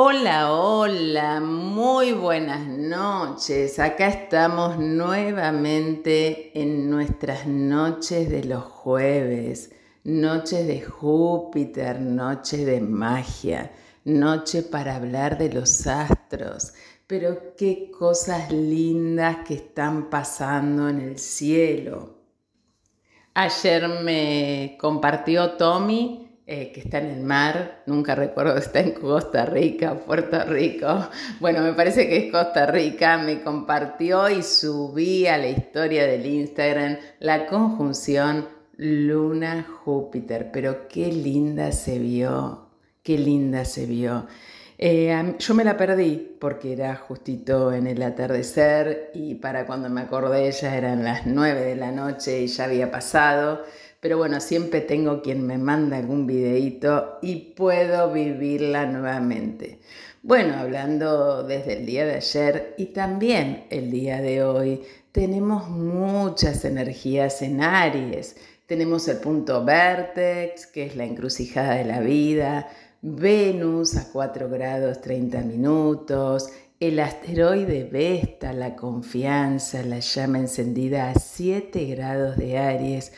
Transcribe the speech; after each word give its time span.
Hola, 0.00 0.52
hola, 0.52 1.40
muy 1.40 2.12
buenas 2.12 2.68
noches. 2.68 3.80
Acá 3.80 4.06
estamos 4.06 4.78
nuevamente 4.78 6.52
en 6.56 6.88
nuestras 6.88 7.48
noches 7.48 8.30
de 8.30 8.44
los 8.44 8.62
jueves, 8.62 9.72
noches 10.04 10.68
de 10.68 10.82
Júpiter, 10.82 12.00
noches 12.00 12.64
de 12.64 12.80
magia, 12.80 13.72
noche 14.04 14.62
para 14.62 14.94
hablar 14.94 15.36
de 15.36 15.52
los 15.52 15.84
astros. 15.88 16.74
Pero 17.08 17.56
qué 17.56 17.90
cosas 17.90 18.52
lindas 18.52 19.38
que 19.48 19.54
están 19.54 20.10
pasando 20.10 20.88
en 20.88 21.00
el 21.00 21.18
cielo. 21.18 22.20
Ayer 23.34 23.88
me 23.88 24.76
compartió 24.78 25.54
Tommy 25.54 26.27
eh, 26.50 26.72
que 26.72 26.80
está 26.80 26.96
en 26.96 27.10
el 27.10 27.22
mar, 27.22 27.82
nunca 27.84 28.14
recuerdo 28.14 28.56
está 28.56 28.80
en 28.80 28.92
Costa 28.92 29.44
Rica 29.44 29.96
Puerto 29.96 30.42
Rico. 30.46 31.06
Bueno, 31.40 31.60
me 31.60 31.74
parece 31.74 32.08
que 32.08 32.16
es 32.16 32.32
Costa 32.32 32.64
Rica, 32.64 33.18
me 33.18 33.42
compartió 33.42 34.30
y 34.30 34.42
subí 34.42 35.26
a 35.26 35.36
la 35.36 35.48
historia 35.48 36.06
del 36.06 36.24
Instagram 36.24 36.96
la 37.20 37.44
conjunción 37.44 38.48
Luna-Júpiter, 38.78 40.50
pero 40.50 40.88
qué 40.88 41.12
linda 41.12 41.70
se 41.70 41.98
vio, 41.98 42.70
qué 43.02 43.18
linda 43.18 43.66
se 43.66 43.84
vio. 43.84 44.26
Eh, 44.78 45.34
yo 45.38 45.54
me 45.54 45.64
la 45.64 45.76
perdí 45.76 46.36
porque 46.40 46.72
era 46.72 46.94
justito 46.96 47.74
en 47.74 47.86
el 47.88 48.00
atardecer 48.00 49.10
y 49.12 49.34
para 49.34 49.66
cuando 49.66 49.90
me 49.90 50.00
acordé 50.00 50.50
ya 50.52 50.76
eran 50.76 51.04
las 51.04 51.26
9 51.26 51.60
de 51.60 51.76
la 51.76 51.90
noche 51.90 52.40
y 52.40 52.46
ya 52.46 52.64
había 52.64 52.90
pasado. 52.90 53.64
Pero 54.00 54.16
bueno, 54.16 54.40
siempre 54.40 54.80
tengo 54.80 55.22
quien 55.22 55.44
me 55.44 55.58
manda 55.58 55.96
algún 55.96 56.26
videito 56.26 57.18
y 57.20 57.54
puedo 57.56 58.12
vivirla 58.12 58.86
nuevamente. 58.86 59.80
Bueno, 60.22 60.54
hablando 60.54 61.42
desde 61.42 61.78
el 61.78 61.86
día 61.86 62.06
de 62.06 62.14
ayer 62.14 62.74
y 62.78 62.86
también 62.86 63.66
el 63.70 63.90
día 63.90 64.20
de 64.20 64.44
hoy, 64.44 64.82
tenemos 65.10 65.68
muchas 65.68 66.64
energías 66.64 67.42
en 67.42 67.60
Aries. 67.60 68.36
Tenemos 68.66 69.08
el 69.08 69.18
punto 69.18 69.64
Vertex, 69.64 70.66
que 70.66 70.86
es 70.86 70.94
la 70.94 71.04
encrucijada 71.04 71.74
de 71.74 71.84
la 71.84 72.00
vida, 72.00 72.68
Venus 73.00 73.96
a 73.96 74.10
4 74.12 74.48
grados 74.48 75.00
30 75.00 75.40
minutos, 75.42 76.50
el 76.80 77.00
asteroide 77.00 77.84
Vesta, 77.84 78.52
la 78.52 78.76
confianza, 78.76 79.82
la 79.82 80.00
llama 80.00 80.38
encendida 80.38 81.10
a 81.10 81.14
7 81.14 81.84
grados 81.86 82.36
de 82.36 82.58
Aries, 82.58 83.12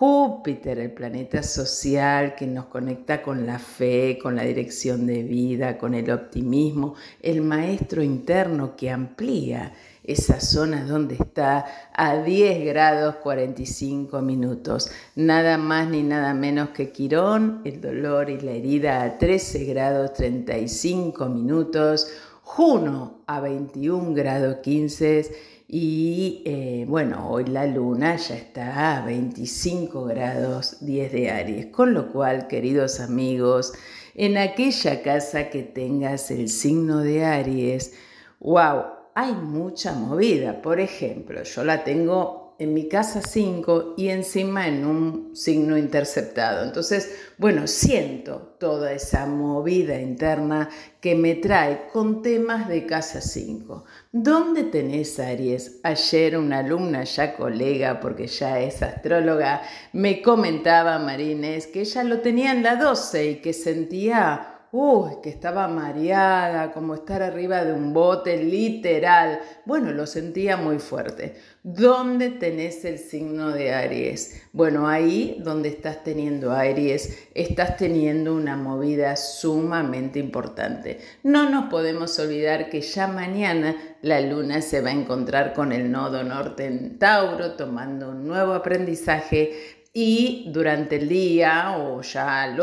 Júpiter, 0.00 0.78
el 0.78 0.92
planeta 0.92 1.42
social 1.42 2.34
que 2.34 2.46
nos 2.46 2.64
conecta 2.64 3.20
con 3.20 3.44
la 3.44 3.58
fe, 3.58 4.18
con 4.18 4.34
la 4.34 4.44
dirección 4.44 5.06
de 5.06 5.22
vida, 5.22 5.76
con 5.76 5.92
el 5.92 6.10
optimismo, 6.10 6.94
el 7.20 7.42
maestro 7.42 8.02
interno 8.02 8.76
que 8.76 8.90
amplía 8.90 9.74
esa 10.02 10.40
zona 10.40 10.86
donde 10.86 11.16
está 11.16 11.66
a 11.92 12.16
10 12.16 12.64
grados 12.64 13.16
45 13.16 14.22
minutos. 14.22 14.90
Nada 15.16 15.58
más 15.58 15.90
ni 15.90 16.02
nada 16.02 16.32
menos 16.32 16.70
que 16.70 16.92
Quirón, 16.92 17.60
el 17.66 17.82
dolor 17.82 18.30
y 18.30 18.40
la 18.40 18.52
herida 18.52 19.02
a 19.02 19.18
13 19.18 19.66
grados 19.66 20.14
35 20.14 21.26
minutos. 21.26 22.10
Juno 22.42 23.20
a 23.26 23.40
21 23.40 24.14
grados 24.14 24.56
15 24.62 25.59
y 25.72 26.42
eh, 26.46 26.84
bueno, 26.88 27.30
hoy 27.30 27.44
la 27.44 27.64
luna 27.64 28.16
ya 28.16 28.34
está 28.34 28.98
a 28.98 29.06
25 29.06 30.04
grados 30.04 30.84
10 30.84 31.12
de 31.12 31.30
Aries, 31.30 31.66
con 31.66 31.94
lo 31.94 32.10
cual, 32.10 32.48
queridos 32.48 32.98
amigos, 32.98 33.72
en 34.16 34.36
aquella 34.36 35.00
casa 35.02 35.48
que 35.48 35.62
tengas 35.62 36.32
el 36.32 36.48
signo 36.48 36.98
de 36.98 37.24
Aries, 37.24 37.94
wow, 38.40 38.82
hay 39.14 39.32
mucha 39.32 39.92
movida. 39.92 40.60
Por 40.60 40.80
ejemplo, 40.80 41.40
yo 41.44 41.62
la 41.62 41.84
tengo 41.84 42.39
en 42.60 42.74
mi 42.74 42.88
casa 42.88 43.22
5 43.22 43.94
y 43.96 44.10
encima 44.10 44.68
en 44.68 44.84
un 44.84 45.34
signo 45.34 45.78
interceptado. 45.78 46.62
Entonces, 46.62 47.10
bueno, 47.38 47.66
siento 47.66 48.54
toda 48.60 48.92
esa 48.92 49.24
movida 49.24 49.98
interna 49.98 50.68
que 51.00 51.14
me 51.14 51.36
trae 51.36 51.88
con 51.90 52.20
temas 52.20 52.68
de 52.68 52.84
casa 52.84 53.22
5. 53.22 53.84
¿Dónde 54.12 54.64
tenés 54.64 55.18
Aries? 55.18 55.80
Ayer 55.82 56.36
una 56.36 56.58
alumna 56.58 57.04
ya 57.04 57.34
colega, 57.34 57.98
porque 57.98 58.26
ya 58.26 58.60
es 58.60 58.82
astróloga, 58.82 59.62
me 59.94 60.20
comentaba 60.20 60.98
Marines 60.98 61.66
que 61.66 61.80
ella 61.80 62.04
lo 62.04 62.20
tenía 62.20 62.52
en 62.52 62.62
la 62.62 62.76
12 62.76 63.30
y 63.30 63.34
que 63.36 63.54
sentía 63.54 64.59
uy, 64.72 65.16
que 65.22 65.30
estaba 65.30 65.66
mareada, 65.68 66.72
como 66.72 66.94
estar 66.94 67.22
arriba 67.22 67.64
de 67.64 67.72
un 67.72 67.92
bote, 67.92 68.42
literal. 68.42 69.40
Bueno, 69.64 69.92
lo 69.92 70.06
sentía 70.06 70.56
muy 70.56 70.78
fuerte. 70.78 71.34
¿Dónde 71.62 72.30
tenés 72.30 72.84
el 72.84 72.98
signo 72.98 73.50
de 73.50 73.74
Aries? 73.74 74.42
Bueno, 74.52 74.88
ahí 74.88 75.40
donde 75.44 75.68
estás 75.68 76.04
teniendo 76.04 76.52
Aries, 76.52 77.28
estás 77.34 77.76
teniendo 77.76 78.34
una 78.34 78.56
movida 78.56 79.16
sumamente 79.16 80.18
importante. 80.18 81.00
No 81.22 81.50
nos 81.50 81.70
podemos 81.70 82.18
olvidar 82.18 82.70
que 82.70 82.80
ya 82.80 83.08
mañana 83.08 83.76
la 84.02 84.20
luna 84.20 84.62
se 84.62 84.80
va 84.80 84.90
a 84.90 84.94
encontrar 84.94 85.52
con 85.52 85.72
el 85.72 85.90
nodo 85.90 86.22
norte 86.22 86.66
en 86.66 86.98
Tauro, 86.98 87.56
tomando 87.56 88.10
un 88.10 88.26
nuevo 88.26 88.54
aprendizaje 88.54 89.79
y 89.92 90.44
durante 90.48 90.96
el 90.96 91.08
día 91.08 91.76
o 91.78 92.00
ya, 92.02 92.56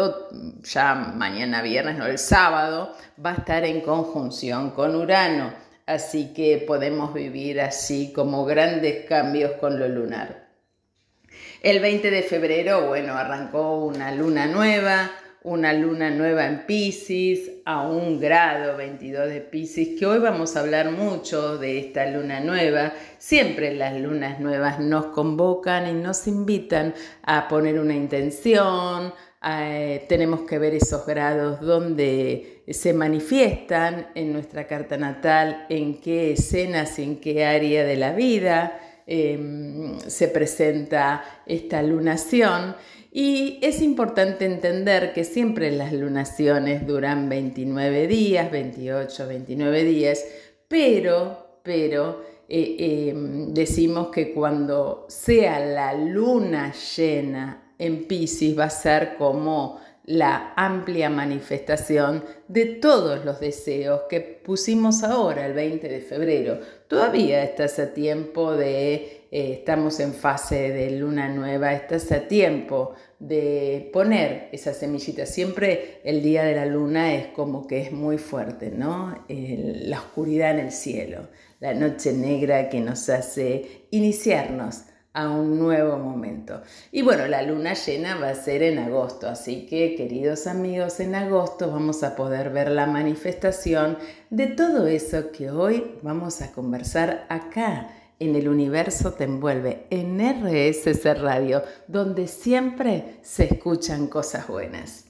ya 0.63 0.95
mañana 0.95 1.61
viernes 1.61 1.99
o 1.99 2.05
el 2.05 2.17
sábado 2.17 2.95
va 3.23 3.31
a 3.31 3.35
estar 3.35 3.65
en 3.65 3.81
conjunción 3.81 4.71
con 4.71 4.95
Urano. 4.95 5.53
Así 5.85 6.33
que 6.33 6.63
podemos 6.67 7.13
vivir 7.13 7.61
así 7.61 8.11
como 8.13 8.45
grandes 8.45 9.05
cambios 9.05 9.53
con 9.53 9.79
lo 9.79 9.88
lunar. 9.88 10.47
El 11.61 11.79
20 11.79 12.11
de 12.11 12.23
febrero, 12.23 12.88
bueno, 12.88 13.13
arrancó 13.13 13.85
una 13.85 14.11
luna 14.11 14.47
nueva, 14.47 15.09
una 15.43 15.73
luna 15.73 16.09
nueva 16.09 16.45
en 16.47 16.65
Pisces, 16.65 17.51
a 17.65 17.87
un 17.87 18.19
grado 18.19 18.77
22 18.77 19.29
de 19.29 19.41
Pisces, 19.41 19.97
que 19.97 20.05
hoy 20.05 20.19
vamos 20.19 20.55
a 20.55 20.61
hablar 20.61 20.91
mucho 20.91 21.57
de 21.57 21.79
esta 21.79 22.05
luna 22.07 22.39
nueva. 22.39 22.93
Siempre 23.17 23.73
las 23.73 23.99
lunas 23.99 24.39
nuevas 24.39 24.79
nos 24.79 25.07
convocan 25.07 25.87
y 25.87 25.93
nos 25.93 26.27
invitan 26.27 26.93
a 27.23 27.47
poner 27.47 27.79
una 27.79 27.95
intención, 27.95 29.13
eh, 29.43 30.05
tenemos 30.09 30.41
que 30.41 30.57
ver 30.57 30.73
esos 30.73 31.05
grados 31.05 31.61
donde 31.61 32.63
se 32.67 32.91
manifiestan 32.91 34.07
en 34.15 34.33
nuestra 34.33 34.65
carta 34.67 34.97
natal, 34.97 35.65
en 35.69 36.01
qué 36.01 36.31
escenas, 36.31 36.97
en 36.99 37.17
qué 37.21 37.45
área 37.45 37.85
de 37.85 37.95
la 37.95 38.13
vida 38.13 38.79
em, 39.05 39.99
se 39.99 40.27
presenta 40.27 41.23
esta 41.45 41.81
lunación. 41.83 42.75
Y 43.19 43.57
es 43.63 43.81
importante 43.81 44.45
entender 44.45 45.11
que 45.11 45.23
siempre 45.23 45.72
las 45.72 45.91
lunaciones 45.91 46.85
duran 46.85 47.29
29 47.29 48.05
días, 48.05 48.51
28, 48.51 49.28
29 49.28 49.83
días, 49.85 50.23
pero, 50.67 51.61
pero 51.63 52.22
eh, 52.47 53.09
em, 53.09 53.56
decimos 53.56 54.09
que 54.09 54.35
cuando 54.35 55.07
sea 55.09 55.59
la 55.59 55.95
luna 55.95 56.72
llena 56.95 57.73
en 57.79 58.07
Pisces 58.07 58.56
va 58.56 58.66
a 58.66 58.69
ser 58.69 59.16
como 59.17 59.79
la 60.07 60.53
amplia 60.56 61.09
manifestación 61.09 62.23
de 62.47 62.66
todos 62.66 63.25
los 63.25 63.41
deseos 63.41 64.03
que 64.09 64.22
pusimos 64.22 65.03
ahora, 65.03 65.45
el 65.45 65.53
20 65.53 65.89
de 65.89 66.00
febrero. 66.00 66.59
Todavía 66.88 67.44
estás 67.44 67.77
a 67.79 67.94
tiempo 67.94 68.56
de, 68.56 68.94
eh, 69.29 69.51
estamos 69.59 70.00
en 70.00 70.13
fase 70.13 70.72
de 70.72 70.91
luna 70.91 71.27
nueva, 71.27 71.73
estás 71.73 72.09
a 72.13 72.22
tiempo 72.22 72.95
de 73.19 73.89
poner 73.94 74.50
esa 74.51 74.73
semillita. 74.73 75.25
Siempre 75.25 76.01
el 76.03 76.22
día 76.22 76.44
de 76.44 76.55
la 76.55 76.66
luna 76.66 77.13
es 77.16 77.28
como 77.28 77.66
que 77.67 77.81
es 77.81 77.91
muy 77.91 78.17
fuerte, 78.17 78.69
¿no? 78.69 79.25
la 79.27 80.00
oscuridad 80.00 80.51
en 80.51 80.65
el 80.65 80.71
cielo, 80.71 81.30
la 81.59 81.74
noche 81.74 82.13
negra 82.13 82.69
que 82.69 82.80
nos 82.80 83.09
hace 83.09 83.88
iniciarnos 83.91 84.83
a 85.13 85.31
un 85.31 85.57
nuevo 85.57 85.97
momento. 85.97 86.62
Y 86.91 87.01
bueno, 87.01 87.25
la 87.25 87.41
luna 87.41 87.74
llena 87.74 88.18
va 88.18 88.30
a 88.30 88.36
ser 88.36 88.62
en 88.62 88.77
agosto, 88.77 89.27
así 89.27 89.65
que 89.65 89.95
queridos 89.95 90.45
amigos, 90.45 91.00
en 91.00 91.15
agosto 91.15 91.71
vamos 91.71 92.03
a 92.03 92.15
poder 92.15 92.51
ver 92.51 92.69
la 92.69 92.86
manifestación 92.86 93.97
de 94.30 94.45
todo 94.45 94.86
eso 94.86 95.31
que 95.31 95.50
hoy 95.50 95.95
vamos 96.03 96.44
a 96.44 96.51
conversar 96.51 97.25
acá 97.30 97.89
en 98.19 98.35
el 98.35 98.47
universo 98.47 99.13
te 99.13 99.25
envuelve 99.25 99.87
en 99.89 100.19
RSC 100.19 101.13
Radio, 101.19 101.63
donde 101.87 102.27
siempre 102.27 103.19
se 103.21 103.45
escuchan 103.45 104.07
cosas 104.07 104.47
buenas. 104.47 105.05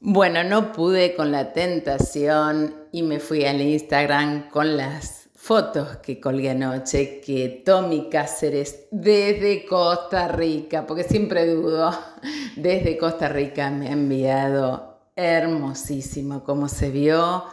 Bueno, 0.00 0.42
no 0.44 0.72
pude 0.72 1.14
con 1.14 1.30
la 1.30 1.52
tentación 1.52 2.74
y 2.90 3.02
me 3.02 3.20
fui 3.20 3.44
al 3.44 3.60
Instagram 3.60 4.48
con 4.48 4.78
las 4.78 5.28
fotos 5.34 5.98
que 5.98 6.18
colgué 6.18 6.50
anoche 6.50 7.20
que 7.20 7.62
Tommy 7.64 8.08
Cáceres 8.08 8.86
desde 8.90 9.66
Costa 9.66 10.28
Rica, 10.28 10.86
porque 10.86 11.04
siempre 11.04 11.46
dudo, 11.46 11.92
desde 12.56 12.96
Costa 12.96 13.28
Rica 13.28 13.70
me 13.70 13.88
ha 13.88 13.92
enviado 13.92 15.00
hermosísimo, 15.16 16.44
como 16.44 16.68
se 16.68 16.90
vio 16.90 17.44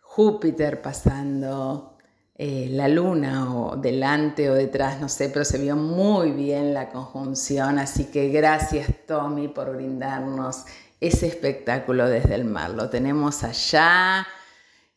Júpiter 0.00 0.80
pasando 0.80 1.97
eh, 2.40 2.68
la 2.70 2.86
luna 2.86 3.52
o 3.52 3.76
delante 3.76 4.48
o 4.48 4.54
detrás, 4.54 5.00
no 5.00 5.08
sé, 5.08 5.28
pero 5.28 5.44
se 5.44 5.58
vio 5.58 5.74
muy 5.74 6.30
bien 6.30 6.72
la 6.72 6.88
conjunción, 6.88 7.80
así 7.80 8.04
que 8.04 8.28
gracias 8.28 8.86
Tommy 9.08 9.48
por 9.48 9.74
brindarnos 9.74 10.64
ese 11.00 11.26
espectáculo 11.26 12.08
desde 12.08 12.36
el 12.36 12.44
mar. 12.44 12.70
Lo 12.70 12.90
tenemos 12.90 13.42
allá, 13.42 14.24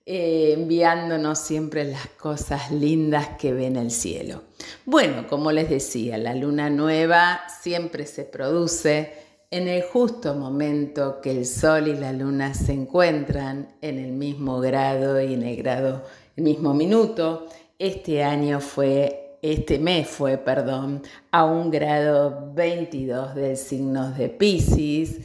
eh, 0.06 0.54
enviándonos 0.56 1.40
siempre 1.40 1.86
las 1.86 2.06
cosas 2.10 2.70
lindas 2.70 3.30
que 3.40 3.54
ven 3.54 3.76
el 3.76 3.90
cielo. 3.90 4.44
Bueno, 4.86 5.26
como 5.28 5.52
les 5.52 5.68
decía, 5.68 6.20
la 6.20 6.36
luna 6.36 6.70
nueva 6.70 7.42
siempre 7.62 8.06
se 8.06 8.24
produce 8.24 9.14
en 9.50 9.68
el 9.68 9.82
justo 9.82 10.36
momento 10.36 11.20
que 11.22 11.32
el 11.32 11.48
sol 11.48 11.88
y 11.88 11.96
la 11.96 12.14
luna 12.14 12.54
se 12.54 12.74
encuentran 12.74 13.76
en 13.82 13.98
el 13.98 14.12
mismo 14.12 14.60
grado 14.60 15.20
y 15.20 15.34
en 15.34 15.42
el 15.42 15.58
grado 15.58 16.04
el 16.36 16.44
mismo 16.44 16.74
minuto. 16.74 17.48
Este 17.78 18.24
año 18.24 18.60
fue, 18.60 19.38
este 19.42 19.80
mes 19.80 20.08
fue, 20.08 20.38
perdón, 20.38 21.04
a 21.32 21.46
un 21.46 21.72
grado 21.72 22.52
22 22.54 23.36
del 23.36 23.58
signo 23.58 24.12
de 24.12 24.30
Pisces. 24.30 25.20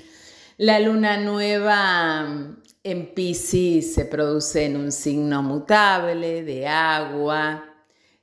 La 0.58 0.80
luna 0.80 1.18
nueva 1.18 2.54
en 2.82 3.14
Pisces 3.14 3.94
se 3.94 4.04
produce 4.06 4.64
en 4.64 4.76
un 4.76 4.92
signo 4.92 5.42
mutable 5.42 6.42
de 6.42 6.66
agua. 6.66 7.64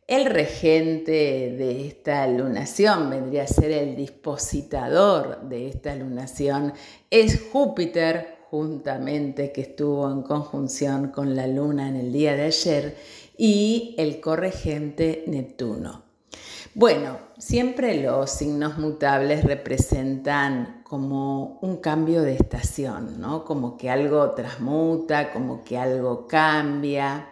El 0.07 0.25
regente 0.25 1.11
de 1.11 1.87
esta 1.87 2.27
lunación 2.27 3.09
vendría 3.09 3.43
a 3.43 3.47
ser 3.47 3.71
el 3.71 3.95
dispositador 3.95 5.41
de 5.43 5.69
esta 5.69 5.95
lunación, 5.95 6.73
es 7.09 7.41
Júpiter, 7.51 8.32
juntamente 8.53 9.51
que 9.51 9.61
estuvo 9.61 10.11
en 10.11 10.21
conjunción 10.21 11.07
con 11.07 11.35
la 11.35 11.47
luna 11.47 11.89
en 11.89 11.95
el 11.95 12.13
día 12.13 12.35
de 12.35 12.43
ayer, 12.43 12.95
y 13.35 13.95
el 13.97 14.21
corregente 14.21 15.23
Neptuno. 15.25 16.03
Bueno, 16.75 17.17
siempre 17.39 17.99
los 17.99 18.29
signos 18.29 18.77
mutables 18.77 19.43
representan 19.43 20.83
como 20.83 21.57
un 21.63 21.77
cambio 21.77 22.21
de 22.21 22.35
estación, 22.35 23.19
¿no? 23.19 23.43
Como 23.43 23.75
que 23.75 23.89
algo 23.89 24.29
transmuta, 24.33 25.33
como 25.33 25.63
que 25.63 25.75
algo 25.79 26.27
cambia. 26.27 27.29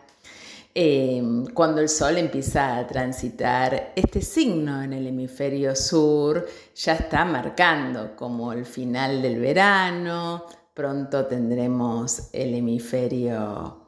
Em, 0.73 1.45
cuando 1.53 1.81
el 1.81 1.89
Sol 1.89 2.18
empieza 2.18 2.77
a 2.79 2.88
transitar 2.88 3.94
este 3.95 4.21
signo 4.23 4.81
en 4.81 4.94
el 4.94 5.06
hemisferio 5.06 5.75
sur, 5.75 6.47
ya 6.75 6.94
está 6.95 7.25
marcando 7.25 8.15
como 8.15 8.53
el 8.53 8.65
final 8.65 9.21
del 9.21 9.39
verano, 9.39 10.45
pronto 10.73 11.25
tendremos 11.25 12.29
el 12.33 12.56
hemisferio, 12.56 13.88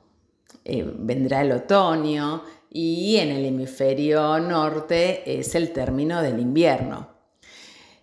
eh, 0.65 0.83
vendrá 0.97 1.41
el 1.41 1.51
otoño 1.51 2.43
y 2.69 3.17
en 3.17 3.29
el 3.29 3.45
hemisferio 3.45 4.39
norte 4.39 5.39
es 5.39 5.55
el 5.55 5.71
término 5.71 6.21
del 6.21 6.39
invierno. 6.39 7.09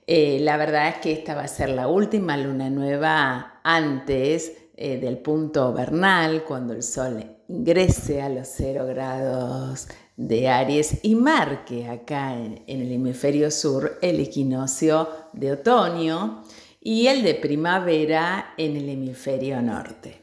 Eh, 0.07 0.39
la 0.41 0.57
verdad 0.57 0.89
es 0.89 0.97
que 0.97 1.13
esta 1.13 1.35
va 1.35 1.43
a 1.43 1.49
ser 1.49 1.69
la 1.71 1.87
última 1.87 2.37
luna 2.37 2.69
nueva 2.71 3.61
antes 3.63 4.53
eh, 4.77 4.99
del 4.99 5.19
punto 5.19 5.73
vernal, 5.73 6.45
cuando 6.45 6.73
el 6.73 6.83
sol 6.83 7.23
ingrese 7.49 8.23
a 8.23 8.29
los 8.29 8.49
0 8.49 8.87
grados 8.87 9.89
de 10.17 10.49
Aries 10.49 11.01
y 11.03 11.15
marque 11.15 11.89
acá 11.89 12.35
en 12.35 12.63
el 12.67 12.91
hemisferio 12.93 13.51
sur 13.51 13.99
el 14.03 14.21
equinoccio 14.21 15.09
de 15.33 15.53
otoño 15.53 16.43
y 16.81 17.09
el 17.09 17.23
de 17.23 17.35
primavera 17.35 18.55
en 18.57 18.77
el 18.77 18.89
hemisferio 18.89 19.61
norte. 19.61 20.23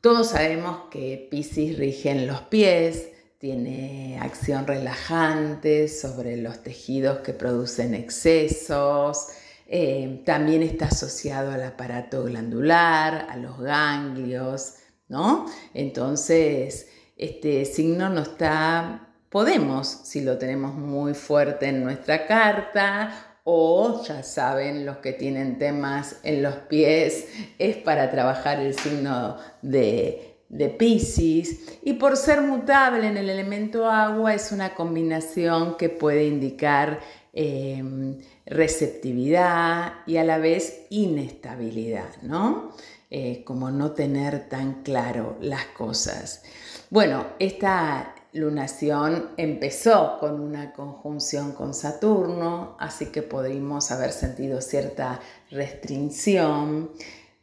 Todos 0.00 0.28
sabemos 0.28 0.88
que 0.90 1.26
Pisces 1.30 1.78
rige 1.78 2.10
en 2.10 2.26
los 2.26 2.42
pies, 2.42 3.08
tiene 3.38 4.18
acción 4.20 4.66
relajante 4.66 5.88
sobre 5.88 6.36
los 6.36 6.62
tejidos 6.62 7.18
que 7.18 7.32
producen 7.32 7.94
excesos, 7.94 9.28
eh, 9.66 10.22
también 10.24 10.62
está 10.62 10.86
asociado 10.86 11.50
al 11.50 11.62
aparato 11.64 12.22
glandular, 12.24 13.26
a 13.28 13.36
los 13.36 13.58
ganglios, 13.58 14.74
¿no? 15.08 15.46
Entonces, 15.74 16.88
este 17.16 17.64
signo 17.64 18.08
no 18.08 18.22
está, 18.22 19.08
podemos, 19.28 19.88
si 19.88 20.20
lo 20.20 20.38
tenemos 20.38 20.74
muy 20.74 21.14
fuerte 21.14 21.66
en 21.66 21.82
nuestra 21.82 22.26
carta, 22.26 23.25
o 23.48 24.02
ya 24.02 24.24
saben 24.24 24.84
los 24.84 24.96
que 24.96 25.12
tienen 25.12 25.56
temas 25.56 26.16
en 26.24 26.42
los 26.42 26.56
pies, 26.56 27.28
es 27.60 27.76
para 27.76 28.10
trabajar 28.10 28.58
el 28.58 28.74
signo 28.74 29.36
de, 29.62 30.40
de 30.48 30.68
Pisces 30.68 31.78
y 31.84 31.92
por 31.92 32.16
ser 32.16 32.40
mutable 32.40 33.06
en 33.06 33.16
el 33.16 33.30
elemento 33.30 33.88
agua 33.88 34.34
es 34.34 34.50
una 34.50 34.74
combinación 34.74 35.76
que 35.76 35.88
puede 35.88 36.26
indicar 36.26 36.98
em, 37.32 38.18
receptividad 38.46 39.92
y 40.08 40.16
a 40.16 40.24
la 40.24 40.38
vez 40.38 40.84
inestabilidad, 40.90 42.20
¿no? 42.22 42.72
Eh, 43.12 43.44
como 43.44 43.70
no 43.70 43.92
tener 43.92 44.48
tan 44.48 44.82
claro 44.82 45.36
las 45.40 45.66
cosas. 45.66 46.42
Bueno, 46.90 47.26
esta 47.38 48.15
lunación 48.36 49.30
empezó 49.36 50.18
con 50.18 50.40
una 50.40 50.72
conjunción 50.72 51.52
con 51.52 51.74
Saturno, 51.74 52.76
así 52.78 53.06
que 53.06 53.22
podríamos 53.22 53.90
haber 53.90 54.12
sentido 54.12 54.60
cierta 54.60 55.20
restricción, 55.50 56.90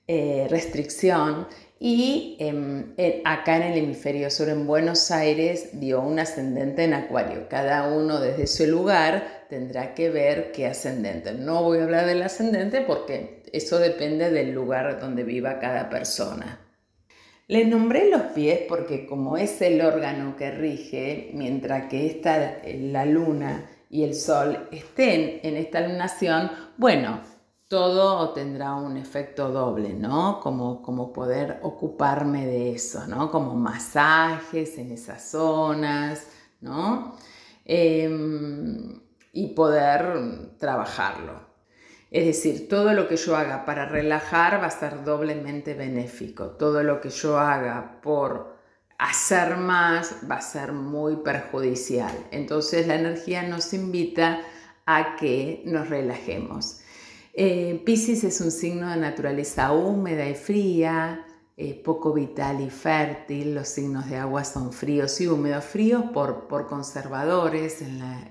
eh, 0.07 0.47
y 1.79 2.37
em, 2.39 2.93
acá 3.25 3.57
en 3.57 3.63
el 3.63 3.77
hemisferio 3.79 4.29
sur, 4.29 4.47
en 4.47 4.65
Buenos 4.65 5.11
Aires, 5.11 5.71
dio 5.73 5.99
un 5.99 6.17
ascendente 6.17 6.85
en 6.85 6.93
Acuario. 6.93 7.49
Cada 7.49 7.89
uno 7.89 8.21
desde 8.21 8.47
su 8.47 8.65
lugar 8.67 9.45
tendrá 9.49 9.93
que 9.93 10.09
ver 10.09 10.53
qué 10.53 10.67
ascendente. 10.67 11.33
No 11.33 11.61
voy 11.63 11.79
a 11.79 11.83
hablar 11.83 12.05
del 12.05 12.21
ascendente 12.21 12.81
porque 12.81 13.43
eso 13.51 13.79
depende 13.79 14.31
del 14.31 14.51
lugar 14.51 14.99
donde 15.01 15.23
viva 15.23 15.59
cada 15.59 15.89
persona. 15.89 16.59
Les 17.47 17.67
nombré 17.67 18.09
los 18.09 18.21
pies 18.33 18.61
porque 18.69 19.05
como 19.05 19.35
es 19.37 19.61
el 19.61 19.81
órgano 19.81 20.35
que 20.37 20.51
rige, 20.51 21.31
mientras 21.33 21.89
que 21.89 22.07
está 22.07 22.61
la 22.65 23.05
luna 23.05 23.69
y 23.89 24.03
el 24.03 24.15
sol 24.15 24.69
estén 24.71 25.41
en 25.43 25.57
esta 25.57 25.81
lunación, 25.81 26.49
bueno, 26.77 27.19
todo 27.67 28.33
tendrá 28.33 28.75
un 28.75 28.97
efecto 28.97 29.49
doble, 29.49 29.93
¿no? 29.93 30.39
Como, 30.39 30.81
como 30.81 31.11
poder 31.11 31.59
ocuparme 31.63 32.45
de 32.45 32.71
eso, 32.71 33.07
¿no? 33.07 33.29
Como 33.29 33.55
masajes 33.55 34.77
en 34.77 34.91
esas 34.91 35.29
zonas, 35.29 36.27
¿no? 36.61 37.15
Em, 37.65 39.01
y 39.33 39.47
poder 39.49 40.55
trabajarlo. 40.59 41.52
Es 42.13 42.27
decir, 42.27 42.69
todo 42.69 42.93
lo 42.93 43.07
que 43.07 43.17
yo 43.17 43.35
haga 43.35 43.65
para 43.65 43.87
relajar 43.87 44.61
va 44.61 44.67
a 44.67 44.69
ser 44.69 45.03
doblemente 45.03 45.73
benéfico. 45.73 46.51
Todo 46.51 46.83
lo 46.83 47.01
que 47.01 47.09
yo 47.09 47.39
haga 47.39 47.99
por 48.03 48.55
hacer 48.99 49.57
más 49.57 50.17
va 50.29 50.35
a 50.35 50.41
ser 50.41 50.73
muy 50.73 51.15
perjudicial. 51.15 52.15
Entonces 52.29 52.85
la 52.85 52.95
energía 52.95 53.41
nos 53.41 53.73
invita 53.73 54.41
a 54.85 55.15
que 55.15 55.63
nos 55.65 55.89
relajemos. 55.89 56.81
Eh, 57.33 57.81
Pisces 57.83 58.23
es 58.23 58.41
un 58.41 58.51
signo 58.51 58.91
de 58.91 58.97
naturaleza 58.97 59.73
húmeda 59.73 60.29
y 60.29 60.35
fría, 60.35 61.25
eh, 61.57 61.81
poco 61.83 62.13
vital 62.13 62.61
y 62.61 62.69
fértil. 62.69 63.55
Los 63.55 63.69
signos 63.69 64.07
de 64.07 64.17
agua 64.17 64.43
son 64.43 64.71
fríos 64.71 65.19
y 65.19 65.25
húmedos. 65.25 65.65
Fríos 65.65 66.03
por, 66.13 66.47
por 66.47 66.67
conservadores, 66.67 67.83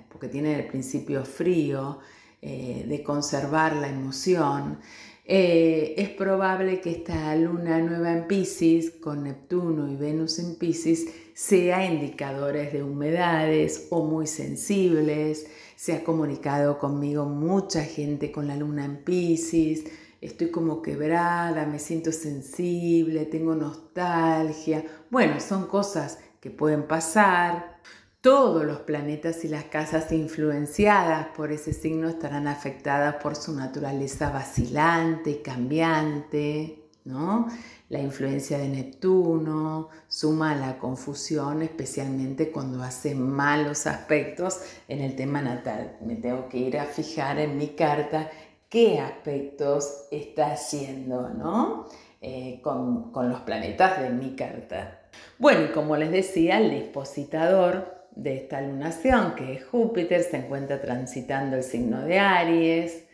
porque 0.08 0.28
tienen 0.28 0.60
el 0.60 0.68
principio 0.68 1.24
frío 1.24 1.98
eh, 2.44 2.84
de 2.88 3.02
conservar 3.04 3.76
la 3.76 3.88
emoción. 3.88 4.80
Eh, 5.24 5.94
es 5.96 6.08
probable 6.08 6.80
que 6.80 6.90
esta 6.90 7.36
luna 7.36 7.78
nueva 7.78 8.12
en 8.12 8.26
Pisces, 8.26 8.90
con 8.90 9.22
Neptuno 9.22 9.88
y 9.88 9.94
Venus 9.94 10.40
en 10.40 10.56
Pisces, 10.56 11.06
sea 11.34 11.86
indicadores 11.86 12.72
de 12.72 12.82
humedades 12.82 13.86
o 13.90 14.04
muy 14.04 14.26
sensibles. 14.26 15.46
Se 15.76 15.92
ha 15.92 16.02
comunicado 16.02 16.80
conmigo 16.80 17.26
mucha 17.26 17.84
gente 17.84 18.32
con 18.32 18.48
la 18.48 18.56
luna 18.56 18.84
en 18.84 19.04
Pisces. 19.04 19.84
Estoy 20.20 20.50
como 20.50 20.82
quebrada, 20.82 21.64
me 21.66 21.78
siento 21.78 22.10
sensible, 22.10 23.24
tengo 23.26 23.54
nostalgia. 23.54 24.84
Bueno, 25.10 25.38
son 25.38 25.68
cosas 25.68 26.18
que 26.40 26.50
pueden 26.50 26.88
pasar. 26.88 27.80
Todos 28.22 28.64
los 28.64 28.78
planetas 28.78 29.44
y 29.44 29.48
las 29.48 29.64
casas 29.64 30.12
influenciadas 30.12 31.26
por 31.36 31.50
ese 31.50 31.72
signo 31.72 32.08
estarán 32.08 32.46
afectadas 32.46 33.16
por 33.16 33.34
su 33.34 33.52
naturaleza 33.52 34.30
vacilante, 34.30 35.42
cambiante, 35.42 36.84
¿no? 37.04 37.48
La 37.88 37.98
influencia 37.98 38.58
de 38.58 38.68
Neptuno 38.68 39.88
suma 40.06 40.52
a 40.52 40.54
la 40.54 40.78
confusión, 40.78 41.62
especialmente 41.62 42.52
cuando 42.52 42.84
hace 42.84 43.16
malos 43.16 43.88
aspectos 43.88 44.60
en 44.86 45.00
el 45.00 45.16
tema 45.16 45.42
natal. 45.42 45.96
Me 46.00 46.14
tengo 46.14 46.48
que 46.48 46.58
ir 46.58 46.78
a 46.78 46.84
fijar 46.84 47.40
en 47.40 47.58
mi 47.58 47.70
carta 47.70 48.30
qué 48.68 49.00
aspectos 49.00 50.06
está 50.12 50.52
haciendo, 50.52 51.28
¿no? 51.28 51.88
Eh, 52.20 52.60
con, 52.62 53.10
con 53.10 53.28
los 53.28 53.40
planetas 53.40 54.00
de 54.00 54.10
mi 54.10 54.36
carta. 54.36 55.00
Bueno, 55.40 55.64
y 55.64 55.72
como 55.72 55.96
les 55.96 56.12
decía, 56.12 56.58
el 56.58 56.70
dispositador 56.70 58.01
de 58.16 58.36
esta 58.36 58.60
lunación, 58.60 59.34
que 59.34 59.54
es 59.54 59.64
Júpiter, 59.64 60.22
se 60.22 60.38
encuentra 60.38 60.80
transitando 60.80 61.56
el 61.56 61.62
signo 61.62 62.04
de 62.04 62.18
Aries. 62.18 63.04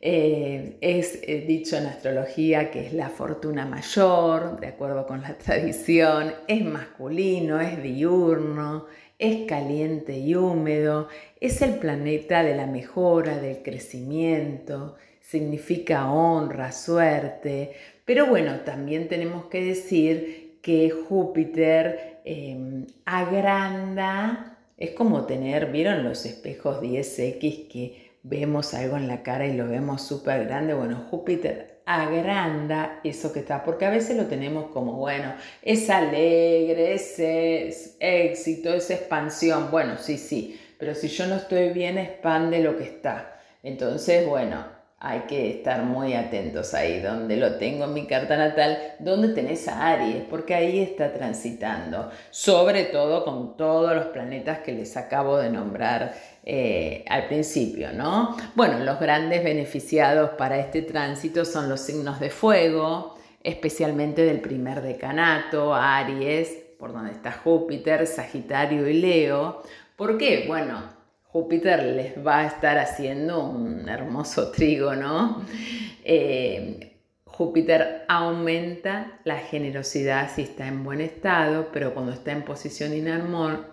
Eh, 0.00 0.76
es 0.80 1.20
eh, 1.22 1.44
dicho 1.46 1.76
en 1.76 1.86
astrología 1.86 2.70
que 2.70 2.86
es 2.86 2.92
la 2.92 3.08
fortuna 3.08 3.64
mayor, 3.64 4.60
de 4.60 4.68
acuerdo 4.68 5.06
con 5.06 5.22
la 5.22 5.34
tradición, 5.38 6.32
es 6.46 6.64
masculino, 6.64 7.60
es 7.60 7.82
diurno, 7.82 8.86
es 9.18 9.46
caliente 9.46 10.18
y 10.18 10.34
húmedo, 10.34 11.08
es 11.40 11.62
el 11.62 11.76
planeta 11.76 12.42
de 12.42 12.54
la 12.54 12.66
mejora, 12.66 13.38
del 13.38 13.62
crecimiento, 13.62 14.96
significa 15.20 16.12
honra, 16.12 16.72
suerte, 16.72 17.72
pero 18.04 18.26
bueno, 18.26 18.60
también 18.60 19.08
tenemos 19.08 19.46
que 19.46 19.64
decir 19.64 20.58
que 20.62 20.90
Júpiter 20.90 22.15
em, 22.26 22.86
agranda, 23.06 24.58
es 24.76 24.90
como 24.90 25.24
tener, 25.24 25.72
¿vieron 25.72 26.04
los 26.04 26.26
espejos 26.26 26.82
10X 26.82 27.68
que 27.68 28.10
vemos 28.22 28.74
algo 28.74 28.96
en 28.98 29.08
la 29.08 29.22
cara 29.22 29.46
y 29.46 29.56
lo 29.56 29.66
vemos 29.66 30.02
súper 30.02 30.44
grande? 30.46 30.74
Bueno, 30.74 31.06
Júpiter 31.10 31.76
agranda 31.86 33.00
eso 33.04 33.32
que 33.32 33.38
está, 33.38 33.64
porque 33.64 33.86
a 33.86 33.90
veces 33.90 34.16
lo 34.16 34.26
tenemos 34.26 34.70
como, 34.72 34.94
bueno, 34.94 35.34
es 35.62 35.88
alegre, 35.88 36.94
es, 36.94 37.96
éxito, 38.00 38.74
es 38.74 38.90
expansión, 38.90 39.70
bueno, 39.70 39.96
sí, 39.96 40.18
sí, 40.18 40.60
pero 40.78 40.94
si 40.94 41.08
yo 41.08 41.26
no 41.26 41.36
estoy 41.36 41.70
bien, 41.70 41.96
expande 41.96 42.58
lo 42.60 42.76
que 42.76 42.84
está. 42.84 43.40
Entonces, 43.62 44.26
bueno, 44.26 44.75
hay 44.98 45.20
que 45.28 45.50
estar 45.50 45.82
muy 45.82 46.14
atentos 46.14 46.72
ahí, 46.72 47.00
donde 47.00 47.36
lo 47.36 47.56
tengo 47.56 47.84
en 47.84 47.92
mi 47.92 48.06
carta 48.06 48.36
natal, 48.36 48.94
donde 48.98 49.28
tenés 49.28 49.68
a 49.68 49.88
Aries, 49.88 50.24
porque 50.30 50.54
ahí 50.54 50.80
está 50.80 51.12
transitando, 51.12 52.10
sobre 52.30 52.84
todo 52.84 53.22
con 53.24 53.58
todos 53.58 53.94
los 53.94 54.06
planetas 54.06 54.60
que 54.60 54.72
les 54.72 54.96
acabo 54.96 55.36
de 55.36 55.50
nombrar 55.50 56.14
eh, 56.44 57.04
al 57.08 57.26
principio, 57.26 57.92
¿no? 57.92 58.36
Bueno, 58.54 58.78
los 58.78 58.98
grandes 58.98 59.44
beneficiados 59.44 60.30
para 60.30 60.58
este 60.58 60.80
tránsito 60.80 61.44
son 61.44 61.68
los 61.68 61.80
signos 61.80 62.18
de 62.18 62.30
fuego, 62.30 63.18
especialmente 63.44 64.22
del 64.24 64.40
primer 64.40 64.80
decanato, 64.80 65.74
Aries, 65.74 66.48
por 66.78 66.94
donde 66.94 67.12
está 67.12 67.32
Júpiter, 67.32 68.06
Sagitario 68.06 68.88
y 68.88 68.94
Leo. 68.94 69.62
¿Por 69.94 70.16
qué? 70.16 70.44
Bueno, 70.48 70.95
Júpiter 71.36 71.84
les 71.84 72.26
va 72.26 72.38
a 72.38 72.46
estar 72.46 72.78
haciendo 72.78 73.44
un 73.44 73.86
hermoso 73.90 74.50
trigo, 74.52 74.96
¿no? 74.96 75.44
Eh, 76.02 76.94
Júpiter 77.26 78.06
aumenta 78.08 79.20
la 79.24 79.36
generosidad 79.36 80.30
si 80.34 80.40
está 80.40 80.66
en 80.66 80.82
buen 80.82 81.02
estado, 81.02 81.68
pero 81.74 81.92
cuando 81.92 82.12
está 82.12 82.32
en 82.32 82.42
posición 82.42 82.94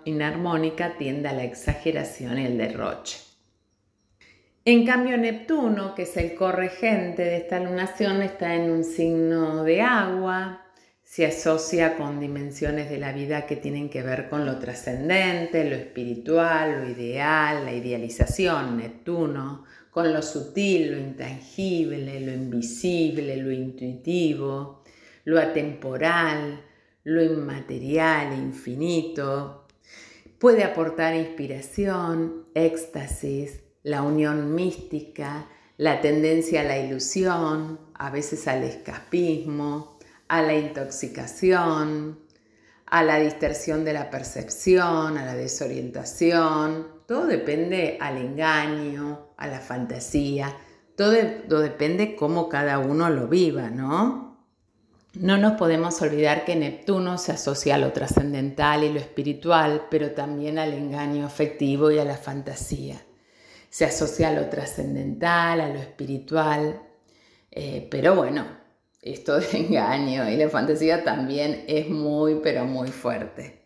inarmónica 0.03 0.97
tiende 0.97 1.29
a 1.29 1.33
la 1.33 1.45
exageración 1.45 2.37
y 2.37 2.47
el 2.47 2.57
derroche. 2.57 3.19
En 4.65 4.85
cambio, 4.85 5.17
Neptuno, 5.17 5.95
que 5.95 6.01
es 6.01 6.17
el 6.17 6.35
corregente 6.35 7.23
de 7.23 7.37
esta 7.37 7.61
lunación, 7.61 8.21
está 8.23 8.55
en 8.55 8.71
un 8.71 8.83
signo 8.83 9.63
de 9.63 9.81
agua, 9.81 10.62
se 11.13 11.27
asocia 11.27 11.95
con 11.95 12.19
dimensiones 12.19 12.89
de 12.89 12.97
la 12.97 13.11
vida 13.11 13.45
que 13.45 13.55
tienen 13.55 13.91
que 13.91 14.01
ver 14.01 14.29
con 14.29 14.47
lo 14.47 14.57
trascendente, 14.57 15.63
lo 15.69 15.75
espiritual, 15.75 16.81
lo 16.81 16.89
ideal, 16.89 17.65
la 17.65 17.71
idealización, 17.71 18.77
Neptuno, 18.77 19.63
con 19.91 20.11
lo 20.11 20.23
sutil, 20.23 20.89
lo 20.89 20.97
intangible, 20.97 22.19
lo 22.19 22.33
invisible, 22.33 23.37
lo 23.37 23.51
intuitivo, 23.51 24.81
lo 25.25 25.39
atemporal, 25.39 26.63
lo 27.03 27.21
inmaterial, 27.21 28.33
infinito. 28.33 29.67
Puede 30.39 30.63
aportar 30.63 31.13
inspiración, 31.13 32.47
éxtasis, 32.55 33.61
la 33.83 34.01
unión 34.01 34.55
mística, 34.55 35.47
la 35.77 36.01
tendencia 36.01 36.61
a 36.61 36.63
la 36.63 36.79
ilusión, 36.79 37.79
a 37.93 38.09
veces 38.09 38.47
al 38.47 38.63
escapismo, 38.63 39.92
a 40.33 40.41
la 40.41 40.55
intoxicación, 40.55 42.17
a 42.87 43.03
la 43.03 43.19
distorsión 43.19 43.85
de 43.85 43.93
la 43.93 44.09
percepción, 44.09 45.15
a 45.15 45.25
la 45.25 45.35
desorientación. 45.35 46.87
Todo 47.05 47.27
depende 47.27 47.99
al 48.01 48.17
engaño, 48.17 49.27
a 49.37 49.45
la 49.45 49.59
fantasía. 49.59 50.57
Todo, 50.95 51.11
depende 51.11 52.15
cómo 52.15 52.49
cada 52.49 52.79
uno 52.79 53.11
lo 53.11 53.27
viva, 53.27 53.69
¿no? 53.69 54.47
No 55.13 55.37
nos 55.37 55.53
podemos 55.53 56.01
olvidar 56.01 56.45
que 56.45 56.55
Neptuno 56.55 57.19
se 57.19 57.33
asocia 57.33 57.75
a 57.75 57.77
lo 57.77 57.93
trascendental 57.93 58.83
y 58.83 58.91
lo 58.91 58.99
espiritual, 58.99 59.85
pero 59.91 60.13
también 60.13 60.57
al 60.57 60.73
engaño 60.73 61.27
afectivo 61.27 61.91
y 61.91 61.99
a 61.99 62.05
la 62.05 62.17
fantasía. 62.17 62.99
Se 63.69 63.85
asocia 63.85 64.29
a 64.29 64.33
lo 64.33 64.49
trascendental, 64.49 65.61
a 65.61 65.69
lo 65.69 65.77
espiritual, 65.77 66.81
eh, 67.51 67.87
pero 67.91 68.15
bueno, 68.15 68.62
esto 69.03 69.39
de 69.39 69.57
engaño 69.57 70.29
y 70.29 70.37
la 70.37 70.49
fantasía 70.49 71.03
también 71.03 71.65
es 71.67 71.89
muy, 71.89 72.39
pero 72.41 72.65
muy 72.65 72.89
fuerte. 72.89 73.63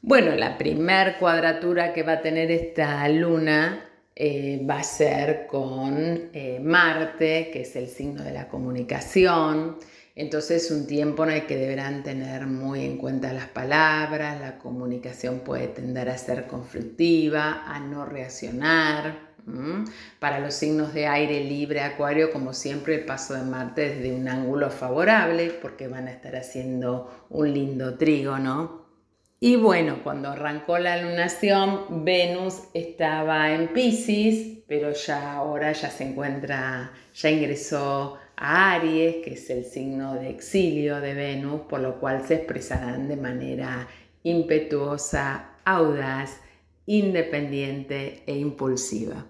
Bueno, 0.00 0.34
la 0.36 0.58
primer 0.58 1.16
cuadratura 1.18 1.92
que 1.92 2.02
va 2.02 2.12
a 2.12 2.20
tener 2.20 2.50
esta 2.50 3.08
luna 3.08 3.90
eh, 4.14 4.64
va 4.68 4.80
a 4.80 4.84
ser 4.84 5.46
con 5.46 6.30
eh, 6.32 6.60
Marte, 6.62 7.50
que 7.52 7.62
es 7.62 7.74
el 7.74 7.88
signo 7.88 8.22
de 8.22 8.32
la 8.32 8.48
comunicación. 8.48 9.78
Entonces, 10.14 10.70
un 10.70 10.86
tiempo 10.86 11.24
en 11.24 11.30
el 11.30 11.46
que 11.46 11.56
deberán 11.56 12.04
tener 12.04 12.46
muy 12.46 12.84
en 12.84 12.98
cuenta 12.98 13.32
las 13.32 13.48
palabras, 13.48 14.40
la 14.40 14.58
comunicación 14.58 15.40
puede 15.40 15.68
tender 15.68 16.08
a 16.08 16.18
ser 16.18 16.46
conflictiva, 16.46 17.64
a 17.66 17.80
no 17.80 18.06
reaccionar. 18.06 19.33
Para 20.18 20.40
los 20.40 20.54
signos 20.54 20.94
de 20.94 21.06
aire 21.06 21.44
libre, 21.44 21.80
acuario, 21.80 22.32
como 22.32 22.52
siempre, 22.54 22.94
el 22.94 23.04
paso 23.04 23.34
de 23.34 23.42
Marte 23.42 23.92
es 23.92 24.02
de 24.02 24.14
un 24.14 24.26
ángulo 24.28 24.70
favorable 24.70 25.50
porque 25.60 25.86
van 25.86 26.08
a 26.08 26.12
estar 26.12 26.34
haciendo 26.34 27.26
un 27.28 27.52
lindo 27.52 27.96
trígono 27.98 28.84
y 29.46 29.56
bueno, 29.56 29.98
cuando 30.02 30.30
arrancó 30.30 30.78
la 30.78 30.96
lunación, 31.02 32.02
Venus 32.02 32.62
estaba 32.72 33.52
en 33.52 33.68
Pisces, 33.74 34.62
pero 34.66 34.92
ya 34.92 35.34
ahora 35.34 35.70
ya 35.72 35.90
se 35.90 36.04
encuentra, 36.04 36.92
ya 37.14 37.30
ingresó 37.30 38.16
a 38.36 38.72
Aries, 38.72 39.16
que 39.22 39.34
es 39.34 39.50
el 39.50 39.66
signo 39.66 40.14
de 40.14 40.30
exilio 40.30 40.98
de 41.02 41.12
Venus, 41.12 41.60
por 41.68 41.80
lo 41.80 42.00
cual 42.00 42.26
se 42.26 42.36
expresarán 42.36 43.06
de 43.06 43.16
manera 43.16 43.86
impetuosa, 44.22 45.56
audaz, 45.66 46.40
independiente 46.86 48.22
e 48.26 48.38
impulsiva. 48.38 49.26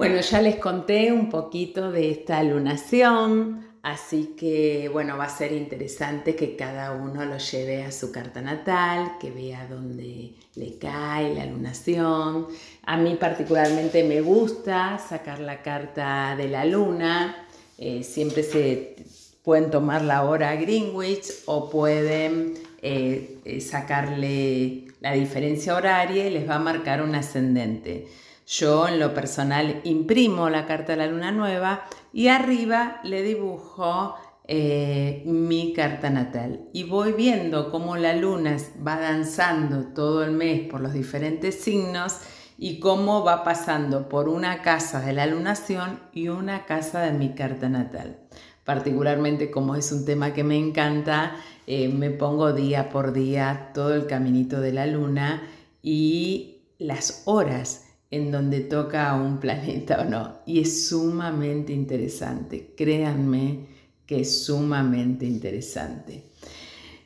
Bueno, 0.00 0.18
ya 0.22 0.40
les 0.40 0.56
conté 0.56 1.12
un 1.12 1.28
poquito 1.28 1.92
de 1.92 2.10
esta 2.10 2.42
lunación, 2.42 3.70
Así 3.82 4.34
que 4.38 4.90
bueno, 4.92 5.16
va 5.16 5.24
a 5.24 5.30
ser 5.30 5.52
interesante 5.52 6.36
que 6.36 6.54
cada 6.54 6.92
uno 6.92 7.24
lo 7.24 7.38
lleve 7.38 7.82
a 7.82 7.90
su 7.90 8.12
carta 8.12 8.42
natal, 8.42 9.12
que 9.18 9.30
vea 9.30 9.66
dónde 9.66 10.34
le 10.54 10.78
cae 10.78 11.34
la 11.34 11.46
lunación. 11.46 12.48
A 12.82 12.98
mí 12.98 13.16
particularmente 13.18 14.04
me 14.04 14.20
gusta 14.20 14.98
sacar 14.98 15.40
la 15.40 15.62
carta 15.62 16.34
de 16.36 16.48
la 16.48 16.66
luna. 16.66 17.46
Eh, 17.78 18.02
siempre 18.02 18.42
se 18.42 18.96
pueden 19.42 19.70
tomar 19.70 20.02
la 20.02 20.24
hora 20.24 20.54
Greenwich 20.56 21.26
o 21.46 21.70
pueden 21.70 22.52
eh, 22.82 23.38
eh, 23.46 23.62
sacarle 23.62 24.88
la 25.00 25.12
diferencia 25.12 25.74
horaria 25.74 26.26
y 26.26 26.30
les 26.30 26.46
va 26.46 26.56
a 26.56 26.58
marcar 26.58 27.00
un 27.00 27.14
ascendente. 27.14 28.08
Yo 28.50 28.88
en 28.88 28.98
lo 28.98 29.14
personal 29.14 29.80
imprimo 29.84 30.50
la 30.50 30.66
carta 30.66 30.92
de 30.92 30.98
la 30.98 31.06
luna 31.06 31.30
nueva 31.30 31.84
y 32.12 32.26
arriba 32.26 33.00
le 33.04 33.22
dibujo 33.22 34.16
eh, 34.48 35.22
mi 35.24 35.72
carta 35.72 36.10
natal 36.10 36.68
y 36.72 36.82
voy 36.82 37.12
viendo 37.12 37.70
cómo 37.70 37.96
la 37.96 38.12
luna 38.16 38.56
va 38.84 38.98
danzando 38.98 39.94
todo 39.94 40.24
el 40.24 40.32
mes 40.32 40.68
por 40.68 40.80
los 40.80 40.92
diferentes 40.92 41.60
signos 41.60 42.16
y 42.58 42.80
cómo 42.80 43.22
va 43.22 43.44
pasando 43.44 44.08
por 44.08 44.28
una 44.28 44.62
casa 44.62 45.00
de 45.00 45.12
la 45.12 45.26
lunación 45.26 46.00
y 46.12 46.26
una 46.26 46.66
casa 46.66 47.02
de 47.02 47.12
mi 47.12 47.34
carta 47.36 47.68
natal. 47.68 48.18
Particularmente 48.64 49.52
como 49.52 49.76
es 49.76 49.92
un 49.92 50.04
tema 50.04 50.34
que 50.34 50.42
me 50.42 50.58
encanta, 50.58 51.36
eh, 51.68 51.86
me 51.88 52.10
pongo 52.10 52.52
día 52.52 52.88
por 52.88 53.12
día 53.12 53.70
todo 53.74 53.94
el 53.94 54.08
caminito 54.08 54.60
de 54.60 54.72
la 54.72 54.86
luna 54.86 55.40
y 55.84 56.64
las 56.78 57.22
horas 57.26 57.84
en 58.10 58.30
donde 58.30 58.60
toca 58.60 59.10
a 59.10 59.20
un 59.20 59.38
planeta 59.40 60.00
o 60.00 60.04
no. 60.04 60.38
Y 60.46 60.60
es 60.60 60.88
sumamente 60.88 61.72
interesante, 61.72 62.74
créanme 62.76 63.66
que 64.06 64.20
es 64.20 64.44
sumamente 64.44 65.24
interesante. 65.26 66.24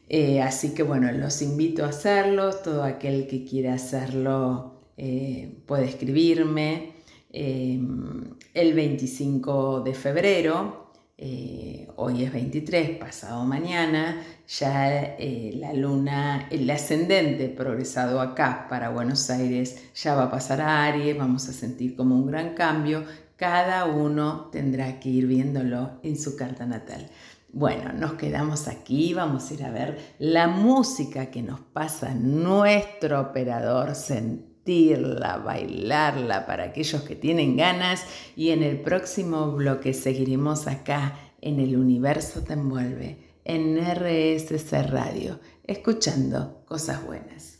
Eh, 0.08 0.40
así 0.40 0.74
que 0.74 0.82
bueno, 0.82 1.10
los 1.12 1.42
invito 1.42 1.84
a 1.84 1.88
hacerlo, 1.88 2.54
todo 2.54 2.82
aquel 2.82 3.26
que 3.26 3.44
quiera 3.44 3.74
hacerlo 3.74 4.74
eh, 4.96 5.58
puede 5.66 5.86
escribirme. 5.86 6.92
Em, 7.36 8.36
el 8.54 8.74
25 8.74 9.80
de 9.80 9.92
febrero, 9.92 10.83
eh, 11.16 11.88
hoy 11.96 12.24
es 12.24 12.32
23, 12.32 12.98
pasado 12.98 13.44
mañana, 13.44 14.20
ya 14.48 15.16
eh, 15.16 15.52
la 15.56 15.72
luna, 15.72 16.48
el 16.50 16.68
ascendente 16.68 17.48
progresado 17.48 18.20
acá 18.20 18.66
para 18.68 18.90
Buenos 18.90 19.30
Aires 19.30 19.90
ya 19.94 20.14
va 20.16 20.24
a 20.24 20.30
pasar 20.30 20.60
a 20.60 20.84
Aries, 20.84 21.16
vamos 21.16 21.48
a 21.48 21.52
sentir 21.52 21.94
como 21.94 22.16
un 22.16 22.26
gran 22.26 22.54
cambio, 22.54 23.04
cada 23.36 23.84
uno 23.84 24.48
tendrá 24.50 24.98
que 24.98 25.08
ir 25.08 25.26
viéndolo 25.26 26.00
en 26.02 26.18
su 26.18 26.36
carta 26.36 26.66
natal. 26.66 27.08
Bueno, 27.52 27.92
nos 27.92 28.14
quedamos 28.14 28.66
aquí, 28.66 29.14
vamos 29.14 29.48
a 29.50 29.54
ir 29.54 29.64
a 29.64 29.70
ver 29.70 30.16
la 30.18 30.48
música 30.48 31.26
que 31.26 31.42
nos 31.42 31.60
pasa 31.60 32.12
nuestro 32.14 33.20
operador 33.20 33.94
central 33.94 34.53
sentirla, 34.64 35.38
bailarla 35.38 36.46
para 36.46 36.64
aquellos 36.64 37.02
que 37.02 37.14
tienen 37.14 37.56
ganas 37.56 38.04
y 38.34 38.50
en 38.50 38.62
el 38.62 38.80
próximo 38.80 39.52
bloque 39.52 39.92
seguiremos 39.92 40.66
acá 40.66 41.18
en 41.42 41.60
el 41.60 41.76
universo 41.76 42.42
te 42.42 42.54
envuelve, 42.54 43.18
en 43.44 43.76
RSC 43.76 44.72
Radio, 44.88 45.38
escuchando 45.64 46.64
cosas 46.64 47.04
buenas. 47.04 47.58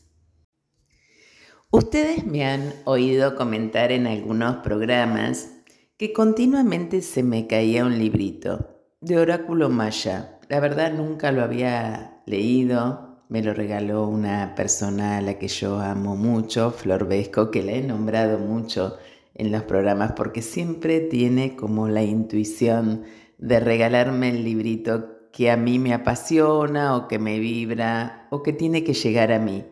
Ustedes 1.71 2.25
me 2.25 2.47
han 2.47 2.73
oído 2.87 3.37
comentar 3.37 3.93
en 3.93 4.07
algunos 4.07 4.57
programas 4.57 5.51
que 5.99 6.15
continuamente 6.15 7.03
se 7.03 7.23
me 7.23 7.47
caía 7.47 7.85
un 7.85 7.99
librito 7.99 8.81
de 9.03 9.19
oráculo 9.19 9.69
maya. 9.69 10.39
La 10.49 10.61
verdad 10.61 10.95
nunca 10.95 11.33
lo 11.33 11.43
había 11.43 12.23
leído, 12.25 13.14
me 13.35 13.43
lo 13.43 13.53
regaló 13.53 14.07
una 14.07 14.55
persona 14.55 15.17
a 15.17 15.21
la 15.21 15.41
que 15.41 15.49
yo 15.49 15.81
amo 15.81 16.15
mucho, 16.15 16.71
Flor 16.71 17.09
Vesco, 17.09 17.51
que 17.51 17.65
la 17.65 17.73
he 17.73 17.83
nombrado 17.83 18.39
mucho 18.39 18.97
en 19.35 19.51
los 19.51 19.65
programas 19.65 20.13
porque 20.13 20.41
siempre 20.41 21.01
tiene 21.01 21.57
como 21.57 21.89
la 21.89 22.05
intuición 22.05 23.03
de 23.39 23.59
regalarme 23.59 24.29
el 24.29 24.45
librito 24.45 25.31
que 25.33 25.51
a 25.51 25.57
mí 25.57 25.81
me 25.81 25.95
apasiona 25.95 26.97
o 26.97 27.09
que 27.09 27.19
me 27.19 27.41
vibra 27.41 28.29
o 28.31 28.45
que 28.45 28.53
tiene 28.53 28.85
que 28.85 28.95
llegar 28.95 29.33
a 29.33 29.41
mí. 29.41 29.65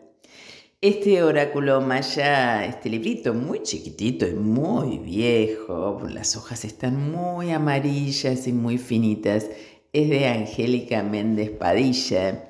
Este 0.81 1.23
oráculo 1.23 1.79
maya, 1.79 2.65
este 2.65 2.89
librito 2.89 3.33
muy 3.33 3.63
chiquitito 3.63 4.27
y 4.27 4.33
muy 4.33 4.97
viejo, 4.97 6.01
las 6.09 6.35
hojas 6.35 6.65
están 6.65 7.11
muy 7.13 7.51
amarillas 7.51 8.45
y 8.45 8.51
muy 8.51 8.77
finitas, 8.77 9.49
es 9.93 10.09
de 10.09 10.27
Angélica 10.27 11.01
Méndez 11.01 11.49
Padilla 11.49 12.49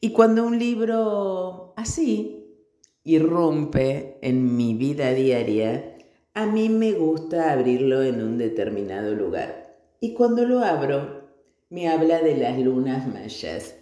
y 0.00 0.10
cuando 0.10 0.46
un 0.46 0.58
libro 0.58 1.74
así 1.76 2.38
irrumpe 3.02 4.18
en 4.22 4.56
mi 4.56 4.74
vida 4.74 5.12
diaria, 5.12 5.96
a 6.34 6.46
mí 6.46 6.68
me 6.68 6.92
gusta 6.92 7.52
abrirlo 7.52 8.02
en 8.02 8.22
un 8.22 8.38
determinado 8.38 9.14
lugar. 9.14 9.76
Y 10.00 10.14
cuando 10.14 10.44
lo 10.44 10.60
abro, 10.60 11.28
me 11.68 11.88
habla 11.88 12.20
de 12.20 12.36
las 12.36 12.58
lunas 12.58 13.08
mayas. 13.08 13.74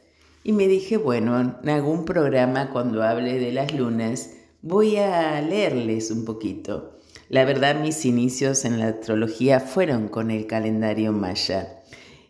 Y 0.42 0.52
me 0.52 0.66
dije, 0.68 0.96
bueno, 0.96 1.58
en 1.62 1.68
algún 1.68 2.04
programa 2.06 2.70
cuando 2.70 3.02
hable 3.02 3.38
de 3.38 3.52
las 3.52 3.75
lunas, 3.75 4.37
voy 4.62 4.96
a 4.96 5.42
leerles 5.42 6.11
un 6.11 6.25
poquito. 6.25 6.96
La 7.28 7.44
verdad, 7.44 7.80
mis 7.80 8.06
inicios 8.06 8.64
en 8.64 8.78
la 8.78 8.88
astrología 8.88 9.61
fueron 9.61 10.08
con 10.08 10.30
el 10.30 10.46
calendario 10.46 11.12
maya. 11.12 11.75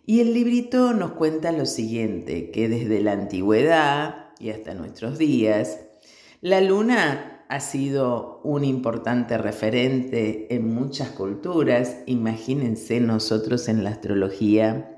Y 0.07 0.21
el 0.21 0.35
librito 0.35 0.93
nos 0.93 1.13
cuenta 1.13 1.51
lo 1.51 1.67
siguiente, 1.67 2.53
que 2.53 2.69
desde 2.69 3.01
la 3.01 3.13
antigüedad 3.13 4.29
y 4.39 4.51
hasta 4.51 4.73
nuestros 4.73 5.19
días, 5.19 5.81
la 6.41 6.61
luna 6.61 7.45
ha 7.49 7.59
sido 7.59 8.41
un 8.45 8.65
importante 8.65 9.37
referente 9.37 10.55
en 10.55 10.73
muchas 10.73 11.11
culturas. 11.11 11.97
Imagínense 12.07 13.01
nosotros 13.01 13.69
en 13.69 13.83
la 13.83 13.91
astrología 13.91 14.93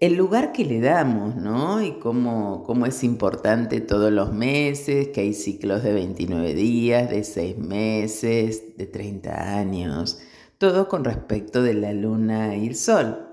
el 0.00 0.14
lugar 0.14 0.52
que 0.52 0.64
le 0.64 0.80
damos, 0.80 1.36
¿no? 1.36 1.82
Y 1.82 1.92
cómo, 1.98 2.62
cómo, 2.64 2.86
es 2.86 3.04
importante 3.04 3.82
todos 3.82 4.10
los 4.10 4.32
meses, 4.32 5.08
que 5.08 5.20
hay 5.20 5.34
ciclos 5.34 5.82
de 5.82 5.92
29 5.92 6.54
días, 6.54 7.10
de 7.10 7.22
6 7.22 7.58
meses, 7.58 8.78
de 8.78 8.86
30 8.86 9.58
años, 9.58 10.18
todo 10.56 10.88
con 10.88 11.04
respecto 11.04 11.62
de 11.62 11.74
la 11.74 11.92
luna 11.92 12.56
y 12.56 12.66
el 12.66 12.76
sol. 12.76 13.29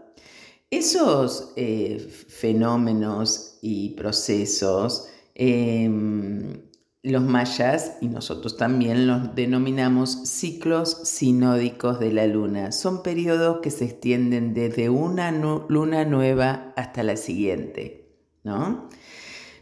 Esos 0.69 1.53
eh, 1.55 1.97
fenómenos 2.27 3.57
y 3.61 3.91
procesos, 3.91 5.07
em, 5.33 6.61
los 7.03 7.23
mayas 7.23 7.93
y 8.01 8.09
nosotros 8.09 8.57
también 8.57 9.07
los 9.07 9.33
denominamos 9.33 10.27
ciclos 10.27 11.03
sinódicos 11.05 12.01
de 12.01 12.11
la 12.11 12.27
luna. 12.27 12.73
Son 12.73 13.01
periodos 13.01 13.59
que 13.61 13.71
se 13.71 13.85
extienden 13.85 14.53
desde 14.53 14.89
una 14.89 15.31
luna 15.31 16.03
nueva 16.03 16.73
hasta 16.75 17.01
la 17.01 17.15
siguiente, 17.15 18.09
¿no? 18.43 18.89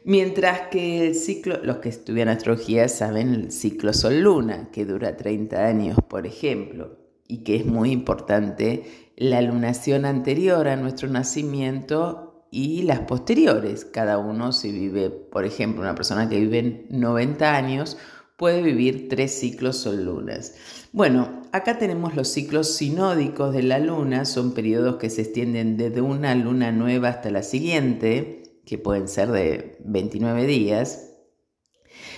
Mientras 0.06 0.70
que 0.70 1.06
el 1.06 1.16
ciclo, 1.16 1.60
los 1.64 1.78
que 1.78 1.90
estudian 1.90 2.30
astrología 2.30 2.88
saben 2.90 3.34
el 3.34 3.52
ciclo 3.52 3.94
sol-luna, 3.94 4.70
que 4.72 4.86
dura 4.86 5.18
30 5.18 5.66
años, 5.66 5.98
por 6.08 6.26
ejemplo, 6.26 6.98
y 7.28 7.44
que 7.44 7.58
es 7.58 7.66
muy 7.66 7.92
importante 7.92 9.05
la 9.16 9.42
lunación 9.42 10.06
anterior 10.06 10.68
a 10.68 10.76
nuestro 10.76 11.10
nacimiento 11.10 12.48
y 12.52 12.84
las 12.84 13.02
posteriores. 13.02 13.86
Cada 13.86 14.18
uno, 14.18 14.52
si 14.52 14.72
vive, 14.72 15.10
por 15.10 15.46
ejemplo, 15.46 15.82
una 15.82 15.96
persona 15.96 16.30
que 16.30 16.40
vive 16.40 16.86
90 16.90 17.56
años, 17.56 17.98
puede 18.38 18.62
vivir 18.62 19.08
tres 19.10 19.32
ciclos 19.40 19.78
son 19.78 20.06
lunas. 20.06 20.56
Bueno, 20.92 21.42
acá 21.52 21.78
tenemos 21.78 22.16
los 22.16 22.28
ciclos 22.28 22.76
sinódicos 22.76 23.54
de 23.54 23.64
la 23.64 23.80
luna, 23.80 24.26
son 24.26 24.54
periodos 24.54 24.98
que 24.98 25.10
se 25.10 25.22
extienden 25.22 25.78
desde 25.78 26.02
una 26.02 26.36
luna 26.36 26.72
nueva 26.72 27.10
hasta 27.10 27.30
la 27.30 27.44
siguiente, 27.44 28.62
que 28.66 28.78
pueden 28.78 29.08
ser 29.08 29.32
de 29.32 29.78
29 29.86 30.46
días, 30.46 31.12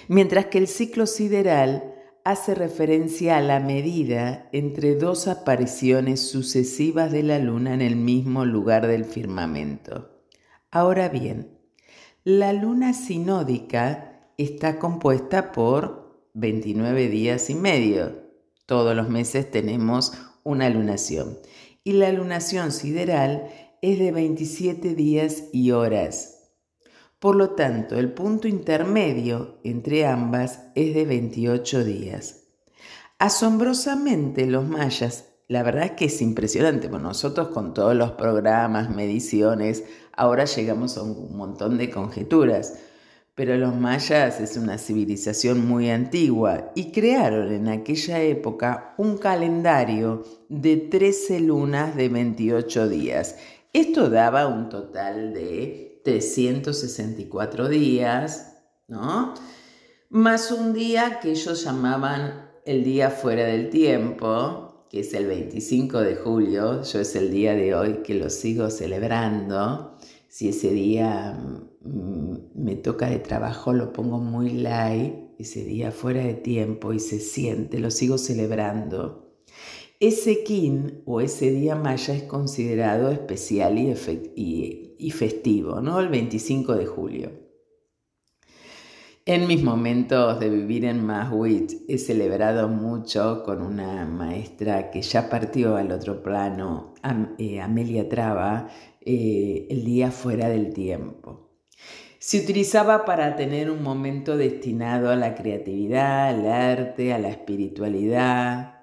mientras 0.07 0.45
que 0.45 0.57
el 0.57 0.67
ciclo 0.67 1.05
sideral 1.05 1.96
hace 2.27 2.55
referencia 2.55 3.37
a 3.37 3.41
la 3.41 3.61
medida 3.61 4.49
entre 4.51 4.95
dos 4.95 5.29
apariciones 5.29 6.19
sucesivas 6.29 7.09
de 7.09 7.23
la 7.23 7.39
luna 7.39 7.73
en 7.73 7.79
el 7.79 7.95
mismo 7.95 8.43
lugar 8.43 8.85
del 8.85 9.05
firmamento. 9.05 10.09
Ahora 10.69 11.07
bien, 11.07 11.57
la 12.25 12.51
luna 12.51 12.93
sinódica 12.93 14.29
está 14.37 14.77
compuesta 14.77 15.53
por 15.53 16.29
29 16.33 17.07
días 17.07 17.49
y 17.49 17.55
medio. 17.55 18.23
Todos 18.65 18.93
los 18.93 19.07
meses 19.07 19.49
tenemos 19.49 20.11
una 20.43 20.69
lunación. 20.69 21.39
Y 21.85 21.93
la 21.93 22.11
lunación 22.11 22.73
sideral 22.73 23.47
es 23.81 23.99
de 23.99 24.11
27 24.11 24.95
días 24.95 25.45
y 25.53 25.71
horas. 25.71 26.36
Por 27.19 27.35
lo 27.35 27.51
tanto, 27.51 27.97
el 27.97 28.13
punto 28.13 28.47
intermedio 28.47 29.57
entre 29.63 30.05
ambas 30.05 30.67
es 30.75 30.93
de 30.93 31.03
28 31.05 31.83
días. 31.83 32.43
Asombrosamente 33.17 34.45
los 34.45 34.67
mayas, 34.67 35.25
la 35.47 35.63
verdad 35.63 35.85
es 35.85 35.91
que 35.93 36.05
es 36.05 36.21
impresionante, 36.21 36.89
bueno, 36.89 37.07
nosotros 37.07 37.47
con 37.47 37.73
todos 37.73 37.95
los 37.95 38.11
programas, 38.11 38.91
mediciones, 38.91 39.83
ahora 40.15 40.45
llegamos 40.45 40.95
a 40.95 41.01
un 41.01 41.35
montón 41.35 41.79
de 41.79 41.89
conjeturas, 41.89 42.75
pero 43.33 43.57
los 43.57 43.75
mayas 43.75 44.39
es 44.39 44.55
una 44.55 44.77
civilización 44.77 45.67
muy 45.67 45.89
antigua 45.89 46.71
y 46.75 46.91
crearon 46.91 47.51
en 47.51 47.67
aquella 47.67 48.21
época 48.21 48.93
un 48.97 49.17
calendario 49.17 50.23
de 50.49 50.77
13 50.77 51.39
lunas 51.39 51.95
de 51.95 52.09
28 52.09 52.89
días. 52.89 53.37
Esto 53.73 54.11
daba 54.11 54.45
un 54.45 54.69
total 54.69 55.33
de 55.33 55.96
364 56.07 57.67
días, 57.67 58.53
¿no? 58.87 59.33
Más 60.09 60.53
un 60.53 60.73
día 60.73 61.19
que 61.19 61.31
ellos 61.31 61.65
llamaban 61.65 62.49
el 62.65 62.85
día 62.85 63.09
fuera 63.09 63.43
del 63.43 63.69
tiempo, 63.69 64.87
que 64.89 65.01
es 65.01 65.13
el 65.13 65.27
25 65.27 65.99
de 65.99 66.15
julio, 66.15 66.81
yo 66.81 66.99
es 67.01 67.13
el 67.17 67.29
día 67.29 67.55
de 67.55 67.75
hoy 67.75 68.03
que 68.05 68.13
lo 68.13 68.29
sigo 68.29 68.69
celebrando. 68.69 69.97
Si 70.29 70.47
ese 70.47 70.71
día 70.71 71.37
mm, 71.81 72.37
me 72.55 72.77
toca 72.77 73.09
de 73.09 73.19
trabajo, 73.19 73.73
lo 73.73 73.91
pongo 73.91 74.19
muy 74.19 74.51
light, 74.51 75.13
ese 75.37 75.65
día 75.65 75.91
fuera 75.91 76.23
de 76.23 76.35
tiempo 76.35 76.93
y 76.93 76.99
se 77.01 77.19
siente, 77.19 77.79
lo 77.79 77.91
sigo 77.91 78.17
celebrando. 78.17 79.26
Ese 79.99 80.43
kin 80.43 81.01
o 81.05 81.21
ese 81.21 81.49
día 81.49 81.75
maya 81.75 82.13
es 82.13 82.21
considerado 82.23 83.09
especial 83.09 83.79
y, 83.79 85.11
festivo, 85.11 85.81
¿no? 85.81 85.99
El 85.99 86.09
25 86.09 86.75
de 86.75 86.85
julio. 86.85 87.31
En 89.25 89.47
mis 89.47 89.63
momentos 89.63 90.39
de 90.39 90.51
vivir 90.51 90.85
en 90.85 91.03
Maswich 91.03 91.77
he 91.87 91.97
celebrado 91.97 92.67
mucho 92.69 93.41
con 93.43 93.63
una 93.63 94.05
maestra 94.05 94.91
que 94.91 95.01
ya 95.01 95.31
partió 95.31 95.75
al 95.75 95.91
otro 95.91 96.21
plano, 96.21 96.93
eh, 97.39 97.59
Amelia 97.59 98.07
Traba, 98.07 98.69
eh, 99.01 99.65
el 99.71 99.83
día 99.83 100.11
fuera 100.11 100.47
del 100.47 100.73
tiempo. 100.73 101.49
Se 102.19 102.39
utilizaba 102.39 103.03
para 103.03 103.35
tener 103.35 103.71
un 103.71 103.81
momento 103.81 104.37
destinado 104.37 105.09
a 105.09 105.15
la 105.15 105.33
creatividad, 105.33 106.27
al 106.27 106.45
arte, 106.45 107.13
a 107.13 107.19
la 107.19 107.29
espiritualidad, 107.29 108.76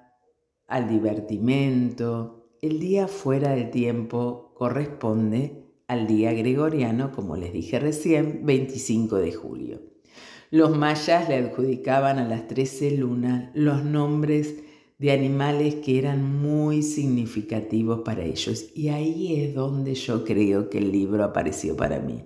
al 0.67 0.89
divertimento. 0.89 2.49
El 2.61 2.79
día 2.79 3.07
fuera 3.07 3.51
del 3.51 3.71
tiempo 3.71 4.53
corresponde 4.55 5.65
al 5.87 6.07
día 6.07 6.33
gregoriano, 6.33 7.11
como 7.11 7.35
les 7.35 7.53
dije 7.53 7.79
recién, 7.79 8.45
25 8.45 9.17
de 9.17 9.33
julio. 9.33 9.81
Los 10.51 10.75
mayas 10.77 11.27
le 11.29 11.35
adjudicaban 11.35 12.17
a 12.17 12.27
las 12.27 12.47
13 12.47 12.97
lunas 12.97 13.51
los 13.53 13.83
nombres 13.83 14.55
de 14.97 15.11
animales 15.11 15.75
que 15.75 15.99
eran 15.99 16.23
muy 16.23 16.81
significativos 16.81 18.01
para 18.01 18.23
ellos. 18.23 18.71
Y 18.73 18.89
ahí 18.89 19.41
es 19.41 19.53
donde 19.53 19.93
yo 19.95 20.23
creo 20.23 20.69
que 20.69 20.77
el 20.77 20.91
libro 20.91 21.23
apareció 21.23 21.75
para 21.75 21.99
mí. 21.99 22.23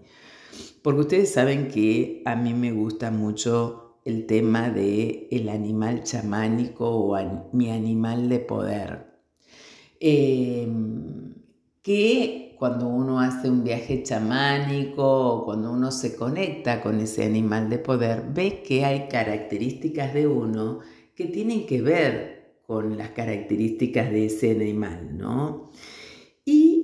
Porque 0.82 1.02
ustedes 1.02 1.32
saben 1.32 1.68
que 1.68 2.22
a 2.26 2.36
mí 2.36 2.54
me 2.54 2.72
gusta 2.72 3.12
mucho 3.12 3.89
el 4.06 4.26
tema 4.26 4.70
de 4.70 5.28
el 5.32 5.50
animal 5.50 6.04
chamánico 6.04 6.90
o 6.90 7.18
mi 7.54 7.70
animal 7.72 8.30
de 8.30 8.40
poder. 8.40 9.08
Em, 10.00 11.34
que 11.82 12.56
cuando 12.58 12.88
uno 12.88 13.20
hace 13.20 13.50
un 13.50 13.64
viaje 13.64 14.04
chamánico 14.04 15.04
o 15.04 15.46
cuando 15.46 15.72
uno 15.72 15.92
se 15.92 16.16
conecta 16.16 16.82
con 16.82 17.00
ese 17.00 17.24
animal 17.26 17.70
de 17.70 17.80
poder, 17.80 18.24
ve 18.34 18.62
que 18.64 18.86
hay 18.86 19.08
características 19.08 20.14
de 20.14 20.28
uno 20.28 20.80
que 21.16 21.26
tienen 21.26 21.66
que 21.66 21.82
ver 21.82 22.40
con 22.68 22.98
las 22.98 23.10
características 23.12 24.12
de 24.12 24.26
ese 24.28 24.52
animal, 24.52 25.18
¿no? 25.18 25.72
Y 26.46 26.79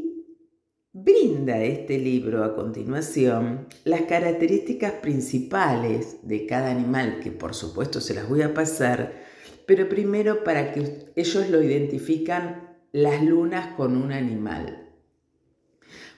brinda 0.97 1.61
este 1.61 1.99
libro 1.99 2.45
a 2.45 2.55
continuación 2.55 3.67
las 3.83 4.03
características 4.03 4.93
principales 4.93 6.19
de 6.21 6.45
cada 6.45 6.71
animal, 6.71 7.19
que 7.21 7.31
por 7.31 7.53
supuesto 7.53 7.99
se 7.99 8.13
las 8.13 8.29
voy 8.29 8.43
a 8.43 8.53
pasar, 8.53 9.11
pero 9.65 9.89
primero 9.89 10.45
para 10.45 10.71
que 10.71 11.11
ellos 11.17 11.49
lo 11.49 11.61
identifican 11.61 12.77
las 12.93 13.21
lunas 13.21 13.75
con 13.75 13.97
un 13.97 14.13
animal. 14.13 14.89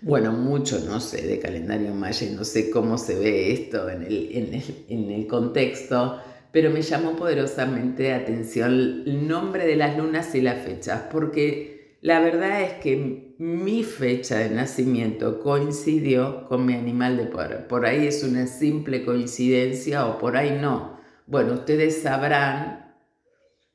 Bueno, 0.01 0.31
mucho 0.31 0.79
no 0.81 0.99
sé 0.99 1.25
de 1.25 1.39
calendario 1.39 1.95
maya 1.95 2.27
y 2.27 2.35
no 2.35 2.43
sé 2.43 2.69
cómo 2.69 2.99
se 2.99 3.17
ve 3.17 3.51
esto 3.51 3.89
en 3.89 4.03
el, 4.03 4.29
en 4.31 4.53
el, 4.53 4.85
en 4.89 5.09
el 5.09 5.25
contexto, 5.25 6.21
pero 6.51 6.69
me 6.69 6.83
llamó 6.83 7.15
poderosamente 7.15 8.13
atención 8.13 8.73
el 9.07 9.27
nombre 9.27 9.65
de 9.65 9.75
las 9.75 9.97
lunas 9.97 10.35
y 10.35 10.41
las 10.41 10.63
fechas, 10.63 11.05
porque 11.11 11.76
la 12.07 12.21
verdad 12.21 12.61
es 12.61 12.73
que 12.75 13.35
mi 13.37 13.83
fecha 13.83 14.37
de 14.37 14.49
nacimiento 14.49 15.41
coincidió 15.41 16.47
con 16.47 16.65
mi 16.65 16.73
animal 16.73 17.17
de 17.17 17.25
poder. 17.25 17.67
Por 17.67 17.85
ahí 17.85 18.07
es 18.07 18.23
una 18.23 18.47
simple 18.47 19.03
coincidencia 19.03 20.07
o 20.07 20.17
por 20.17 20.37
ahí 20.37 20.57
no. 20.57 21.01
Bueno, 21.25 21.55
ustedes 21.55 22.01
sabrán 22.01 22.95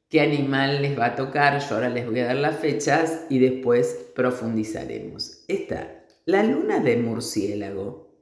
qué 0.09 0.23
animal 0.23 0.81
les 0.81 0.99
va 0.99 1.09
a 1.09 1.15
tocar. 1.15 1.61
Yo 1.61 1.75
ahora 1.75 1.91
les 1.91 2.07
voy 2.07 2.21
a 2.21 2.29
dar 2.29 2.37
las 2.37 2.57
fechas 2.57 3.27
y 3.29 3.39
después 3.39 4.13
profundizaremos. 4.15 5.45
Esta, 5.47 6.07
la 6.25 6.43
luna 6.43 6.81
de 6.81 6.97
murciélago. 6.97 8.17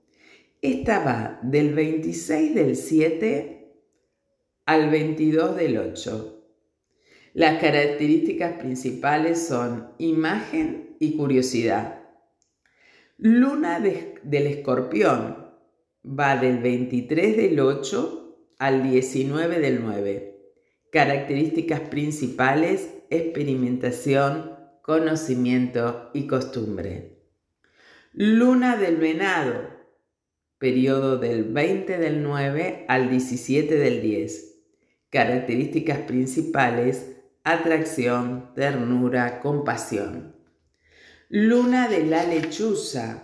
Esta 0.60 1.04
va 1.04 1.38
del 1.44 1.72
26 1.72 2.56
del 2.56 2.74
7 2.74 3.76
al 4.66 4.90
22 4.90 5.54
del 5.54 5.78
8. 5.78 6.39
Las 7.32 7.60
características 7.60 8.54
principales 8.54 9.46
son 9.46 9.90
imagen 9.98 10.96
y 10.98 11.16
curiosidad. 11.16 12.02
Luna 13.18 13.78
del 13.78 14.46
escorpión 14.46 15.46
va 16.04 16.36
del 16.36 16.58
23 16.58 17.36
del 17.36 17.60
8 17.60 18.54
al 18.58 18.82
19 18.82 19.60
del 19.60 19.80
9. 19.80 20.40
Características 20.90 21.80
principales, 21.82 22.90
experimentación, 23.10 24.56
conocimiento 24.82 26.10
y 26.12 26.26
costumbre. 26.26 27.20
Luna 28.12 28.76
del 28.76 28.96
venado, 28.96 29.70
periodo 30.58 31.16
del 31.16 31.44
20 31.44 31.96
del 31.98 32.24
9 32.24 32.86
al 32.88 33.08
17 33.08 33.76
del 33.76 34.02
10 34.02 34.50
Características 35.10 35.98
principales, 36.02 37.09
atracción, 37.44 38.52
ternura, 38.54 39.40
compasión. 39.40 40.36
Luna 41.28 41.88
de 41.88 42.04
la 42.04 42.24
lechuza, 42.24 43.22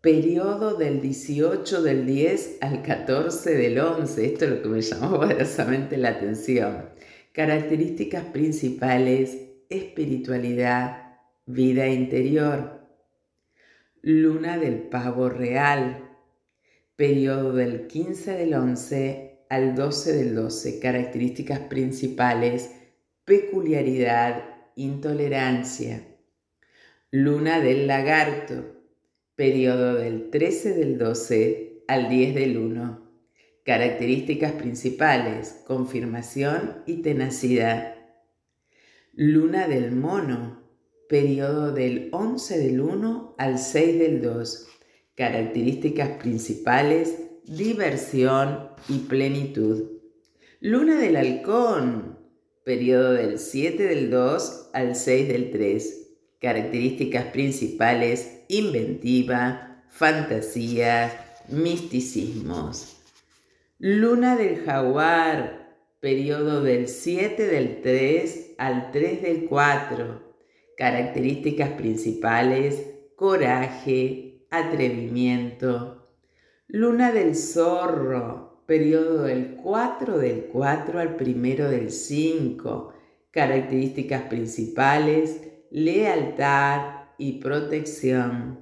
periodo 0.00 0.74
del 0.74 1.00
18 1.00 1.82
del 1.82 2.06
10 2.06 2.58
al 2.60 2.82
14 2.82 3.56
del 3.56 3.78
11. 3.78 4.24
Esto 4.24 4.44
es 4.44 4.50
lo 4.50 4.62
que 4.62 4.68
me 4.68 4.80
llamó 4.80 5.16
poderosamente 5.16 5.96
la 5.96 6.10
atención. 6.10 6.90
Características 7.32 8.24
principales, 8.26 9.36
espiritualidad, 9.68 11.18
vida 11.46 11.88
interior. 11.88 12.78
Luna 14.00 14.58
del 14.58 14.82
pavo 14.82 15.28
real, 15.28 16.08
periodo 16.94 17.52
del 17.52 17.88
15 17.88 18.32
del 18.32 18.54
11 18.54 19.46
al 19.48 19.74
12 19.74 20.12
del 20.12 20.34
12, 20.34 20.78
características 20.78 21.60
principales, 21.60 22.70
peculiaridad, 23.28 24.42
intolerancia. 24.74 26.02
Luna 27.10 27.60
del 27.60 27.86
lagarto, 27.86 28.80
periodo 29.34 29.96
del 29.96 30.30
13 30.30 30.72
del 30.72 30.96
12 30.96 31.84
al 31.88 32.08
10 32.08 32.34
del 32.34 32.56
1. 32.56 33.10
Características 33.66 34.52
principales, 34.52 35.62
confirmación 35.66 36.82
y 36.86 37.02
tenacidad. 37.02 37.96
Luna 39.12 39.68
del 39.68 39.92
mono, 39.92 40.62
periodo 41.06 41.72
del 41.72 42.08
11 42.12 42.58
del 42.58 42.80
1 42.80 43.34
al 43.36 43.58
6 43.58 43.98
del 43.98 44.22
2. 44.22 44.66
Características 45.14 46.12
principales, 46.12 47.14
diversión 47.44 48.70
y 48.88 49.00
plenitud. 49.00 49.98
Luna 50.60 50.98
del 50.98 51.16
halcón, 51.16 52.17
periodo 52.68 53.12
del 53.14 53.38
7 53.38 53.82
del 53.82 54.10
2 54.10 54.68
al 54.74 54.94
6 54.94 55.28
del 55.28 55.50
3. 55.52 56.10
Características 56.38 57.24
principales, 57.32 58.42
inventiva, 58.48 59.86
fantasía, 59.88 61.10
misticismos. 61.48 62.98
Luna 63.78 64.36
del 64.36 64.66
jaguar, 64.66 65.78
periodo 66.00 66.62
del 66.62 66.88
7 66.88 67.46
del 67.46 67.80
3 67.80 68.56
al 68.58 68.90
3 68.90 69.22
del 69.22 69.46
4. 69.46 70.34
Características 70.76 71.70
principales, 71.70 72.82
coraje, 73.16 74.44
atrevimiento, 74.50 76.06
Luna 76.66 77.12
del 77.12 77.34
zorro, 77.34 78.47
periodo 78.68 79.22
del 79.22 79.56
4 79.62 80.18
del 80.18 80.44
4 80.52 81.00
al 81.00 81.16
primero 81.16 81.70
del 81.70 81.90
5. 81.90 82.92
Características 83.30 84.24
principales, 84.24 85.40
lealtad 85.70 87.06
y 87.16 87.40
protección. 87.40 88.60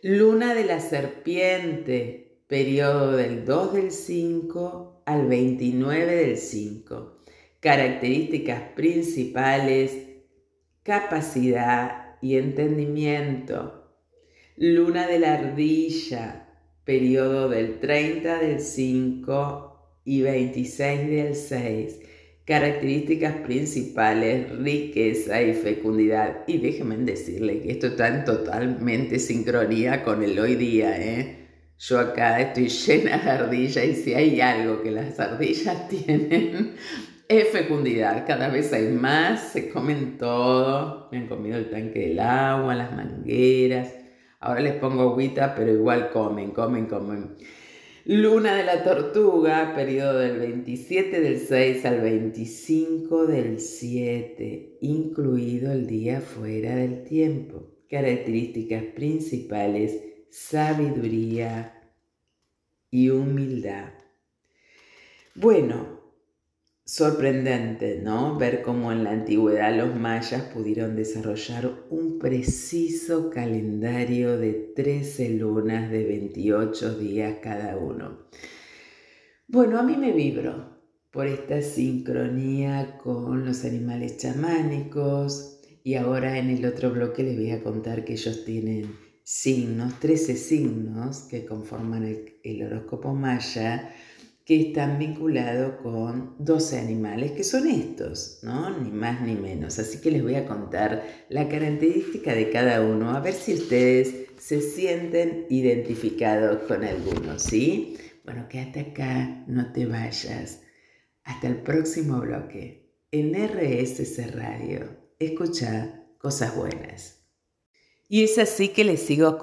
Luna 0.00 0.54
de 0.54 0.64
la 0.64 0.78
serpiente, 0.78 2.38
periodo 2.46 3.16
del 3.16 3.44
2 3.44 3.72
del 3.72 3.90
5 3.90 5.02
al 5.06 5.26
29 5.26 6.14
del 6.14 6.36
5. 6.36 7.16
Características 7.58 8.62
principales, 8.76 10.06
capacidad 10.84 12.14
y 12.22 12.36
entendimiento. 12.36 13.92
Luna 14.54 15.08
de 15.08 15.18
la 15.18 15.34
ardilla, 15.34 16.47
periodo 16.88 17.50
del 17.50 17.80
30 17.80 18.38
del 18.38 18.60
5 18.60 20.00
y 20.06 20.22
26 20.22 21.10
del 21.10 21.34
6. 21.34 22.00
Características 22.46 23.34
principales, 23.44 24.50
riqueza 24.58 25.42
y 25.42 25.52
fecundidad. 25.52 26.44
Y 26.46 26.56
déjenme 26.56 26.96
decirle 26.96 27.60
que 27.60 27.72
esto 27.72 27.88
está 27.88 28.08
en 28.08 28.24
totalmente 28.24 29.18
sincronía 29.18 30.02
con 30.02 30.22
el 30.22 30.38
hoy 30.38 30.56
día. 30.56 30.98
¿eh? 30.98 31.48
Yo 31.78 31.98
acá 31.98 32.40
estoy 32.40 32.68
llena 32.70 33.18
de 33.18 33.30
ardillas 33.32 33.84
y 33.84 33.94
si 33.94 34.14
hay 34.14 34.40
algo 34.40 34.82
que 34.82 34.90
las 34.90 35.20
ardillas 35.20 35.88
tienen 35.90 36.72
es 37.28 37.48
fecundidad. 37.48 38.26
Cada 38.26 38.48
vez 38.48 38.72
hay 38.72 38.88
más, 38.88 39.52
se 39.52 39.68
comen 39.68 40.16
todo. 40.16 41.10
Me 41.12 41.18
han 41.18 41.26
comido 41.28 41.58
el 41.58 41.68
tanque 41.68 42.08
del 42.08 42.20
agua, 42.20 42.74
las 42.74 42.96
mangueras. 42.96 43.97
Ahora 44.40 44.60
les 44.60 44.74
pongo 44.74 45.02
agüita, 45.02 45.54
pero 45.56 45.72
igual 45.72 46.10
comen, 46.10 46.52
comen, 46.52 46.86
comen. 46.86 47.36
Luna 48.04 48.54
de 48.54 48.64
la 48.64 48.84
tortuga, 48.84 49.74
periodo 49.74 50.20
del 50.20 50.38
27 50.38 51.20
del 51.20 51.40
6 51.40 51.84
al 51.84 52.00
25 52.00 53.26
del 53.26 53.58
7, 53.60 54.78
incluido 54.80 55.72
el 55.72 55.86
día 55.86 56.20
fuera 56.20 56.76
del 56.76 57.02
tiempo. 57.02 57.74
Características 57.90 58.84
principales, 58.94 60.00
sabiduría 60.30 61.90
y 62.90 63.10
humildad. 63.10 63.92
Bueno, 65.34 65.97
sorprendente, 66.88 68.00
¿no? 68.02 68.38
Ver 68.38 68.62
cómo 68.62 68.90
en 68.92 69.04
la 69.04 69.10
antigüedad 69.10 69.76
los 69.76 69.94
mayas 69.94 70.44
pudieron 70.44 70.96
desarrollar 70.96 71.70
un 71.90 72.18
preciso 72.18 73.28
calendario 73.28 74.38
de 74.38 74.72
13 74.74 75.28
lunas 75.34 75.90
de 75.90 76.04
28 76.06 76.98
días 76.98 77.40
cada 77.42 77.76
uno. 77.76 78.20
Bueno, 79.48 79.78
a 79.78 79.82
mí 79.82 79.98
me 79.98 80.12
vibro 80.12 80.78
por 81.10 81.26
esta 81.26 81.60
sincronía 81.60 82.96
con 82.96 83.44
los 83.44 83.66
animales 83.66 84.16
chamánicos 84.16 85.60
y 85.84 85.96
ahora 85.96 86.38
en 86.38 86.48
el 86.48 86.64
otro 86.64 86.90
bloque 86.90 87.22
les 87.22 87.36
voy 87.36 87.50
a 87.50 87.62
contar 87.62 88.06
que 88.06 88.14
ellos 88.14 88.46
tienen 88.46 88.96
signos, 89.24 90.00
13 90.00 90.36
signos 90.36 91.18
que 91.30 91.44
conforman 91.44 92.04
el, 92.04 92.38
el 92.42 92.62
horóscopo 92.62 93.12
maya 93.12 93.94
que 94.48 94.68
están 94.68 94.98
vinculados 94.98 95.74
con 95.82 96.34
12 96.38 96.78
animales, 96.78 97.32
que 97.32 97.44
son 97.44 97.68
estos, 97.68 98.38
¿no? 98.40 98.70
Ni 98.80 98.90
más 98.90 99.20
ni 99.20 99.34
menos. 99.34 99.78
Así 99.78 100.00
que 100.00 100.10
les 100.10 100.22
voy 100.22 100.36
a 100.36 100.46
contar 100.46 101.04
la 101.28 101.50
característica 101.50 102.32
de 102.34 102.48
cada 102.48 102.80
uno, 102.80 103.10
a 103.10 103.20
ver 103.20 103.34
si 103.34 103.52
ustedes 103.52 104.28
se 104.38 104.62
sienten 104.62 105.44
identificados 105.50 106.62
con 106.62 106.82
alguno, 106.82 107.38
¿sí? 107.38 107.98
Bueno, 108.24 108.48
quédate 108.48 108.80
acá, 108.80 109.44
no 109.46 109.70
te 109.70 109.84
vayas. 109.84 110.62
Hasta 111.24 111.46
el 111.46 111.56
próximo 111.56 112.18
bloque. 112.18 112.94
En 113.10 113.34
RSC 113.34 114.34
Radio, 114.34 114.96
escucha 115.18 116.06
cosas 116.16 116.56
buenas. 116.56 117.18
Y 118.08 118.24
es 118.24 118.38
así 118.38 118.68
que 118.68 118.84
les 118.84 119.02
sigo 119.02 119.36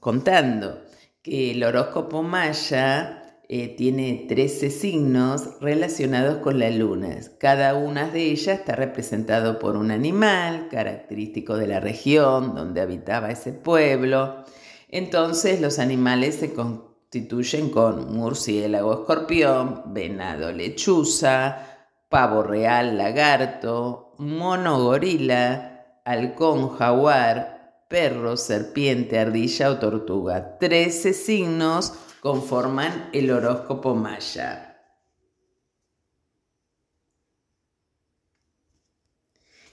contando 0.00 0.82
que 1.22 1.52
el 1.52 1.62
horóscopo 1.62 2.24
maya 2.24 3.19
eh, 3.52 3.74
tiene 3.76 4.26
13 4.28 4.70
signos 4.70 5.60
relacionados 5.60 6.36
con 6.36 6.60
la 6.60 6.70
luna. 6.70 7.18
Cada 7.38 7.74
una 7.74 8.08
de 8.08 8.26
ellas 8.26 8.60
está 8.60 8.76
representado 8.76 9.58
por 9.58 9.76
un 9.76 9.90
animal 9.90 10.68
característico 10.70 11.56
de 11.56 11.66
la 11.66 11.80
región 11.80 12.54
donde 12.54 12.80
habitaba 12.80 13.32
ese 13.32 13.52
pueblo. 13.52 14.44
Entonces 14.88 15.60
los 15.60 15.80
animales 15.80 16.36
se 16.36 16.52
constituyen 16.52 17.70
con 17.70 18.14
murciélago, 18.14 18.92
escorpión, 18.92 19.82
venado, 19.86 20.52
lechuza, 20.52 21.88
pavo 22.08 22.44
real, 22.44 22.96
lagarto, 22.96 24.14
mono, 24.18 24.80
gorila, 24.80 25.98
halcón, 26.04 26.76
jaguar, 26.76 27.82
perro, 27.88 28.36
serpiente, 28.36 29.18
ardilla 29.18 29.72
o 29.72 29.78
tortuga. 29.78 30.56
13 30.60 31.12
signos 31.12 31.94
conforman 32.20 33.08
el 33.12 33.30
horóscopo 33.30 33.94
maya. 33.94 34.66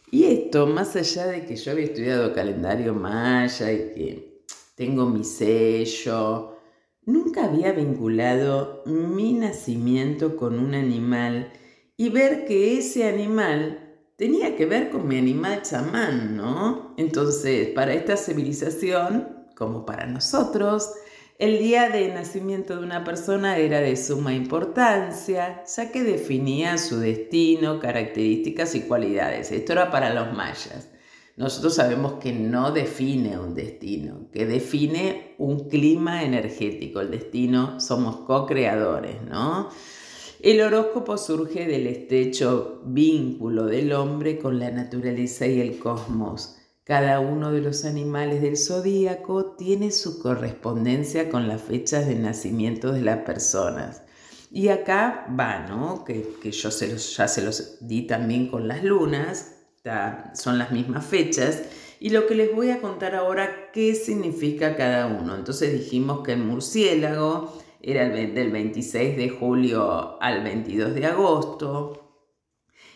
Y 0.10 0.24
esto, 0.24 0.68
más 0.68 0.96
allá 0.96 1.28
de 1.28 1.46
que 1.46 1.58
yo 1.58 1.72
había 1.72 1.86
estudiado 1.86 2.34
calendario 2.34 2.94
maya 2.94 3.72
y 3.74 3.78
que 3.94 4.44
tengo 4.76 5.06
mi 5.06 5.26
sello, 5.26 6.56
nunca 7.06 7.46
había 7.46 7.74
vinculado 7.74 8.84
mi 8.86 9.34
nacimiento 9.34 10.38
con 10.38 10.60
un 10.60 10.76
animal 10.76 11.52
y 11.98 12.10
ver 12.10 12.46
que 12.46 12.78
ese 12.78 13.08
animal 13.08 14.00
tenía 14.16 14.56
que 14.56 14.66
ver 14.66 14.90
con 14.90 15.08
mi 15.08 15.18
animal 15.18 15.62
chamán, 15.64 16.38
¿no? 16.38 16.94
Entonces, 16.98 17.70
para 17.70 17.94
esta 17.94 18.16
civilización, 18.16 19.48
como 19.56 19.86
para 19.86 20.06
nosotros, 20.06 20.94
el 21.40 21.60
día 21.60 21.90
de 21.90 22.08
nacimiento 22.10 22.78
de 22.78 22.84
una 22.84 23.04
persona 23.04 23.58
era 23.58 23.80
de 23.80 23.96
suma 23.96 24.34
importancia, 24.34 25.64
ya 25.66 25.92
que 25.92 26.04
definía 26.04 26.80
su 26.80 26.98
destino, 27.00 27.80
características 27.80 28.74
y 28.74 28.82
cualidades. 28.82 29.52
Esto 29.52 29.74
era 29.74 29.92
para 29.92 30.14
los 30.14 30.36
mayas. 30.36 30.90
Nosotros 31.36 31.76
sabemos 31.76 32.14
que 32.14 32.34
no 32.34 32.72
define 32.72 33.38
un 33.38 33.54
destino, 33.54 34.30
que 34.34 34.48
define 34.48 35.36
un 35.38 35.70
clima 35.70 36.24
energético. 36.24 37.02
El 37.02 37.12
destino 37.12 37.80
somos 37.80 38.22
co-creadores, 38.22 39.22
¿no? 39.22 39.70
El 40.40 40.62
horóscopo 40.62 41.20
surge 41.20 41.68
del 41.68 41.86
estrecho 41.86 42.82
vínculo 42.86 43.66
del 43.66 43.94
hombre 43.94 44.40
con 44.40 44.58
la 44.60 44.72
naturaleza 44.72 45.46
y 45.46 45.62
el 45.62 45.78
cosmos 45.78 46.58
cada 46.88 47.20
uno 47.20 47.52
de 47.52 47.60
los 47.60 47.84
animales 47.84 48.42
del 48.42 48.56
zodíaco 48.56 49.58
tiene 49.58 49.92
su 49.92 50.20
correspondencia 50.20 51.30
con 51.30 51.50
las 51.50 51.62
fechas 51.62 52.08
de 52.08 52.16
nacimiento 52.16 52.94
de 52.94 53.02
las 53.02 53.26
personas. 53.26 54.04
Y 54.50 54.70
acá 54.70 55.28
va, 55.38 55.68
¿no? 55.68 56.06
Que, 56.06 56.26
yo 56.50 56.72
se 56.72 56.98
ya 56.98 57.28
se 57.28 57.42
los 57.42 57.86
di 57.86 58.04
también 58.08 58.48
con 58.48 58.70
las 58.70 58.86
lunas, 58.86 59.56
son 60.34 60.58
las 60.58 60.72
mismas 60.72 61.06
fechas. 61.06 61.64
Y 62.00 62.12
lo 62.12 62.26
que 62.26 62.36
les 62.36 62.56
voy 62.56 62.70
a 62.70 62.80
contar 62.80 63.16
ahora, 63.16 63.70
qué 63.74 63.94
significa 63.94 64.78
cada 64.78 65.08
uno. 65.08 65.36
Entonces 65.36 65.74
dijimos 65.74 66.24
que 66.24 66.32
el 66.34 66.40
murciélago 66.40 67.52
era 67.82 68.04
el, 68.04 68.34
del 68.34 68.50
26 68.50 69.18
de 69.18 69.28
julio 69.28 70.22
al 70.22 70.42
22 70.42 70.96
de 70.96 71.06
agosto. 71.06 72.14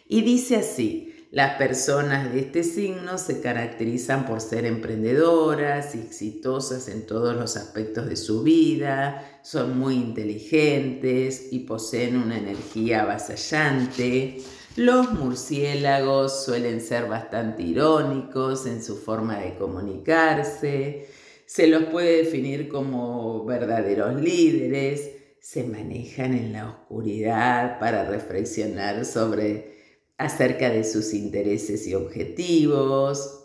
Y 0.07 0.21
dice 0.21 0.55
así, 0.55 1.10
las 1.31 1.55
personas 1.55 2.33
de 2.33 2.41
este 2.41 2.61
signo 2.61 3.17
se 3.17 3.39
caracterizan 3.39 4.25
por 4.25 4.41
ser 4.41 4.65
emprendedoras 4.65 5.95
y 5.95 5.99
exitosas 5.99 6.89
en 6.89 7.07
todos 7.07 7.37
los 7.37 7.55
aspectos 7.55 8.09
de 8.09 8.17
su 8.17 8.43
vida, 8.43 9.39
son 9.41 9.79
muy 9.79 9.95
inteligentes 9.95 11.47
y 11.53 11.59
poseen 11.59 12.17
una 12.17 12.37
energía 12.37 13.03
avasallante. 13.03 14.41
Los 14.75 15.13
murciélagos 15.13 16.43
suelen 16.43 16.81
ser 16.81 17.07
bastante 17.07 17.63
irónicos 17.63 18.65
en 18.65 18.83
su 18.83 18.97
forma 18.97 19.39
de 19.39 19.55
comunicarse. 19.55 21.07
Se 21.45 21.67
los 21.67 21.83
puede 21.85 22.23
definir 22.25 22.67
como 22.67 23.45
verdaderos 23.45 24.21
líderes. 24.21 25.11
Se 25.39 25.63
manejan 25.63 26.33
en 26.33 26.51
la 26.51 26.69
oscuridad 26.69 27.79
para 27.79 28.03
reflexionar 28.03 29.05
sobre 29.05 29.80
acerca 30.21 30.69
de 30.69 30.83
sus 30.83 31.13
intereses 31.13 31.87
y 31.87 31.95
objetivos. 31.95 33.41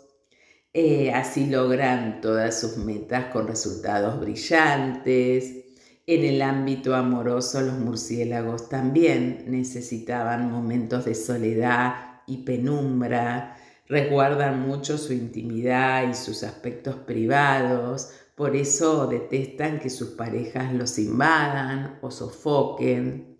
Eh, 0.73 1.11
así 1.11 1.47
logran 1.47 2.21
todas 2.21 2.59
sus 2.59 2.77
metas 2.77 3.25
con 3.33 3.47
resultados 3.47 4.19
brillantes. 4.19 5.65
En 6.05 6.23
el 6.23 6.41
ámbito 6.41 6.95
amoroso 6.95 7.61
los 7.61 7.79
murciélagos 7.79 8.69
también 8.69 9.45
necesitaban 9.47 10.51
momentos 10.51 11.05
de 11.05 11.15
soledad 11.15 12.21
y 12.27 12.43
penumbra, 12.43 13.57
resguardan 13.87 14.61
mucho 14.61 14.97
su 14.97 15.13
intimidad 15.13 16.07
y 16.09 16.13
sus 16.13 16.43
aspectos 16.43 16.95
privados, 16.95 18.09
por 18.35 18.55
eso 18.55 19.07
detestan 19.07 19.79
que 19.79 19.89
sus 19.89 20.09
parejas 20.09 20.73
los 20.73 20.99
invadan 20.99 21.97
o 22.01 22.11
sofoquen, 22.11 23.37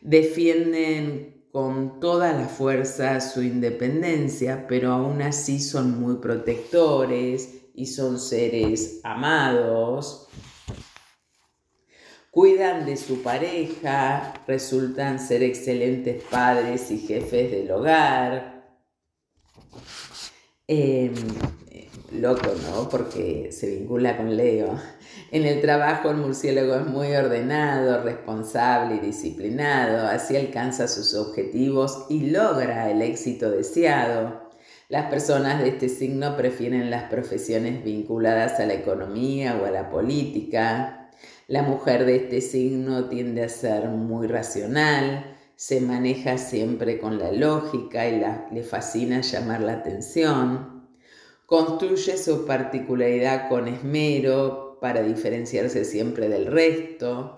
defienden 0.00 1.39
con 1.52 1.98
toda 1.98 2.32
la 2.32 2.46
fuerza 2.46 3.20
su 3.20 3.42
independencia, 3.42 4.66
pero 4.68 4.92
aún 4.92 5.20
así 5.22 5.60
son 5.60 6.00
muy 6.00 6.16
protectores 6.16 7.60
y 7.74 7.86
son 7.86 8.18
seres 8.20 9.00
amados. 9.02 10.28
Cuidan 12.30 12.86
de 12.86 12.96
su 12.96 13.22
pareja, 13.22 14.34
resultan 14.46 15.18
ser 15.18 15.42
excelentes 15.42 16.22
padres 16.30 16.90
y 16.92 16.98
jefes 16.98 17.50
del 17.50 17.70
hogar. 17.72 18.78
Em, 20.68 21.12
loco, 22.12 22.52
¿no? 22.70 22.88
Porque 22.88 23.50
se 23.50 23.74
vincula 23.74 24.16
con 24.16 24.36
Leo. 24.36 24.78
En 25.32 25.44
el 25.46 25.60
trabajo 25.60 26.10
el 26.10 26.16
murciélago 26.16 26.74
es 26.74 26.86
muy 26.86 27.14
ordenado, 27.14 28.02
responsable 28.02 28.96
y 28.96 28.98
disciplinado, 28.98 30.08
así 30.08 30.36
alcanza 30.36 30.88
sus 30.88 31.14
objetivos 31.14 32.06
y 32.08 32.30
logra 32.30 32.90
el 32.90 33.00
éxito 33.00 33.48
deseado. 33.48 34.50
Las 34.88 35.08
personas 35.08 35.62
de 35.62 35.68
este 35.68 35.88
signo 35.88 36.36
prefieren 36.36 36.90
las 36.90 37.04
profesiones 37.04 37.84
vinculadas 37.84 38.58
a 38.58 38.66
la 38.66 38.74
economía 38.74 39.56
o 39.62 39.66
a 39.66 39.70
la 39.70 39.88
política. 39.88 41.10
La 41.46 41.62
mujer 41.62 42.06
de 42.06 42.16
este 42.16 42.40
signo 42.40 43.04
tiende 43.08 43.44
a 43.44 43.48
ser 43.48 43.88
muy 43.88 44.26
racional, 44.26 45.36
se 45.54 45.80
maneja 45.80 46.38
siempre 46.38 46.98
con 46.98 47.20
la 47.20 47.30
lógica 47.30 48.08
y 48.08 48.20
le 48.52 48.62
fascina 48.64 49.20
llamar 49.20 49.60
la 49.60 49.74
atención. 49.74 50.88
Construye 51.46 52.16
su 52.16 52.44
particularidad 52.46 53.48
con 53.48 53.68
esmero, 53.68 54.69
para 54.80 55.02
diferenciarse 55.02 55.84
siempre 55.84 56.28
del 56.28 56.46
resto. 56.46 57.34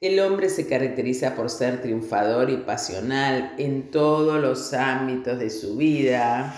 El 0.00 0.20
hombre 0.20 0.50
se 0.50 0.66
caracteriza 0.66 1.34
por 1.34 1.48
ser 1.48 1.80
triunfador 1.80 2.50
y 2.50 2.58
pasional 2.58 3.54
en 3.58 3.90
todos 3.90 4.40
los 4.40 4.74
ámbitos 4.74 5.38
de 5.38 5.48
su 5.48 5.76
vida. 5.76 6.54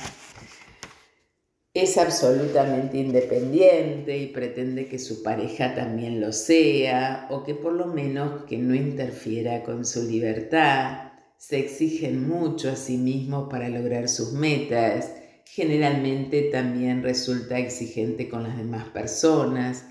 Es 1.72 1.96
absolutamente 1.98 2.98
independiente 2.98 4.18
y 4.18 4.26
pretende 4.26 4.88
que 4.88 4.98
su 4.98 5.22
pareja 5.22 5.76
también 5.76 6.20
lo 6.20 6.32
sea 6.32 7.28
o 7.30 7.44
que 7.44 7.54
por 7.54 7.74
lo 7.74 7.86
menos 7.86 8.42
que 8.46 8.58
no 8.58 8.74
interfiera 8.74 9.62
con 9.62 9.84
su 9.84 10.02
libertad. 10.02 11.12
se 11.36 11.60
exigen 11.60 12.28
mucho 12.28 12.68
a 12.68 12.74
sí 12.74 12.96
mismos 12.96 13.48
para 13.48 13.68
lograr 13.68 14.08
sus 14.08 14.32
metas, 14.32 15.12
generalmente 15.44 16.42
también 16.50 17.04
resulta 17.04 17.58
exigente 17.60 18.28
con 18.28 18.42
las 18.42 18.56
demás 18.56 18.88
personas. 18.88 19.84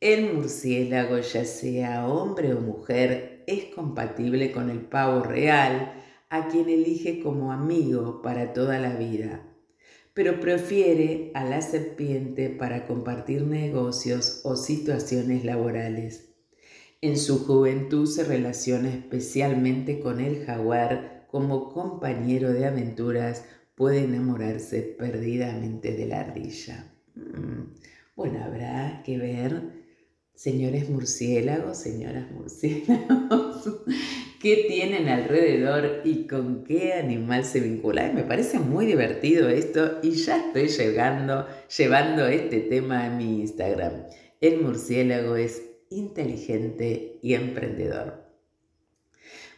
El 0.00 0.32
murciélago, 0.32 1.18
ya 1.18 1.44
sea 1.44 2.08
hombre 2.08 2.54
o 2.54 2.60
mujer, 2.60 3.44
es 3.46 3.66
compatible 3.66 4.50
con 4.50 4.70
el 4.70 4.80
pavo 4.80 5.22
real, 5.22 5.92
a 6.30 6.48
quien 6.48 6.68
elige 6.68 7.20
como 7.20 7.52
amigo 7.52 8.22
para 8.22 8.52
toda 8.54 8.78
la 8.78 8.94
vida, 8.94 9.42
pero 10.14 10.40
prefiere 10.40 11.32
a 11.34 11.44
la 11.44 11.60
serpiente 11.60 12.48
para 12.48 12.86
compartir 12.86 13.42
negocios 13.42 14.40
o 14.44 14.56
situaciones 14.56 15.44
laborales. 15.44 16.30
En 17.02 17.18
su 17.18 17.44
juventud 17.44 18.06
se 18.06 18.24
relaciona 18.24 18.88
especialmente 18.88 20.00
con 20.00 20.20
el 20.20 20.44
jaguar 20.44 21.26
como 21.30 21.72
compañero 21.72 22.52
de 22.52 22.66
aventuras 22.66 23.44
puede 23.74 24.04
enamorarse 24.04 24.82
perdidamente 24.82 25.92
de 25.92 26.06
la 26.06 26.20
ardilla. 26.20 26.92
Mm. 27.14 27.74
Bueno, 28.16 28.44
habrá 28.44 29.02
que 29.02 29.16
ver, 29.16 29.79
señores 30.34 30.88
murciélagos, 30.88 31.76
señoras 31.78 32.30
murciélagos, 32.30 33.82
qué 34.40 34.64
tienen 34.68 35.08
alrededor 35.08 36.00
y 36.04 36.26
con 36.26 36.64
qué 36.64 36.94
animal 36.94 37.44
se 37.44 37.60
vinculan. 37.60 38.14
Me 38.14 38.24
parece 38.24 38.58
muy 38.58 38.86
divertido 38.86 39.48
esto 39.48 39.98
y 40.02 40.12
ya 40.12 40.38
estoy 40.38 40.68
llegando, 40.68 41.46
llevando 41.76 42.26
este 42.26 42.60
tema 42.60 43.04
a 43.04 43.10
mi 43.10 43.40
Instagram. 43.40 44.04
El 44.40 44.62
murciélago 44.62 45.36
es 45.36 45.62
inteligente 45.90 47.18
y 47.20 47.34
emprendedor. 47.34 48.30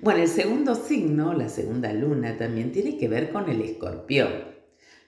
Bueno, 0.00 0.22
el 0.22 0.28
segundo 0.28 0.74
signo, 0.74 1.32
la 1.32 1.48
segunda 1.48 1.92
luna, 1.92 2.36
también 2.36 2.72
tiene 2.72 2.98
que 2.98 3.06
ver 3.06 3.30
con 3.30 3.48
el 3.48 3.60
escorpión. 3.60 4.51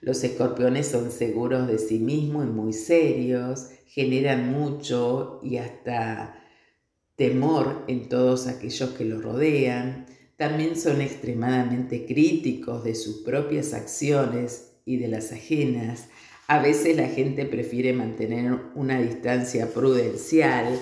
Los 0.05 0.23
escorpiones 0.23 0.85
son 0.85 1.11
seguros 1.11 1.67
de 1.67 1.79
sí 1.79 1.97
mismos 1.97 2.45
y 2.45 2.49
muy 2.49 2.73
serios, 2.73 3.69
generan 3.87 4.51
mucho 4.51 5.39
y 5.41 5.57
hasta 5.57 6.43
temor 7.15 7.83
en 7.87 8.07
todos 8.07 8.45
aquellos 8.45 8.91
que 8.91 9.03
los 9.03 9.23
rodean. 9.23 10.05
También 10.37 10.75
son 10.75 11.01
extremadamente 11.01 12.05
críticos 12.05 12.83
de 12.83 12.93
sus 12.93 13.23
propias 13.23 13.73
acciones 13.73 14.73
y 14.85 14.97
de 14.97 15.07
las 15.07 15.31
ajenas. 15.31 16.05
A 16.45 16.59
veces 16.59 16.95
la 16.95 17.07
gente 17.07 17.45
prefiere 17.45 17.91
mantener 17.91 18.59
una 18.75 19.01
distancia 19.01 19.73
prudencial, 19.73 20.79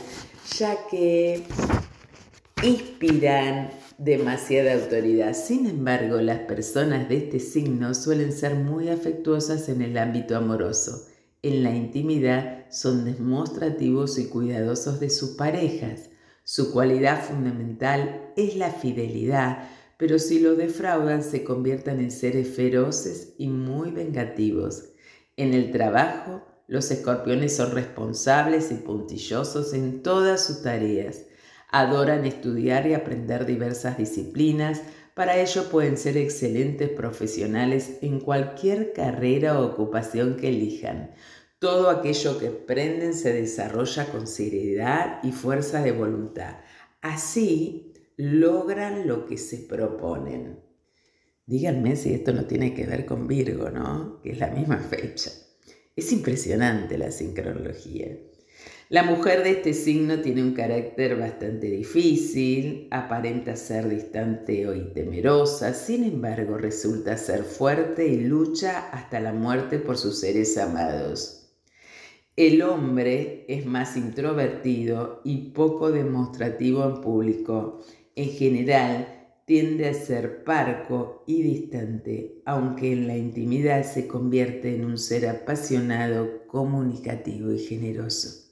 ya 0.57 0.75
que 0.91 1.43
inspiran 2.61 3.69
demasiada 3.97 4.73
autoridad. 4.73 5.33
Sin 5.33 5.67
embargo, 5.67 6.17
las 6.21 6.39
personas 6.39 7.09
de 7.09 7.17
este 7.17 7.39
signo 7.39 7.93
suelen 7.93 8.31
ser 8.31 8.55
muy 8.55 8.89
afectuosas 8.89 9.69
en 9.69 9.81
el 9.81 9.97
ámbito 9.97 10.35
amoroso. 10.35 11.07
En 11.41 11.63
la 11.63 11.75
intimidad 11.75 12.65
son 12.71 13.05
demostrativos 13.05 14.17
y 14.17 14.27
cuidadosos 14.27 14.99
de 14.99 15.09
sus 15.09 15.31
parejas. 15.31 16.09
Su 16.43 16.71
cualidad 16.71 17.23
fundamental 17.23 18.31
es 18.35 18.55
la 18.55 18.71
fidelidad, 18.71 19.69
pero 19.97 20.19
si 20.19 20.39
lo 20.39 20.55
defraudan 20.55 21.23
se 21.23 21.43
convierten 21.43 21.99
en 21.99 22.11
seres 22.11 22.49
feroces 22.49 23.33
y 23.37 23.47
muy 23.47 23.91
vengativos. 23.91 24.89
En 25.37 25.53
el 25.53 25.71
trabajo, 25.71 26.41
los 26.67 26.91
escorpiones 26.91 27.55
son 27.55 27.71
responsables 27.71 28.71
y 28.71 28.75
puntillosos 28.75 29.73
en 29.73 30.01
todas 30.01 30.45
sus 30.45 30.63
tareas 30.63 31.23
Adoran 31.75 32.23
estudiar 32.23 32.85
y 32.85 32.93
aprender 32.93 33.47
diversas 33.47 33.97
disciplinas, 33.97 34.83
para 35.15 35.37
ello 35.37 35.69
pueden 35.71 35.97
ser 35.97 36.17
excelentes 36.17 36.87
profesionales 36.87 37.97
en 38.03 38.19
cualquier 38.19 38.93
carrera 38.93 39.59
o 39.59 39.65
ocupación 39.65 40.37
que 40.37 40.49
elijan. 40.49 41.15
Todo 41.57 41.89
aquello 41.89 42.37
que 42.37 42.49
aprenden 42.49 43.15
se 43.15 43.33
desarrolla 43.33 44.05
con 44.11 44.27
seriedad 44.27 45.17
y 45.23 45.31
fuerza 45.31 45.81
de 45.81 45.93
voluntad. 45.93 46.57
Así 47.01 47.91
logran 48.17 49.07
lo 49.07 49.25
que 49.25 49.39
se 49.39 49.57
proponen. 49.57 50.59
Díganme 51.47 51.95
si 51.95 52.13
esto 52.13 52.33
no 52.33 52.45
tiene 52.45 52.75
que 52.75 52.85
ver 52.85 53.07
con 53.07 53.27
Virgo, 53.27 53.71
¿no? 53.71 54.21
Que 54.21 54.33
es 54.33 54.37
la 54.37 54.51
misma 54.51 54.77
fecha. 54.77 55.31
Es 55.95 56.11
impresionante 56.11 56.99
la 56.99 57.09
sincronología. 57.09 58.15
La 58.89 59.03
mujer 59.03 59.43
de 59.43 59.51
este 59.51 59.73
signo 59.73 60.19
tiene 60.19 60.43
un 60.43 60.53
carácter 60.53 61.17
bastante 61.17 61.67
difícil, 61.67 62.89
aparenta 62.91 63.55
ser 63.55 63.87
distante 63.87 64.67
y 64.75 64.93
temerosa, 64.93 65.73
sin 65.73 66.03
embargo 66.03 66.57
resulta 66.57 67.17
ser 67.17 67.43
fuerte 67.43 68.05
y 68.07 68.19
lucha 68.19 68.89
hasta 68.89 69.21
la 69.21 69.31
muerte 69.31 69.79
por 69.79 69.97
sus 69.97 70.19
seres 70.19 70.57
amados. 70.57 71.49
El 72.35 72.61
hombre 72.61 73.45
es 73.47 73.65
más 73.65 73.95
introvertido 73.95 75.21
y 75.23 75.51
poco 75.51 75.91
demostrativo 75.91 76.83
en 76.83 76.99
público. 76.99 77.79
En 78.15 78.29
general, 78.29 79.07
tiende 79.45 79.87
a 79.87 79.93
ser 79.93 80.43
parco 80.43 81.23
y 81.25 81.41
distante, 81.41 82.41
aunque 82.45 82.91
en 82.91 83.07
la 83.07 83.15
intimidad 83.15 83.83
se 83.83 84.07
convierte 84.07 84.75
en 84.75 84.85
un 84.85 84.97
ser 84.97 85.27
apasionado, 85.27 86.45
comunicativo 86.47 87.51
y 87.51 87.59
generoso. 87.59 88.42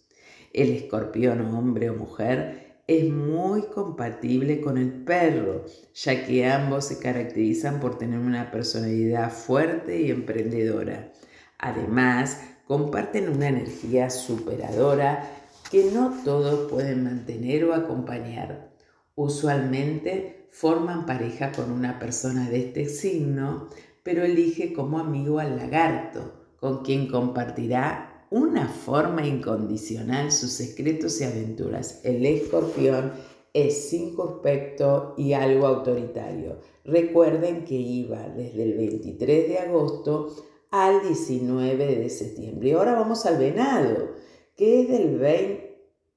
El 0.54 0.70
escorpión, 0.72 1.42
hombre 1.54 1.90
o 1.90 1.96
mujer, 1.96 2.82
es 2.88 3.10
muy 3.10 3.64
compatible 3.68 4.60
con 4.60 4.78
el 4.78 4.92
perro, 4.92 5.66
ya 5.94 6.26
que 6.26 6.46
ambos 6.46 6.86
se 6.86 7.00
caracterizan 7.00 7.80
por 7.80 7.98
tener 7.98 8.20
una 8.20 8.52
personalidad 8.52 9.32
fuerte 9.32 10.02
y 10.02 10.12
emprendedora. 10.12 11.14
Además, 11.58 12.42
comparten 12.66 13.30
una 13.30 13.48
energía 13.48 14.10
superadora 14.10 15.24
que 15.72 15.90
no 15.92 16.22
todos 16.26 16.70
pueden 16.70 17.06
mantener 17.06 17.64
o 17.64 17.74
acompañar. 17.74 18.72
Usualmente 19.16 20.48
forman 20.52 21.06
pareja 21.06 21.54
con 21.54 21.72
una 21.72 21.98
persona 21.98 22.50
de 22.50 22.60
este 22.60 22.86
signo, 22.88 23.70
pero 24.04 24.24
elige 24.24 24.74
como 24.74 25.00
amigo 25.00 25.40
al 25.40 25.56
lagarto, 25.56 26.34
con 26.60 26.84
quien 26.84 27.08
compartirá 27.08 28.11
una 28.32 28.70
forma 28.70 29.28
incondicional 29.28 30.32
sus 30.32 30.52
secretos 30.52 31.20
y 31.20 31.26
aventuras. 31.26 32.00
El 32.04 32.26
escorpión 32.26 33.12
es 33.54 33.90
circunspecto 33.90 35.14
y 35.18 35.34
algo 35.34 35.68
autoritario. 35.68 36.58
Recuerden 36.86 37.66
que 37.66 37.76
iba 37.76 38.30
desde 38.30 38.64
el 38.64 38.78
23 38.78 39.50
de 39.50 39.58
agosto 39.60 40.34
al 40.72 41.02
19 41.04 41.98
de 41.98 42.10
septiembre. 42.10 42.70
Y 42.70 42.72
ahora 42.72 42.94
vamos 42.94 43.26
al 43.26 43.38
venado, 43.38 44.16
que 44.56 44.82
es 44.82 44.88
del 44.88 45.20
20 45.20 45.68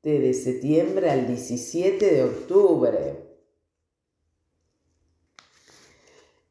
de 0.05 0.35
septiembre 0.35 1.11
al 1.11 1.27
17 1.27 2.15
de 2.15 2.23
octubre. 2.23 3.25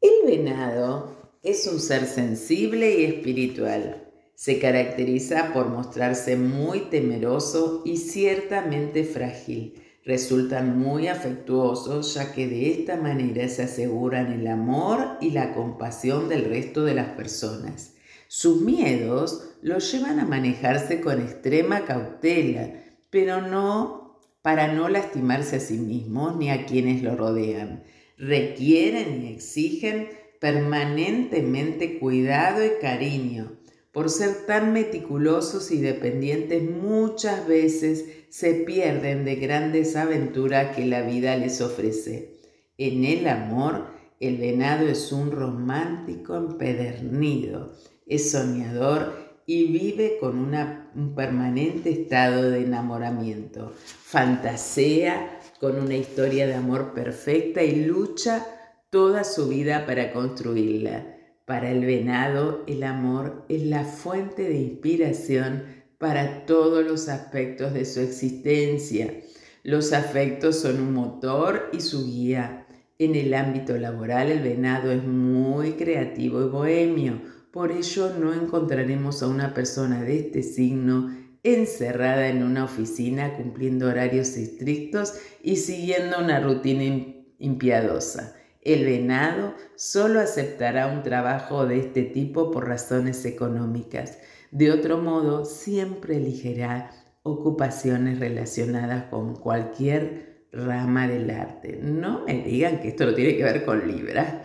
El 0.02 0.26
venado 0.26 1.08
es 1.42 1.66
un 1.66 1.80
ser 1.80 2.04
sensible 2.04 3.00
y 3.00 3.04
espiritual. 3.06 4.03
Se 4.34 4.58
caracteriza 4.58 5.52
por 5.52 5.68
mostrarse 5.68 6.36
muy 6.36 6.80
temeroso 6.90 7.82
y 7.84 7.98
ciertamente 7.98 9.04
frágil. 9.04 9.80
Resultan 10.04 10.78
muy 10.78 11.06
afectuosos 11.06 12.14
ya 12.14 12.32
que 12.32 12.48
de 12.48 12.72
esta 12.72 12.96
manera 12.96 13.48
se 13.48 13.62
aseguran 13.62 14.32
el 14.32 14.48
amor 14.48 15.18
y 15.20 15.30
la 15.30 15.54
compasión 15.54 16.28
del 16.28 16.46
resto 16.46 16.84
de 16.84 16.94
las 16.94 17.10
personas. 17.10 17.94
Sus 18.26 18.60
miedos 18.60 19.54
los 19.62 19.90
llevan 19.92 20.18
a 20.18 20.26
manejarse 20.26 21.00
con 21.00 21.20
extrema 21.20 21.84
cautela, 21.84 22.70
pero 23.10 23.40
no 23.40 24.20
para 24.42 24.72
no 24.72 24.88
lastimarse 24.88 25.56
a 25.56 25.60
sí 25.60 25.78
mismos 25.78 26.36
ni 26.36 26.50
a 26.50 26.66
quienes 26.66 27.02
lo 27.02 27.14
rodean. 27.14 27.84
Requieren 28.18 29.22
y 29.22 29.32
exigen 29.32 30.08
permanentemente 30.40 31.98
cuidado 31.98 32.62
y 32.64 32.80
cariño 32.80 33.63
por 33.94 34.10
ser 34.10 34.44
tan 34.46 34.72
meticulosos 34.72 35.70
y 35.70 35.80
dependientes, 35.80 36.68
muchas 36.68 37.46
veces 37.46 38.04
se 38.28 38.52
pierden 38.54 39.24
de 39.24 39.36
grandes 39.36 39.94
aventuras 39.94 40.74
que 40.74 40.84
la 40.84 41.02
vida 41.02 41.36
les 41.36 41.60
ofrece. 41.60 42.34
En 42.76 43.04
el 43.04 43.28
amor, 43.28 43.86
el 44.18 44.38
venado 44.38 44.88
es 44.88 45.12
un 45.12 45.30
romántico 45.30 46.34
empedernido, 46.34 47.72
es 48.04 48.32
soñador 48.32 49.12
y 49.46 49.66
vive 49.68 50.16
con 50.18 50.38
un 50.38 51.14
permanente 51.14 51.90
estado 51.90 52.50
de 52.50 52.64
enamoramiento. 52.64 53.74
Fantasea 53.76 55.40
con 55.60 55.78
una 55.78 55.94
historia 55.94 56.48
de 56.48 56.54
amor 56.54 56.94
perfecta 56.94 57.62
y 57.62 57.84
lucha 57.84 58.44
toda 58.90 59.22
su 59.22 59.48
vida 59.48 59.86
para 59.86 60.12
construirla. 60.12 61.13
Para 61.44 61.70
el 61.70 61.84
venado, 61.84 62.64
el 62.66 62.82
amor 62.84 63.44
es 63.50 63.64
la 63.64 63.84
fuente 63.84 64.44
de 64.44 64.56
inspiración 64.56 65.64
para 65.98 66.46
todos 66.46 66.82
los 66.84 67.08
aspectos 67.10 67.74
de 67.74 67.84
su 67.84 68.00
existencia. 68.00 69.20
Los 69.62 69.92
afectos 69.92 70.60
son 70.60 70.80
un 70.80 70.94
motor 70.94 71.68
y 71.72 71.82
su 71.82 72.06
guía. 72.06 72.66
En 72.98 73.14
el 73.14 73.34
ámbito 73.34 73.76
laboral 73.76 74.30
el 74.30 74.40
venado 74.40 74.90
es 74.90 75.04
muy 75.04 75.72
creativo 75.72 76.40
y 76.40 76.48
bohemio, 76.48 77.20
por 77.50 77.72
ello 77.72 78.10
no 78.18 78.32
encontraremos 78.32 79.22
a 79.22 79.28
una 79.28 79.52
persona 79.52 80.02
de 80.02 80.20
este 80.20 80.42
signo 80.42 81.14
encerrada 81.42 82.28
en 82.28 82.42
una 82.42 82.64
oficina 82.64 83.36
cumpliendo 83.36 83.88
horarios 83.88 84.36
estrictos 84.36 85.12
y 85.42 85.56
siguiendo 85.56 86.20
una 86.20 86.40
rutina 86.40 87.04
impiadosa. 87.38 88.34
El 88.64 88.86
venado 88.86 89.54
solo 89.76 90.20
aceptará 90.20 90.86
un 90.86 91.02
trabajo 91.02 91.66
de 91.66 91.80
este 91.80 92.02
tipo 92.02 92.50
por 92.50 92.66
razones 92.66 93.24
económicas. 93.26 94.18
De 94.50 94.72
otro 94.72 94.98
modo, 94.98 95.44
siempre 95.44 96.16
elegirá 96.16 96.90
ocupaciones 97.22 98.20
relacionadas 98.20 99.04
con 99.04 99.36
cualquier 99.36 100.46
rama 100.50 101.08
del 101.08 101.30
arte. 101.30 101.78
No 101.82 102.24
me 102.26 102.42
digan 102.42 102.80
que 102.80 102.88
esto 102.88 103.04
no 103.04 103.14
tiene 103.14 103.36
que 103.36 103.44
ver 103.44 103.64
con 103.64 103.86
Libra. 103.86 104.42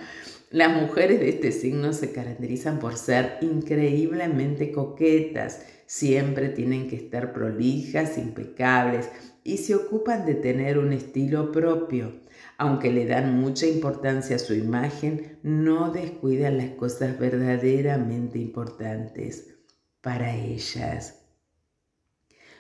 Las 0.52 0.76
mujeres 0.82 1.20
de 1.20 1.30
este 1.30 1.52
signo 1.52 1.94
se 1.94 2.12
caracterizan 2.12 2.80
por 2.80 2.98
ser 2.98 3.38
increíblemente 3.42 4.72
coquetas, 4.72 5.62
siempre 5.86 6.50
tienen 6.50 6.90
que 6.90 6.96
estar 6.96 7.34
prolijas, 7.34 8.18
impecables 8.18 9.10
y 9.44 9.58
se 9.58 9.76
ocupan 9.76 10.26
de 10.26 10.36
tener 10.36 10.78
un 10.80 10.92
estilo 10.92 11.52
propio. 11.52 12.14
Aunque 12.62 12.92
le 12.92 13.06
dan 13.06 13.40
mucha 13.40 13.68
importancia 13.68 14.36
a 14.36 14.40
su 14.40 14.54
imagen, 14.54 15.40
no 15.44 15.92
descuidan 15.92 16.58
las 16.58 16.72
cosas 16.72 17.18
verdaderamente 17.18 18.38
importantes 18.38 19.56
para 20.02 20.36
ellas. 20.36 21.22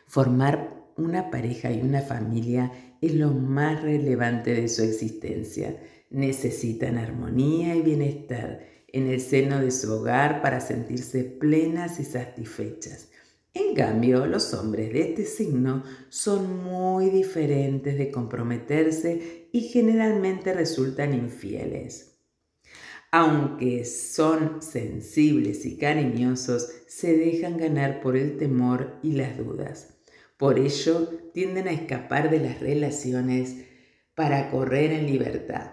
Formar 0.07 0.85
una 0.95 1.29
pareja 1.29 1.73
y 1.73 1.81
una 1.81 1.99
familia 1.99 2.71
es 3.01 3.13
lo 3.13 3.31
más 3.31 3.81
relevante 3.81 4.53
de 4.53 4.69
su 4.69 4.83
existencia. 4.83 5.75
Necesitan 6.09 6.97
armonía 6.97 7.75
y 7.75 7.81
bienestar 7.81 8.61
en 8.87 9.07
el 9.07 9.19
seno 9.19 9.59
de 9.59 9.71
su 9.71 9.91
hogar 9.91 10.41
para 10.41 10.61
sentirse 10.61 11.25
plenas 11.25 11.99
y 11.99 12.05
satisfechas. 12.05 13.09
En 13.53 13.73
cambio, 13.73 14.25
los 14.27 14.53
hombres 14.53 14.93
de 14.93 15.01
este 15.01 15.25
signo 15.25 15.83
son 16.09 16.63
muy 16.63 17.09
diferentes 17.09 17.97
de 17.97 18.11
comprometerse 18.11 19.49
y 19.51 19.61
generalmente 19.61 20.53
resultan 20.53 21.13
infieles. 21.13 22.09
Aunque 23.11 23.85
son 23.85 24.61
sensibles 24.61 25.65
y 25.65 25.77
cariñosos, 25.77 26.69
se 26.87 27.17
dejan 27.17 27.57
ganar 27.57 28.01
por 28.01 28.15
el 28.15 28.37
temor 28.37 28.99
y 29.01 29.13
las 29.13 29.35
dudas. 29.35 29.95
Por 30.37 30.59
ello, 30.59 31.09
tienden 31.33 31.67
a 31.67 31.71
escapar 31.71 32.29
de 32.29 32.39
las 32.39 32.59
relaciones 32.59 33.65
para 34.13 34.51
correr 34.51 34.91
en 34.91 35.07
libertad. 35.07 35.71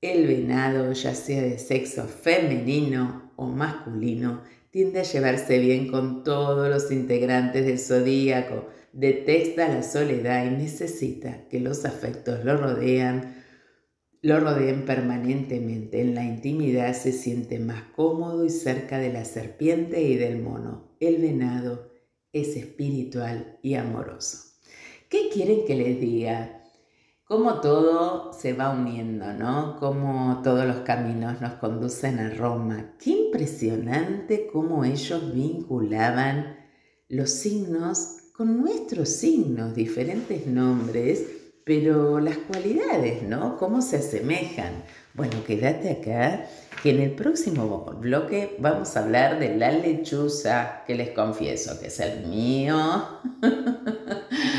El 0.00 0.28
venado, 0.28 0.92
ya 0.92 1.14
sea 1.14 1.42
de 1.42 1.58
sexo 1.58 2.04
femenino 2.04 3.32
o 3.34 3.46
masculino, 3.48 4.42
tiende 4.76 5.00
a 5.00 5.04
llevarse 5.04 5.58
bien 5.58 5.90
con 5.90 6.22
todos 6.22 6.68
los 6.68 6.92
integrantes 6.92 7.64
del 7.64 7.78
zodíaco, 7.78 8.66
detesta 8.92 9.68
la 9.68 9.82
soledad 9.82 10.44
y 10.44 10.50
necesita 10.50 11.48
que 11.48 11.60
los 11.60 11.86
afectos 11.86 12.44
lo 12.44 12.58
rodean, 12.58 13.42
lo 14.20 14.38
rodeen 14.38 14.84
permanentemente. 14.84 16.02
En 16.02 16.14
la 16.14 16.24
intimidad 16.24 16.94
se 16.94 17.12
siente 17.12 17.58
más 17.58 17.84
cómodo 17.94 18.44
y 18.44 18.50
cerca 18.50 18.98
de 18.98 19.10
la 19.10 19.24
serpiente 19.24 20.02
y 20.02 20.16
del 20.16 20.42
mono. 20.42 20.94
El 21.00 21.22
venado 21.22 21.90
es 22.34 22.54
espiritual 22.54 23.58
y 23.62 23.76
amoroso. 23.76 24.58
¿Qué 25.08 25.30
quieren 25.32 25.64
que 25.66 25.74
les 25.74 25.98
diga? 25.98 26.65
Cómo 27.26 27.60
todo 27.60 28.32
se 28.32 28.52
va 28.52 28.70
uniendo, 28.70 29.32
¿no? 29.32 29.76
Cómo 29.78 30.40
todos 30.44 30.64
los 30.64 30.78
caminos 30.78 31.40
nos 31.40 31.54
conducen 31.54 32.20
a 32.20 32.30
Roma. 32.30 32.94
Qué 32.98 33.10
impresionante 33.10 34.48
cómo 34.52 34.84
ellos 34.84 35.34
vinculaban 35.34 36.56
los 37.08 37.30
signos 37.30 38.16
con 38.32 38.60
nuestros 38.60 39.08
signos, 39.08 39.74
diferentes 39.74 40.46
nombres, 40.46 41.24
pero 41.64 42.20
las 42.20 42.36
cualidades, 42.36 43.22
¿no? 43.24 43.56
Cómo 43.56 43.82
se 43.82 43.96
asemejan. 43.96 44.84
Bueno, 45.14 45.42
quédate 45.44 45.90
acá, 45.90 46.46
que 46.82 46.90
en 46.90 47.00
el 47.00 47.12
próximo 47.12 47.84
bloque 47.98 48.54
vamos 48.60 48.96
a 48.96 49.02
hablar 49.02 49.40
de 49.40 49.56
la 49.56 49.72
lechuza, 49.72 50.84
que 50.86 50.94
les 50.94 51.10
confieso 51.10 51.80
que 51.80 51.86
es 51.88 51.98
el 51.98 52.26
mío. 52.26 52.76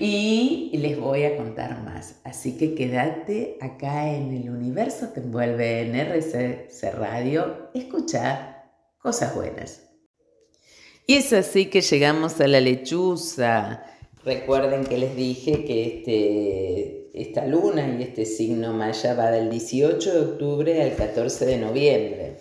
y 0.00 0.70
les 0.78 0.98
voy 0.98 1.24
a 1.24 1.36
contar 1.36 1.84
más. 1.84 2.16
Así 2.24 2.56
que 2.56 2.74
quédate 2.74 3.58
acá 3.60 4.12
en 4.14 4.34
el 4.34 4.48
universo 4.48 5.10
te 5.14 5.20
envuelve 5.20 5.82
en 5.82 5.94
RCC 5.94 6.94
Radio, 6.94 7.68
escucha 7.74 8.64
cosas 8.98 9.34
buenas. 9.34 9.82
Y 11.06 11.16
es 11.16 11.34
así 11.34 11.66
que 11.66 11.82
llegamos 11.82 12.40
a 12.40 12.48
la 12.48 12.60
lechuza. 12.60 13.84
Recuerden 14.24 14.86
que 14.86 14.96
les 14.96 15.14
dije 15.14 15.64
que 15.64 15.86
este, 15.86 17.20
esta 17.20 17.46
luna 17.46 17.96
y 17.98 18.02
este 18.02 18.24
signo 18.24 18.72
maya 18.72 19.12
va 19.14 19.30
del 19.30 19.50
18 19.50 20.14
de 20.14 20.20
octubre 20.20 20.82
al 20.82 20.94
14 20.94 21.44
de 21.44 21.58
noviembre. 21.58 22.36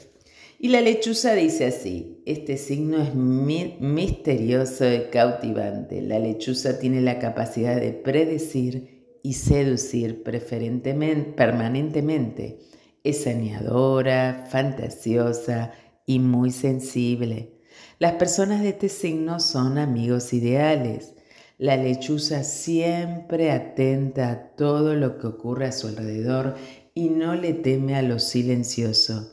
Y 0.60 0.70
la 0.70 0.80
lechuza 0.80 1.34
dice 1.36 1.66
así, 1.66 2.18
este 2.32 2.58
signo 2.58 3.02
es 3.02 3.16
misterioso 3.16 4.86
y 4.86 5.10
cautivante. 5.12 6.04
La 6.04 6.20
lechuza 6.20 6.78
tiene 6.78 7.02
la 7.02 7.18
capacidad 7.18 7.82
de 7.82 7.92
predecir 7.92 9.20
y 9.24 9.34
seducir 9.34 10.22
preferentemente, 10.22 11.32
permanentemente. 11.32 12.60
Es 13.04 13.24
saneadora, 13.24 14.46
fantasiosa 14.48 15.72
y 16.06 16.20
muy 16.20 16.52
sensible. 16.52 17.58
Las 17.98 18.14
personas 18.14 18.62
de 18.62 18.70
este 18.70 18.90
signo 18.90 19.40
son 19.40 19.80
amigos 19.80 20.32
ideales. 20.32 21.16
La 21.58 21.78
lechuza 21.78 22.44
siempre 22.44 23.50
atenta 23.50 24.30
a 24.30 24.56
todo 24.56 24.94
lo 24.94 25.18
que 25.18 25.26
ocurre 25.26 25.66
a 25.66 25.72
su 25.72 25.88
alrededor 25.88 26.56
y 26.94 27.10
no 27.10 27.34
le 27.34 27.54
teme 27.54 27.96
a 27.96 28.04
lo 28.04 28.20
silencioso. 28.20 29.32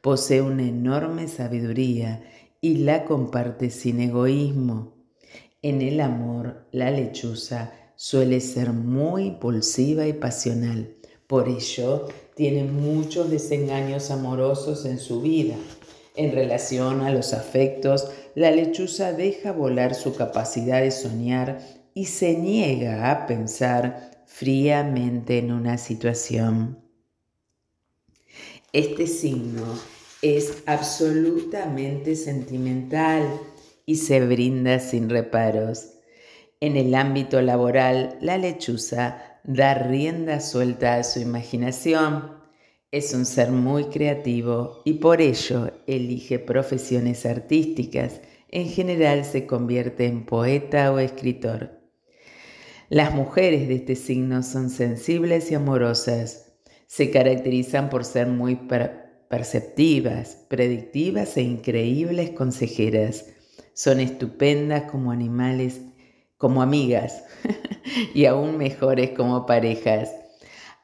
Posee 0.00 0.40
una 0.40 0.62
enorme 0.62 1.26
sabiduría 1.26 2.22
y 2.66 2.78
la 2.78 3.04
comparte 3.04 3.70
sin 3.70 4.00
egoísmo. 4.00 4.96
En 5.62 5.82
el 5.82 6.00
amor, 6.00 6.66
la 6.72 6.90
lechuza 6.90 7.72
suele 7.94 8.40
ser 8.40 8.72
muy 8.72 9.26
impulsiva 9.26 10.04
y 10.08 10.12
pasional. 10.12 10.96
Por 11.28 11.48
ello, 11.48 12.08
tiene 12.34 12.64
muchos 12.64 13.30
desengaños 13.30 14.10
amorosos 14.10 14.84
en 14.84 14.98
su 14.98 15.20
vida. 15.20 15.54
En 16.16 16.32
relación 16.32 17.02
a 17.02 17.12
los 17.12 17.32
afectos, 17.34 18.08
la 18.34 18.50
lechuza 18.50 19.12
deja 19.12 19.52
volar 19.52 19.94
su 19.94 20.16
capacidad 20.16 20.82
de 20.82 20.90
soñar 20.90 21.60
y 21.94 22.06
se 22.06 22.36
niega 22.36 23.12
a 23.12 23.28
pensar 23.28 24.24
fríamente 24.26 25.38
en 25.38 25.52
una 25.52 25.78
situación. 25.78 26.80
Este 28.72 29.06
signo 29.06 29.95
es 30.34 30.64
absolutamente 30.66 32.16
sentimental 32.16 33.22
y 33.84 33.96
se 33.96 34.24
brinda 34.26 34.80
sin 34.80 35.08
reparos. 35.08 35.92
En 36.58 36.76
el 36.76 36.94
ámbito 36.96 37.40
laboral, 37.42 38.18
la 38.20 38.36
lechuza 38.36 39.40
da 39.44 39.74
rienda 39.74 40.40
suelta 40.40 40.96
a 40.96 41.04
su 41.04 41.20
imaginación. 41.20 42.32
Es 42.90 43.14
un 43.14 43.24
ser 43.24 43.52
muy 43.52 43.84
creativo 43.84 44.82
y 44.84 44.94
por 44.94 45.20
ello 45.20 45.70
elige 45.86 46.40
profesiones 46.40 47.24
artísticas. 47.24 48.20
En 48.48 48.68
general 48.68 49.24
se 49.24 49.46
convierte 49.46 50.06
en 50.06 50.26
poeta 50.26 50.92
o 50.92 50.98
escritor. 50.98 51.82
Las 52.88 53.14
mujeres 53.14 53.68
de 53.68 53.76
este 53.76 53.94
signo 53.94 54.42
son 54.42 54.70
sensibles 54.70 55.52
y 55.52 55.54
amorosas. 55.54 56.54
Se 56.86 57.10
caracterizan 57.10 57.90
por 57.90 58.04
ser 58.04 58.26
muy 58.26 58.56
perceptivas, 59.28 60.44
predictivas 60.48 61.36
e 61.36 61.42
increíbles 61.42 62.30
consejeras. 62.30 63.26
Son 63.74 64.00
estupendas 64.00 64.90
como 64.90 65.10
animales, 65.12 65.80
como 66.38 66.62
amigas 66.62 67.24
y 68.14 68.26
aún 68.26 68.56
mejores 68.56 69.10
como 69.10 69.46
parejas. 69.46 70.10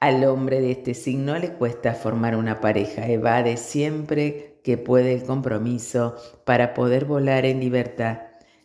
Al 0.01 0.24
hombre 0.24 0.61
de 0.61 0.72
este 0.72 0.95
signo 0.95 1.38
le 1.38 1.53
cuesta 1.53 1.95
formar 1.95 2.36
una 2.36 2.61
pareja, 2.61 3.09
evade 3.09 3.57
siempre 3.57 4.59
que 4.64 4.76
puede 4.76 5.14
el 5.14 5.22
compromiso 5.22 6.16
para 6.45 6.74
poder 6.74 7.05
volar 7.05 7.47
en 7.47 7.61
libertad. 7.61 8.18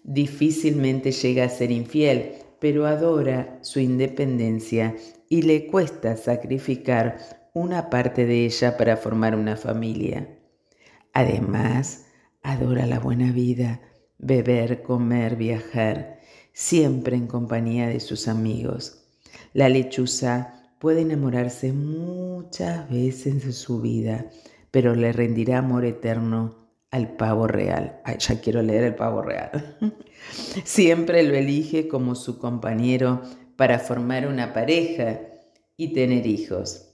Difícilmente 0.03 1.11
llega 1.11 1.43
a 1.43 1.49
ser 1.49 1.71
infiel, 1.71 2.33
pero 2.59 2.87
adora 2.87 3.59
su 3.61 3.79
independencia 3.79 4.95
y 5.29 5.43
le 5.43 5.67
cuesta 5.67 6.17
sacrificar 6.17 7.46
una 7.53 7.89
parte 7.89 8.25
de 8.25 8.45
ella 8.45 8.77
para 8.77 8.97
formar 8.97 9.35
una 9.35 9.55
familia. 9.55 10.37
Además, 11.13 12.05
adora 12.43 12.85
la 12.85 12.99
buena 12.99 13.31
vida, 13.31 13.81
beber, 14.17 14.83
comer, 14.83 15.35
viajar, 15.35 16.19
siempre 16.53 17.15
en 17.15 17.27
compañía 17.27 17.87
de 17.87 17.99
sus 17.99 18.27
amigos. 18.27 19.03
La 19.53 19.69
lechuza 19.69 20.71
puede 20.79 21.01
enamorarse 21.01 21.73
muchas 21.73 22.89
veces 22.89 23.43
en 23.43 23.53
su 23.53 23.81
vida, 23.81 24.25
pero 24.71 24.95
le 24.95 25.11
rendirá 25.11 25.59
amor 25.59 25.85
eterno 25.85 26.67
al 26.91 27.15
pavo 27.15 27.47
real. 27.47 27.99
Ay, 28.03 28.17
ya 28.19 28.39
quiero 28.39 28.61
leer 28.61 28.83
el 28.83 28.95
pavo 28.95 29.21
real. 29.21 29.77
Siempre 30.63 31.23
lo 31.23 31.35
elige 31.35 31.87
como 31.87 32.15
su 32.15 32.37
compañero 32.39 33.21
para 33.55 33.79
formar 33.79 34.27
una 34.27 34.53
pareja 34.53 35.19
y 35.75 35.93
tener 35.93 36.25
hijos. 36.25 36.86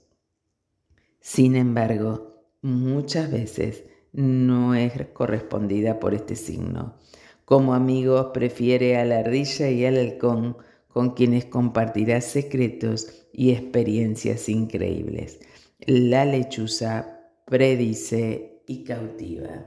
Sin 1.24 1.56
embargo, 1.56 2.44
muchas 2.60 3.32
veces 3.32 3.84
no 4.12 4.74
es 4.74 4.92
correspondida 5.14 5.98
por 5.98 6.12
este 6.12 6.36
signo. 6.36 6.98
Como 7.46 7.72
amigos 7.72 8.26
prefiere 8.34 8.98
a 8.98 9.06
la 9.06 9.20
ardilla 9.20 9.70
y 9.70 9.86
al 9.86 9.96
halcón, 9.96 10.58
con 10.86 11.14
quienes 11.14 11.46
compartirá 11.46 12.20
secretos 12.20 13.26
y 13.32 13.52
experiencias 13.52 14.50
increíbles. 14.50 15.40
La 15.86 16.26
lechuza 16.26 17.20
predice 17.46 18.62
y 18.66 18.84
cautiva. 18.84 19.64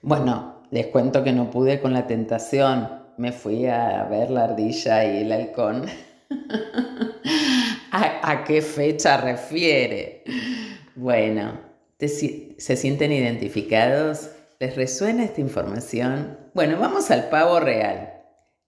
Bueno, 0.00 0.62
les 0.70 0.86
cuento 0.86 1.22
que 1.22 1.34
no 1.34 1.50
pude 1.50 1.82
con 1.82 1.92
la 1.92 2.06
tentación. 2.06 2.88
Me 3.18 3.32
fui 3.32 3.66
a 3.66 4.04
ver 4.04 4.30
la 4.30 4.44
ardilla 4.44 5.04
y 5.04 5.18
el 5.18 5.32
halcón. 5.32 5.84
¿A, 7.92 8.44
qué 8.44 8.62
fecha 8.62 9.16
refiere? 9.20 10.22
Bueno, 10.94 11.60
¿se 11.98 12.76
sienten 12.76 13.10
identificados? 13.10 14.30
¿Les 14.60 14.76
resuena 14.76 15.24
esta 15.24 15.40
información? 15.40 16.38
Bueno, 16.54 16.78
vamos 16.78 17.10
al 17.10 17.28
pavo 17.30 17.58
real. 17.58 18.14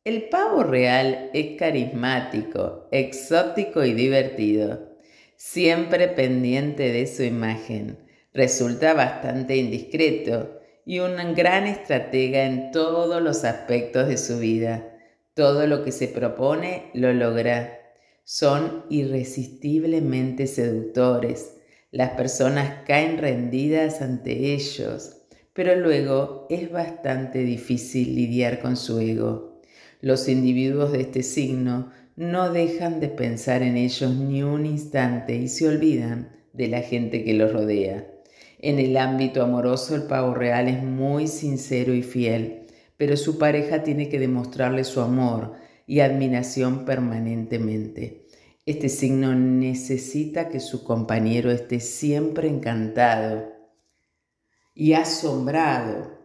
El 0.04 0.28
pavo 0.28 0.64
real 0.64 1.30
es 1.32 1.56
carismático, 1.56 2.88
exótico 2.90 3.84
y 3.84 3.92
divertido, 3.92 4.96
siempre 5.36 6.08
pendiente 6.08 6.90
de 6.90 7.06
su 7.06 7.22
imagen. 7.22 7.98
Resulta 8.34 8.94
bastante 8.94 9.56
indiscreto 9.56 10.58
y 10.84 10.98
un 10.98 11.34
gran 11.34 11.68
estratega 11.68 12.44
en 12.44 12.72
todos 12.72 13.22
los 13.22 13.44
aspectos 13.44 14.08
de 14.08 14.16
su 14.16 14.40
vida. 14.40 14.88
Todo 15.34 15.68
lo 15.68 15.84
que 15.84 15.92
se 15.92 16.08
propone 16.08 16.90
lo 16.94 17.12
logra. 17.12 17.81
Son 18.34 18.84
irresistiblemente 18.88 20.46
seductores. 20.46 21.58
Las 21.90 22.12
personas 22.12 22.78
caen 22.86 23.18
rendidas 23.18 24.00
ante 24.00 24.54
ellos, 24.54 25.18
pero 25.52 25.76
luego 25.76 26.46
es 26.48 26.72
bastante 26.72 27.40
difícil 27.40 28.14
lidiar 28.14 28.60
con 28.60 28.78
su 28.78 29.00
ego. 29.00 29.60
Los 30.00 30.30
individuos 30.30 30.92
de 30.92 31.02
este 31.02 31.22
signo 31.22 31.92
no 32.16 32.50
dejan 32.50 33.00
de 33.00 33.08
pensar 33.08 33.62
en 33.62 33.76
ellos 33.76 34.14
ni 34.14 34.42
un 34.42 34.64
instante 34.64 35.36
y 35.36 35.48
se 35.48 35.68
olvidan 35.68 36.34
de 36.54 36.68
la 36.68 36.80
gente 36.80 37.24
que 37.24 37.34
los 37.34 37.52
rodea. 37.52 38.06
En 38.60 38.78
el 38.78 38.96
ámbito 38.96 39.42
amoroso 39.42 39.94
el 39.94 40.04
pavo 40.04 40.32
real 40.32 40.68
es 40.68 40.82
muy 40.82 41.26
sincero 41.26 41.92
y 41.92 42.02
fiel, 42.02 42.62
pero 42.96 43.18
su 43.18 43.36
pareja 43.36 43.82
tiene 43.82 44.08
que 44.08 44.18
demostrarle 44.18 44.84
su 44.84 45.02
amor 45.02 45.52
y 45.86 46.00
admiración 46.00 46.86
permanentemente. 46.86 48.21
Este 48.64 48.88
signo 48.88 49.34
necesita 49.34 50.48
que 50.48 50.60
su 50.60 50.84
compañero 50.84 51.50
esté 51.50 51.80
siempre 51.80 52.48
encantado 52.48 53.52
y 54.74 54.92
asombrado 54.92 56.22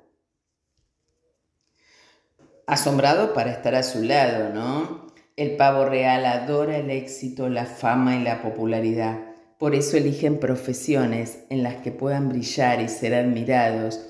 asombrado 2.68 3.34
para 3.34 3.52
estar 3.52 3.74
a 3.74 3.82
su 3.82 4.04
lado, 4.04 4.54
¿no? 4.54 5.08
El 5.38 5.56
pavo 5.56 5.86
real 5.86 6.26
adora 6.26 6.78
el 6.78 6.92
éxito, 6.92 7.48
la 7.48 7.66
fama 7.66 8.18
y 8.18 8.24
la 8.24 8.42
popularidad. 8.42 9.20
Por 9.58 9.74
eso 9.74 9.98
eligen 9.98 10.40
profesiones 10.40 11.40
en 11.50 11.64
las 11.64 11.76
que 11.78 11.92
puedan 11.92 12.30
brillar 12.30 12.82
y 12.82 12.90
ser 12.90 13.16
admirados 13.16 14.02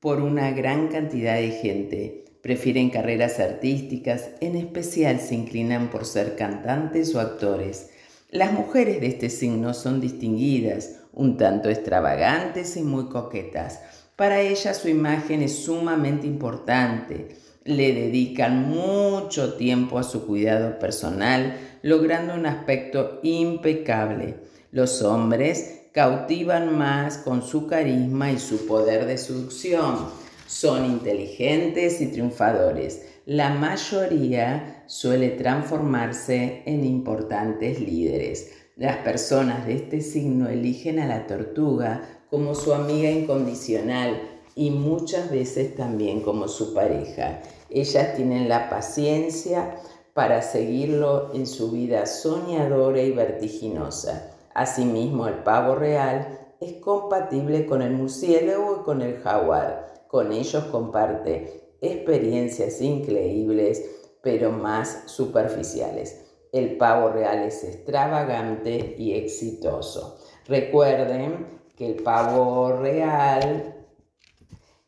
por 0.00 0.20
una 0.20 0.50
gran 0.50 0.88
cantidad 0.88 1.36
de 1.36 1.50
gente. 1.50 2.24
Prefieren 2.42 2.90
carreras 2.90 3.38
artísticas, 3.38 4.30
en 4.40 4.56
especial 4.56 5.20
se 5.20 5.34
inclinan 5.34 5.90
por 5.90 6.04
ser 6.04 6.36
cantantes 6.36 7.14
o 7.14 7.20
actores. 7.20 7.90
Las 8.30 8.52
mujeres 8.52 9.00
de 9.00 9.08
este 9.08 9.30
signo 9.30 9.74
son 9.74 10.00
distinguidas, 10.00 10.96
un 11.12 11.36
tanto 11.36 11.68
extravagantes 11.68 12.76
y 12.76 12.82
muy 12.82 13.06
coquetas. 13.06 13.80
Para 14.16 14.40
ellas 14.40 14.78
su 14.78 14.88
imagen 14.88 15.42
es 15.42 15.64
sumamente 15.64 16.26
importante 16.26 17.36
le 17.64 17.92
dedican 17.92 18.68
mucho 18.68 19.54
tiempo 19.54 19.98
a 19.98 20.02
su 20.02 20.26
cuidado 20.26 20.78
personal, 20.78 21.56
logrando 21.82 22.34
un 22.34 22.46
aspecto 22.46 23.20
impecable. 23.22 24.36
Los 24.72 25.02
hombres 25.02 25.82
cautivan 25.92 26.76
más 26.76 27.18
con 27.18 27.42
su 27.42 27.66
carisma 27.66 28.32
y 28.32 28.38
su 28.38 28.66
poder 28.66 29.06
de 29.06 29.18
seducción. 29.18 30.19
Son 30.50 30.84
inteligentes 30.84 32.00
y 32.00 32.08
triunfadores. 32.08 33.02
La 33.24 33.50
mayoría 33.50 34.82
suele 34.88 35.30
transformarse 35.30 36.64
en 36.66 36.84
importantes 36.84 37.78
líderes. 37.78 38.50
Las 38.74 38.96
personas 38.96 39.64
de 39.64 39.76
este 39.76 40.00
signo 40.00 40.48
eligen 40.48 40.98
a 40.98 41.06
la 41.06 41.28
tortuga 41.28 42.02
como 42.30 42.56
su 42.56 42.74
amiga 42.74 43.08
incondicional 43.08 44.20
y 44.56 44.70
muchas 44.72 45.30
veces 45.30 45.76
también 45.76 46.20
como 46.20 46.48
su 46.48 46.74
pareja. 46.74 47.42
Ellas 47.70 48.16
tienen 48.16 48.48
la 48.48 48.68
paciencia 48.68 49.76
para 50.14 50.42
seguirlo 50.42 51.30
en 51.32 51.46
su 51.46 51.70
vida 51.70 52.06
soñadora 52.06 53.00
y 53.00 53.12
vertiginosa. 53.12 54.32
Asimismo, 54.52 55.28
el 55.28 55.44
pavo 55.44 55.76
real 55.76 56.40
es 56.60 56.72
compatible 56.80 57.66
con 57.66 57.82
el 57.82 57.92
murciélago 57.92 58.80
y 58.80 58.84
con 58.84 59.00
el 59.00 59.18
jaguar. 59.20 59.89
Con 60.10 60.32
ellos 60.32 60.64
comparte 60.64 61.76
experiencias 61.80 62.80
increíbles, 62.80 63.84
pero 64.22 64.50
más 64.50 65.04
superficiales. 65.06 66.26
El 66.50 66.76
pavo 66.76 67.10
real 67.10 67.44
es 67.44 67.62
extravagante 67.62 68.96
y 68.98 69.14
exitoso. 69.14 70.18
Recuerden 70.48 71.60
que 71.76 71.86
el 71.86 72.02
pavo 72.02 72.72
real 72.72 73.86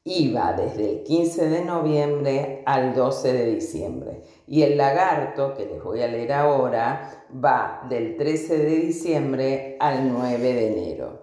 iba 0.03 0.55
desde 0.55 0.91
el 0.91 1.03
15 1.05 1.49
de 1.51 1.65
noviembre 1.65 2.63
al 2.67 2.93
12 2.93 3.33
de 3.33 3.47
diciembre. 3.55 4.23
Y 4.49 4.63
el 4.63 4.77
lagarto, 4.77 5.55
que 5.55 5.67
les 5.67 5.85
voy 5.85 6.03
a 6.03 6.09
leer 6.09 6.33
ahora, 6.33 7.27
va 7.33 7.87
del 7.89 8.17
13 8.17 8.59
de 8.59 8.77
diciembre 8.77 9.77
al 9.79 10.13
9 10.13 10.39
de 10.53 10.67
enero. 10.67 11.22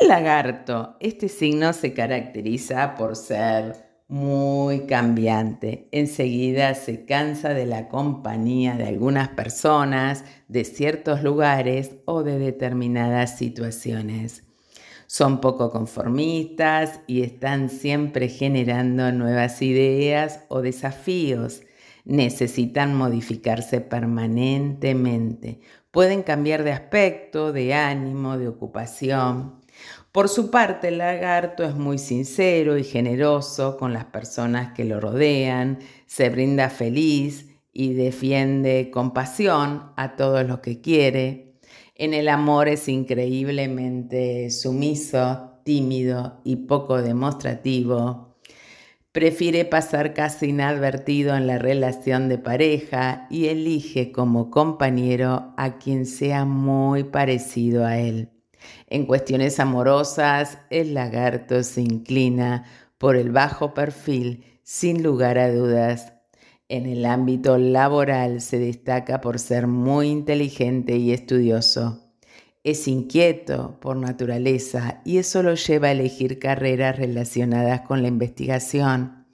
El 0.00 0.08
lagarto, 0.08 0.96
este 1.00 1.28
signo 1.28 1.72
se 1.72 1.92
caracteriza 1.92 2.94
por 2.94 3.16
ser 3.16 3.92
muy 4.08 4.86
cambiante. 4.86 5.88
Enseguida 5.92 6.74
se 6.74 7.04
cansa 7.04 7.50
de 7.50 7.66
la 7.66 7.88
compañía 7.88 8.74
de 8.74 8.86
algunas 8.86 9.28
personas, 9.28 10.24
de 10.48 10.64
ciertos 10.64 11.22
lugares 11.22 11.92
o 12.04 12.22
de 12.22 12.38
determinadas 12.38 13.36
situaciones. 13.36 14.44
Son 15.06 15.40
poco 15.40 15.70
conformistas 15.70 17.00
y 17.06 17.22
están 17.22 17.68
siempre 17.68 18.28
generando 18.28 19.12
nuevas 19.12 19.60
ideas 19.62 20.40
o 20.48 20.62
desafíos. 20.62 21.62
Necesitan 22.04 22.94
modificarse 22.94 23.80
permanentemente. 23.80 25.60
Pueden 25.90 26.22
cambiar 26.22 26.64
de 26.64 26.72
aspecto, 26.72 27.52
de 27.52 27.74
ánimo, 27.74 28.38
de 28.38 28.48
ocupación. 28.48 29.61
Por 30.12 30.28
su 30.28 30.50
parte, 30.50 30.88
el 30.88 30.98
lagarto 30.98 31.64
es 31.64 31.74
muy 31.74 31.96
sincero 31.96 32.76
y 32.76 32.84
generoso 32.84 33.78
con 33.78 33.94
las 33.94 34.04
personas 34.04 34.74
que 34.74 34.84
lo 34.84 35.00
rodean, 35.00 35.78
se 36.04 36.28
brinda 36.28 36.68
feliz 36.68 37.48
y 37.72 37.94
defiende 37.94 38.90
con 38.92 39.14
pasión 39.14 39.90
a 39.96 40.14
todos 40.16 40.46
los 40.46 40.58
que 40.58 40.82
quiere. 40.82 41.54
En 41.94 42.12
el 42.12 42.28
amor 42.28 42.68
es 42.68 42.88
increíblemente 42.88 44.50
sumiso, 44.50 45.60
tímido 45.64 46.42
y 46.44 46.56
poco 46.56 47.00
demostrativo. 47.00 48.36
Prefiere 49.12 49.64
pasar 49.64 50.12
casi 50.12 50.48
inadvertido 50.48 51.34
en 51.36 51.46
la 51.46 51.56
relación 51.56 52.28
de 52.28 52.36
pareja 52.36 53.26
y 53.30 53.46
elige 53.46 54.12
como 54.12 54.50
compañero 54.50 55.54
a 55.56 55.78
quien 55.78 56.04
sea 56.04 56.44
muy 56.44 57.04
parecido 57.04 57.86
a 57.86 57.98
él. 57.98 58.31
En 58.88 59.06
cuestiones 59.06 59.60
amorosas, 59.60 60.58
el 60.70 60.94
lagarto 60.94 61.62
se 61.62 61.82
inclina 61.82 62.64
por 62.98 63.16
el 63.16 63.30
bajo 63.30 63.74
perfil 63.74 64.44
sin 64.62 65.02
lugar 65.02 65.38
a 65.38 65.52
dudas 65.52 66.12
en 66.72 66.86
el 66.86 67.04
ámbito 67.04 67.58
laboral 67.58 68.40
se 68.40 68.58
destaca 68.58 69.20
por 69.20 69.38
ser 69.38 69.66
muy 69.66 70.08
inteligente 70.08 70.96
y 70.96 71.12
estudioso. 71.12 72.00
Es 72.64 72.88
inquieto 72.88 73.78
por 73.78 73.96
naturaleza 73.96 75.02
y 75.04 75.18
eso 75.18 75.42
lo 75.42 75.52
lleva 75.52 75.88
a 75.88 75.92
elegir 75.92 76.38
carreras 76.38 76.96
relacionadas 76.96 77.82
con 77.82 78.00
la 78.00 78.08
investigación. 78.08 79.26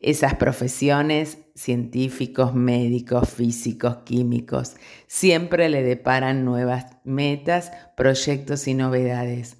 Esas 0.00 0.36
profesiones 0.36 1.36
científicos, 1.56 2.54
médicos, 2.54 3.30
físicos, 3.30 3.98
químicos. 4.04 4.76
Siempre 5.06 5.68
le 5.68 5.82
deparan 5.82 6.44
nuevas 6.44 6.98
metas, 7.04 7.72
proyectos 7.96 8.68
y 8.68 8.74
novedades. 8.74 9.56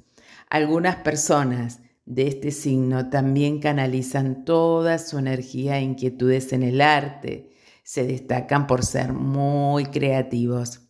Algunas 0.49 0.97
personas 0.97 1.81
de 2.05 2.29
este 2.29 2.53
signo 2.53 3.09
también 3.11 3.59
canalizan 3.59 4.45
toda 4.45 4.99
su 4.99 5.19
energía 5.19 5.79
e 5.79 5.83
inquietudes 5.83 6.53
en 6.53 6.63
el 6.63 6.81
arte. 6.81 7.51
Se 7.83 8.07
destacan 8.07 8.67
por 8.67 8.85
ser 8.85 9.13
muy 9.13 9.87
creativos. 9.87 10.83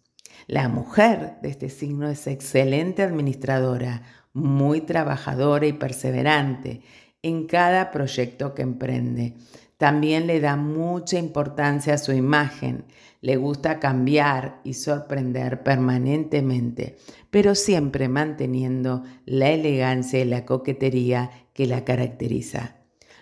La 0.46 0.68
mujer 0.68 1.36
de 1.40 1.48
este 1.48 1.70
signo 1.70 2.08
es 2.08 2.26
excelente 2.26 3.02
administradora, 3.02 4.02
muy 4.32 4.82
trabajadora 4.82 5.66
y 5.66 5.72
perseverante 5.72 6.82
en 7.22 7.46
cada 7.46 7.90
proyecto 7.90 8.54
que 8.54 8.62
emprende. 8.62 9.34
También 9.76 10.26
le 10.26 10.40
da 10.40 10.56
mucha 10.56 11.18
importancia 11.18 11.94
a 11.94 11.98
su 11.98 12.12
imagen, 12.12 12.86
le 13.20 13.36
gusta 13.36 13.78
cambiar 13.78 14.60
y 14.64 14.72
sorprender 14.72 15.62
permanentemente, 15.62 16.96
pero 17.30 17.54
siempre 17.54 18.08
manteniendo 18.08 19.04
la 19.26 19.50
elegancia 19.50 20.20
y 20.20 20.24
la 20.24 20.46
coquetería 20.46 21.30
que 21.52 21.66
la 21.66 21.84
caracteriza. 21.84 22.76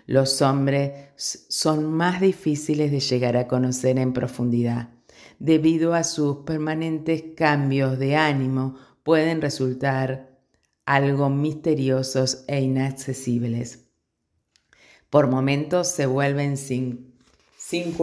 Los 0.06 0.42
hombres 0.42 1.08
son 1.16 1.92
más 1.92 2.20
difíciles 2.20 2.92
de 2.92 3.00
llegar 3.00 3.36
a 3.36 3.48
conocer 3.48 3.98
en 3.98 4.12
profundidad. 4.12 4.90
Debido 5.40 5.94
a 5.94 6.04
sus 6.04 6.38
permanentes 6.44 7.24
cambios 7.36 7.98
de 7.98 8.14
ánimo, 8.14 8.76
pueden 9.02 9.40
resultar 9.40 10.38
algo 10.86 11.30
misteriosos 11.30 12.44
e 12.46 12.60
inaccesibles 12.60 13.83
por 15.14 15.28
momentos 15.28 15.86
se 15.86 16.06
vuelven 16.06 16.56
sin, 16.56 17.14
sin 17.56 17.96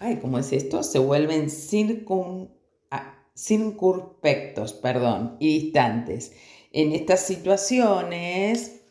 ay, 0.00 0.18
¿cómo 0.20 0.38
es 0.38 0.52
esto? 0.52 0.82
Se 0.82 0.98
vuelven 0.98 1.48
circun, 1.48 2.50
ah, 2.90 3.14
circunspectos, 3.34 4.74
perdón, 4.74 5.38
y 5.40 5.60
distantes. 5.60 6.32
En 6.70 6.92
estas 6.92 7.20
situaciones 7.20 8.82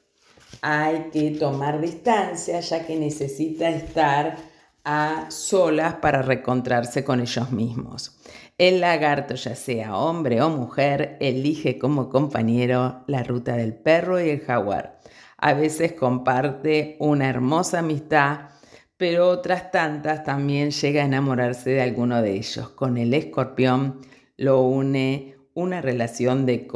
hay 0.64 1.10
que 1.14 1.30
tomar 1.40 1.82
distancia 1.82 2.62
ya 2.62 2.84
que 2.88 2.96
necesita 2.96 3.70
estar 3.70 4.38
a 4.84 5.30
solas 5.30 5.94
para 5.98 6.24
recontrarse 6.24 7.04
con 7.04 7.20
ellos 7.20 7.52
mismos. 7.52 8.18
El 8.58 8.82
lagarto, 8.82 9.36
ya 9.36 9.54
sea 9.56 9.96
hombre 9.96 10.42
o 10.42 10.50
mujer, 10.50 11.16
elige 11.20 11.78
como 11.78 12.10
compañero 12.10 13.04
la 13.06 13.22
ruta 13.22 13.56
del 13.56 13.76
perro 13.76 14.20
y 14.20 14.32
el 14.32 14.40
jaguar 14.40 15.00
a 15.42 15.54
veces 15.54 15.94
comparte 15.94 16.96
una 17.00 17.28
hermosa 17.28 17.80
amistad, 17.80 18.52
pero 18.96 19.28
otras 19.30 19.72
tantas 19.72 20.24
también 20.24 20.70
llega 20.70 21.02
a 21.02 21.06
enamorarse 21.06 21.72
de 21.72 21.82
alguno 21.82 22.22
de 22.22 22.36
ellos. 22.36 22.70
Con 22.70 22.98
el 22.98 23.14
escorpión 23.16 24.02
lo 24.38 24.62
une 24.62 25.36
una 25.56 25.82
relación 25.82 26.46
de 26.46 26.68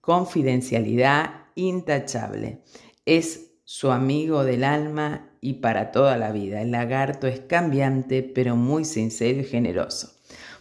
confidencialidad 0.00 1.30
intachable. 1.54 2.62
Es 3.06 3.52
su 3.64 3.92
amigo 3.92 4.44
del 4.44 4.64
alma 4.64 5.30
y 5.40 5.54
para 5.54 5.92
toda 5.92 6.16
la 6.16 6.32
vida. 6.32 6.60
El 6.62 6.72
lagarto 6.72 7.28
es 7.28 7.40
cambiante, 7.40 8.22
pero 8.24 8.56
muy 8.56 8.84
sincero 8.84 9.40
y 9.40 9.44
generoso. 9.44 10.10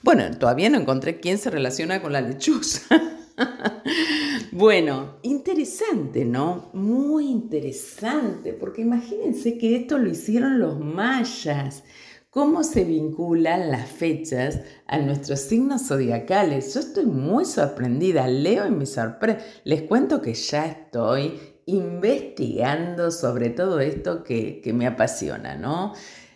Bueno, 0.03 0.23
todavía 0.37 0.69
no 0.69 0.79
encontré 0.79 1.19
quién 1.19 1.39
se 1.39 1.49
relaciona 1.49 2.01
con 2.01 2.13
la 2.13 2.21
lechuza. 2.21 2.81
Bueno, 4.53 5.15
interesante, 5.21 6.25
¿no? 6.25 6.69
Muy 6.73 7.29
interesante, 7.29 8.51
porque 8.51 8.81
imagínense 8.81 9.57
que 9.57 9.77
esto 9.77 9.97
lo 9.97 10.09
hicieron 10.09 10.59
los 10.59 10.77
mayas. 10.79 11.83
¿Cómo 12.29 12.63
se 12.63 12.83
vinculan 12.83 13.71
las 13.71 13.89
fechas 13.89 14.59
a 14.87 14.99
nuestros 14.99 15.39
signos 15.39 15.87
zodiacales? 15.87 16.73
Yo 16.73 16.81
estoy 16.81 17.05
muy 17.05 17.45
sorprendida, 17.45 18.27
leo 18.27 18.67
y 18.67 18.71
me 18.71 18.85
sorprende. 18.85 19.41
Les 19.63 19.83
cuento 19.83 20.21
que 20.21 20.33
ya 20.33 20.65
estoy 20.65 21.39
investigando 21.65 23.11
sobre 23.11 23.49
todo 23.49 23.79
esto 23.79 24.23
que, 24.23 24.61
que 24.61 24.73
me 24.73 24.87
apasiona, 24.87 25.55
¿no? 25.55 25.93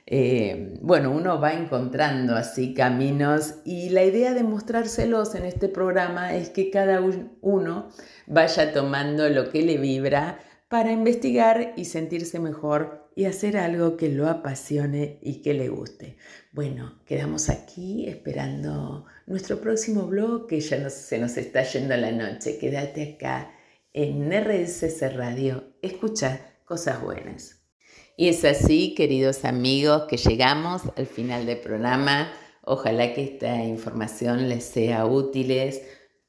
Eh, 0.08 0.78
bueno, 0.82 1.12
uno 1.12 1.40
va 1.42 1.54
encontrando 1.54 2.36
así 2.36 2.76
caminos 2.76 3.56
y 3.66 3.90
la 3.90 4.04
idea 4.04 4.34
de 4.34 4.44
mostrárselos 4.44 5.34
en 5.34 5.46
este 5.46 5.68
programa 5.68 6.36
es 6.36 6.50
que 6.50 6.70
cada 6.70 7.02
uno 7.42 7.90
vaya 8.28 8.72
tomando 8.72 9.28
lo 9.30 9.50
que 9.50 9.64
le 9.64 9.78
vibra 9.78 10.40
para 10.70 10.92
investigar 10.92 11.74
y 11.76 11.86
sentirse 11.86 12.40
mejor 12.40 13.10
y 13.16 13.26
hacer 13.26 13.58
algo 13.58 13.98
que 13.98 14.10
lo 14.10 14.28
apasione 14.28 15.20
y 15.22 15.42
que 15.42 15.54
le 15.54 15.70
guste. 15.70 16.18
Bueno, 16.52 17.02
quedamos 17.06 17.50
aquí 17.50 18.08
esperando 18.08 19.06
nuestro 19.26 19.62
próximo 19.62 20.06
blog 20.06 20.48
que 20.48 20.60
ya 20.60 20.90
se 20.90 21.18
nos 21.18 21.38
está 21.38 21.64
yendo 21.64 21.96
la 21.98 22.12
noche. 22.12 22.58
Quédate 22.60 23.16
acá 23.16 23.52
en 23.94 24.32
RSS 24.32 25.16
Radio. 25.16 25.76
Escucha 25.82 26.42
cosas 26.66 27.02
buenas. 27.02 27.55
Y 28.18 28.30
es 28.30 28.46
así, 28.46 28.96
queridos 28.96 29.44
amigos, 29.44 30.04
que 30.04 30.16
llegamos 30.16 30.84
al 30.96 31.06
final 31.06 31.46
del 31.46 31.60
programa. 31.60 32.32
Ojalá 32.62 33.14
que 33.14 33.24
esta 33.24 33.62
información 33.64 34.48
les 34.48 34.64
sea 34.64 35.06
útil. 35.06 35.54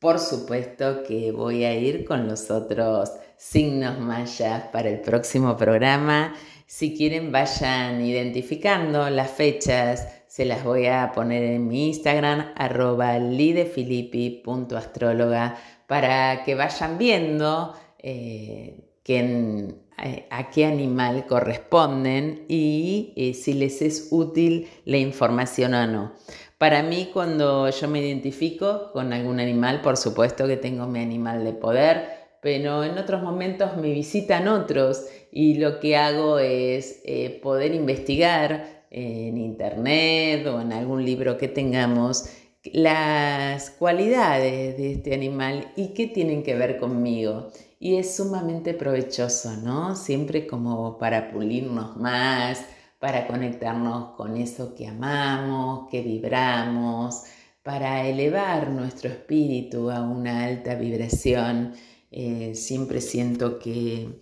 Por 0.00 0.18
supuesto 0.18 1.04
que 1.04 1.30
voy 1.30 1.62
a 1.62 1.72
ir 1.74 2.04
con 2.04 2.26
los 2.26 2.50
otros 2.50 3.12
signos 3.36 4.00
mayas 4.00 4.64
para 4.72 4.88
el 4.88 5.00
próximo 5.00 5.56
programa. 5.56 6.34
Si 6.66 6.96
quieren, 6.96 7.30
vayan 7.30 8.04
identificando 8.04 9.08
las 9.08 9.30
fechas. 9.30 10.08
Se 10.26 10.44
las 10.44 10.64
voy 10.64 10.86
a 10.86 11.12
poner 11.14 11.44
en 11.44 11.68
mi 11.68 11.86
Instagram, 11.86 12.46
arroba 12.56 13.16
lidefilippi.astróloga, 13.20 15.56
para 15.86 16.42
que 16.42 16.56
vayan 16.56 16.98
viendo 16.98 17.76
eh, 17.98 18.80
quién 19.04 19.68
eh, 19.70 19.85
a 19.96 20.50
qué 20.50 20.66
animal 20.66 21.26
corresponden 21.26 22.44
y 22.48 23.12
eh, 23.16 23.34
si 23.34 23.54
les 23.54 23.80
es 23.82 24.08
útil 24.10 24.68
la 24.84 24.98
información 24.98 25.74
o 25.74 25.86
no. 25.86 26.12
Para 26.58 26.82
mí, 26.82 27.10
cuando 27.12 27.68
yo 27.68 27.88
me 27.88 28.00
identifico 28.00 28.90
con 28.92 29.12
algún 29.12 29.40
animal, 29.40 29.80
por 29.82 29.96
supuesto 29.96 30.46
que 30.46 30.56
tengo 30.56 30.86
mi 30.86 31.00
animal 31.00 31.44
de 31.44 31.52
poder, 31.52 32.08
pero 32.40 32.84
en 32.84 32.96
otros 32.98 33.22
momentos 33.22 33.76
me 33.76 33.90
visitan 33.90 34.48
otros 34.48 35.06
y 35.32 35.54
lo 35.54 35.80
que 35.80 35.96
hago 35.96 36.38
es 36.38 37.00
eh, 37.04 37.40
poder 37.42 37.74
investigar 37.74 38.84
en 38.90 39.36
internet 39.36 40.46
o 40.46 40.60
en 40.60 40.72
algún 40.72 41.04
libro 41.04 41.36
que 41.36 41.48
tengamos 41.48 42.30
las 42.74 43.70
cualidades 43.70 44.76
de 44.76 44.92
este 44.92 45.14
animal 45.14 45.72
y 45.76 45.88
qué 45.94 46.06
tienen 46.06 46.42
que 46.42 46.54
ver 46.54 46.78
conmigo 46.78 47.48
y 47.78 47.96
es 47.96 48.16
sumamente 48.16 48.74
provechoso, 48.74 49.56
¿no? 49.56 49.94
Siempre 49.96 50.46
como 50.46 50.98
para 50.98 51.30
pulirnos 51.30 51.96
más, 51.96 52.64
para 52.98 53.26
conectarnos 53.26 54.16
con 54.16 54.36
eso 54.36 54.74
que 54.74 54.86
amamos, 54.86 55.88
que 55.90 56.02
vibramos, 56.02 57.24
para 57.62 58.08
elevar 58.08 58.70
nuestro 58.70 59.10
espíritu 59.10 59.90
a 59.90 60.00
una 60.02 60.44
alta 60.44 60.74
vibración. 60.76 61.74
Eh, 62.10 62.54
siempre 62.54 63.00
siento 63.00 63.58
que 63.58 64.20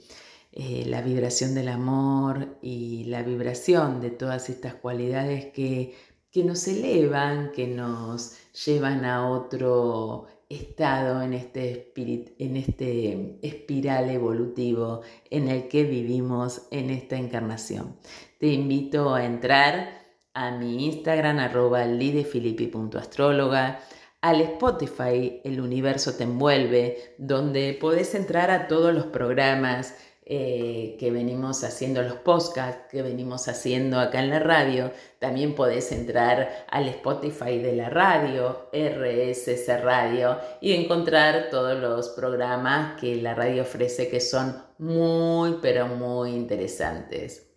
eh, 0.52 0.84
la 0.86 1.02
vibración 1.02 1.54
del 1.54 1.68
amor 1.68 2.58
y 2.62 3.04
la 3.04 3.22
vibración 3.22 4.00
de 4.00 4.10
todas 4.10 4.50
estas 4.50 4.74
cualidades 4.74 5.46
que, 5.46 5.94
que 6.34 6.42
nos 6.42 6.66
elevan, 6.66 7.52
que 7.52 7.68
nos 7.68 8.36
llevan 8.66 9.04
a 9.04 9.30
otro 9.30 10.26
estado 10.48 11.22
en 11.22 11.32
este, 11.32 11.92
en 11.96 12.56
este 12.56 13.38
espiral 13.40 14.10
evolutivo 14.10 15.02
en 15.30 15.46
el 15.46 15.68
que 15.68 15.84
vivimos 15.84 16.62
en 16.72 16.90
esta 16.90 17.16
encarnación. 17.16 17.96
Te 18.40 18.48
invito 18.48 19.14
a 19.14 19.24
entrar 19.24 20.02
a 20.34 20.50
mi 20.50 20.86
Instagram 20.86 21.38
arroba 21.38 21.86
lidefilippi.astróloga, 21.86 23.78
al 24.20 24.40
Spotify 24.40 25.40
El 25.44 25.60
Universo 25.60 26.16
Te 26.16 26.24
Envuelve, 26.24 27.14
donde 27.16 27.78
podés 27.80 28.12
entrar 28.16 28.50
a 28.50 28.66
todos 28.66 28.92
los 28.92 29.06
programas 29.06 29.94
eh, 30.26 30.96
que 30.98 31.10
venimos 31.10 31.64
haciendo 31.64 32.02
los 32.02 32.14
podcasts, 32.14 32.86
que 32.90 33.02
venimos 33.02 33.46
haciendo 33.46 34.00
acá 34.00 34.20
en 34.20 34.30
la 34.30 34.38
radio. 34.38 34.90
También 35.18 35.54
podés 35.54 35.92
entrar 35.92 36.64
al 36.70 36.88
Spotify 36.88 37.58
de 37.58 37.76
la 37.76 37.90
radio, 37.90 38.70
RSS 38.72 39.82
Radio, 39.82 40.38
y 40.62 40.72
encontrar 40.72 41.50
todos 41.50 41.78
los 41.78 42.08
programas 42.08 42.98
que 42.98 43.16
la 43.16 43.34
radio 43.34 43.62
ofrece 43.62 44.08
que 44.08 44.20
son 44.20 44.62
muy, 44.78 45.58
pero 45.60 45.88
muy 45.88 46.30
interesantes. 46.30 47.50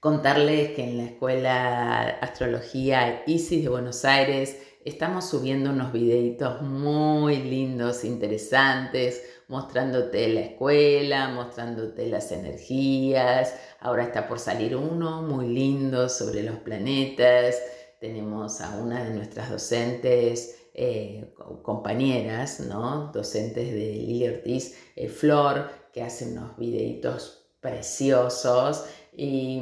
Contarles 0.00 0.70
que 0.70 0.82
en 0.84 0.96
la 0.96 1.04
Escuela 1.04 2.00
Astrología 2.22 3.22
ISIS 3.26 3.62
de 3.62 3.68
Buenos 3.68 4.04
Aires 4.06 4.56
estamos 4.84 5.26
subiendo 5.26 5.70
unos 5.70 5.92
videitos 5.92 6.60
muy 6.62 7.36
lindos, 7.36 8.04
interesantes, 8.04 9.22
mostrándote 9.48 10.28
la 10.28 10.40
escuela, 10.40 11.28
mostrándote 11.28 12.06
las 12.06 12.32
energías. 12.32 13.54
Ahora 13.80 14.04
está 14.04 14.26
por 14.26 14.38
salir 14.38 14.76
uno 14.76 15.22
muy 15.22 15.48
lindo 15.48 16.08
sobre 16.08 16.42
los 16.42 16.56
planetas. 16.58 17.56
Tenemos 18.00 18.60
a 18.60 18.76
una 18.76 19.04
de 19.04 19.10
nuestras 19.10 19.50
docentes, 19.50 20.58
eh, 20.74 21.32
compañeras, 21.62 22.60
¿no? 22.60 23.12
docentes 23.12 23.72
de 23.72 23.92
Lili 23.92 24.28
Ortiz, 24.28 24.76
eh, 24.96 25.08
Flor, 25.08 25.70
que 25.92 26.02
hacen 26.02 26.36
unos 26.38 26.56
videitos 26.56 27.44
preciosos 27.60 28.86
y 29.14 29.60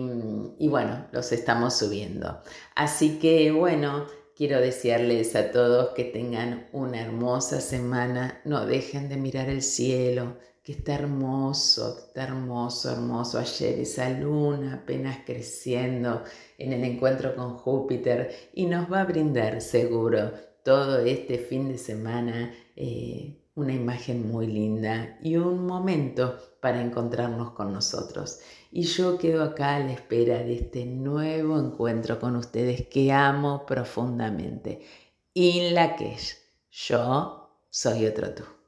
bueno, 0.68 1.08
los 1.10 1.32
estamos 1.32 1.76
subiendo. 1.76 2.40
Así 2.76 3.18
que 3.18 3.50
bueno, 3.50 4.06
Quiero 4.40 4.58
desearles 4.58 5.36
a 5.36 5.50
todos 5.50 5.90
que 5.90 6.02
tengan 6.02 6.66
una 6.72 7.02
hermosa 7.02 7.60
semana. 7.60 8.40
No 8.46 8.64
dejen 8.64 9.10
de 9.10 9.18
mirar 9.18 9.50
el 9.50 9.60
cielo, 9.60 10.38
que 10.62 10.72
está 10.72 10.94
hermoso, 10.94 11.98
está 11.98 12.24
hermoso, 12.24 12.90
hermoso. 12.90 13.38
Ayer 13.38 13.78
esa 13.80 14.08
luna 14.08 14.76
apenas 14.82 15.18
creciendo 15.26 16.24
en 16.56 16.72
el 16.72 16.84
encuentro 16.84 17.36
con 17.36 17.58
Júpiter 17.58 18.34
y 18.54 18.64
nos 18.64 18.90
va 18.90 19.02
a 19.02 19.04
brindar 19.04 19.60
seguro 19.60 20.32
todo 20.64 21.00
este 21.00 21.36
fin 21.36 21.68
de 21.68 21.76
semana 21.76 22.50
eh, 22.76 23.36
una 23.56 23.74
imagen 23.74 24.26
muy 24.26 24.46
linda 24.46 25.18
y 25.20 25.36
un 25.36 25.66
momento 25.66 26.38
para 26.62 26.80
encontrarnos 26.80 27.50
con 27.50 27.74
nosotros. 27.74 28.40
Y 28.72 28.82
yo 28.84 29.18
quedo 29.18 29.42
acá 29.42 29.76
a 29.76 29.80
la 29.80 29.92
espera 29.92 30.38
de 30.44 30.54
este 30.54 30.86
nuevo 30.86 31.58
encuentro 31.58 32.20
con 32.20 32.36
ustedes 32.36 32.86
que 32.86 33.10
amo 33.10 33.66
profundamente. 33.66 34.80
In 35.34 35.74
la 35.74 35.96
que 35.96 36.16
yo 36.70 37.58
soy 37.68 38.06
otro 38.06 38.34
tú. 38.34 38.59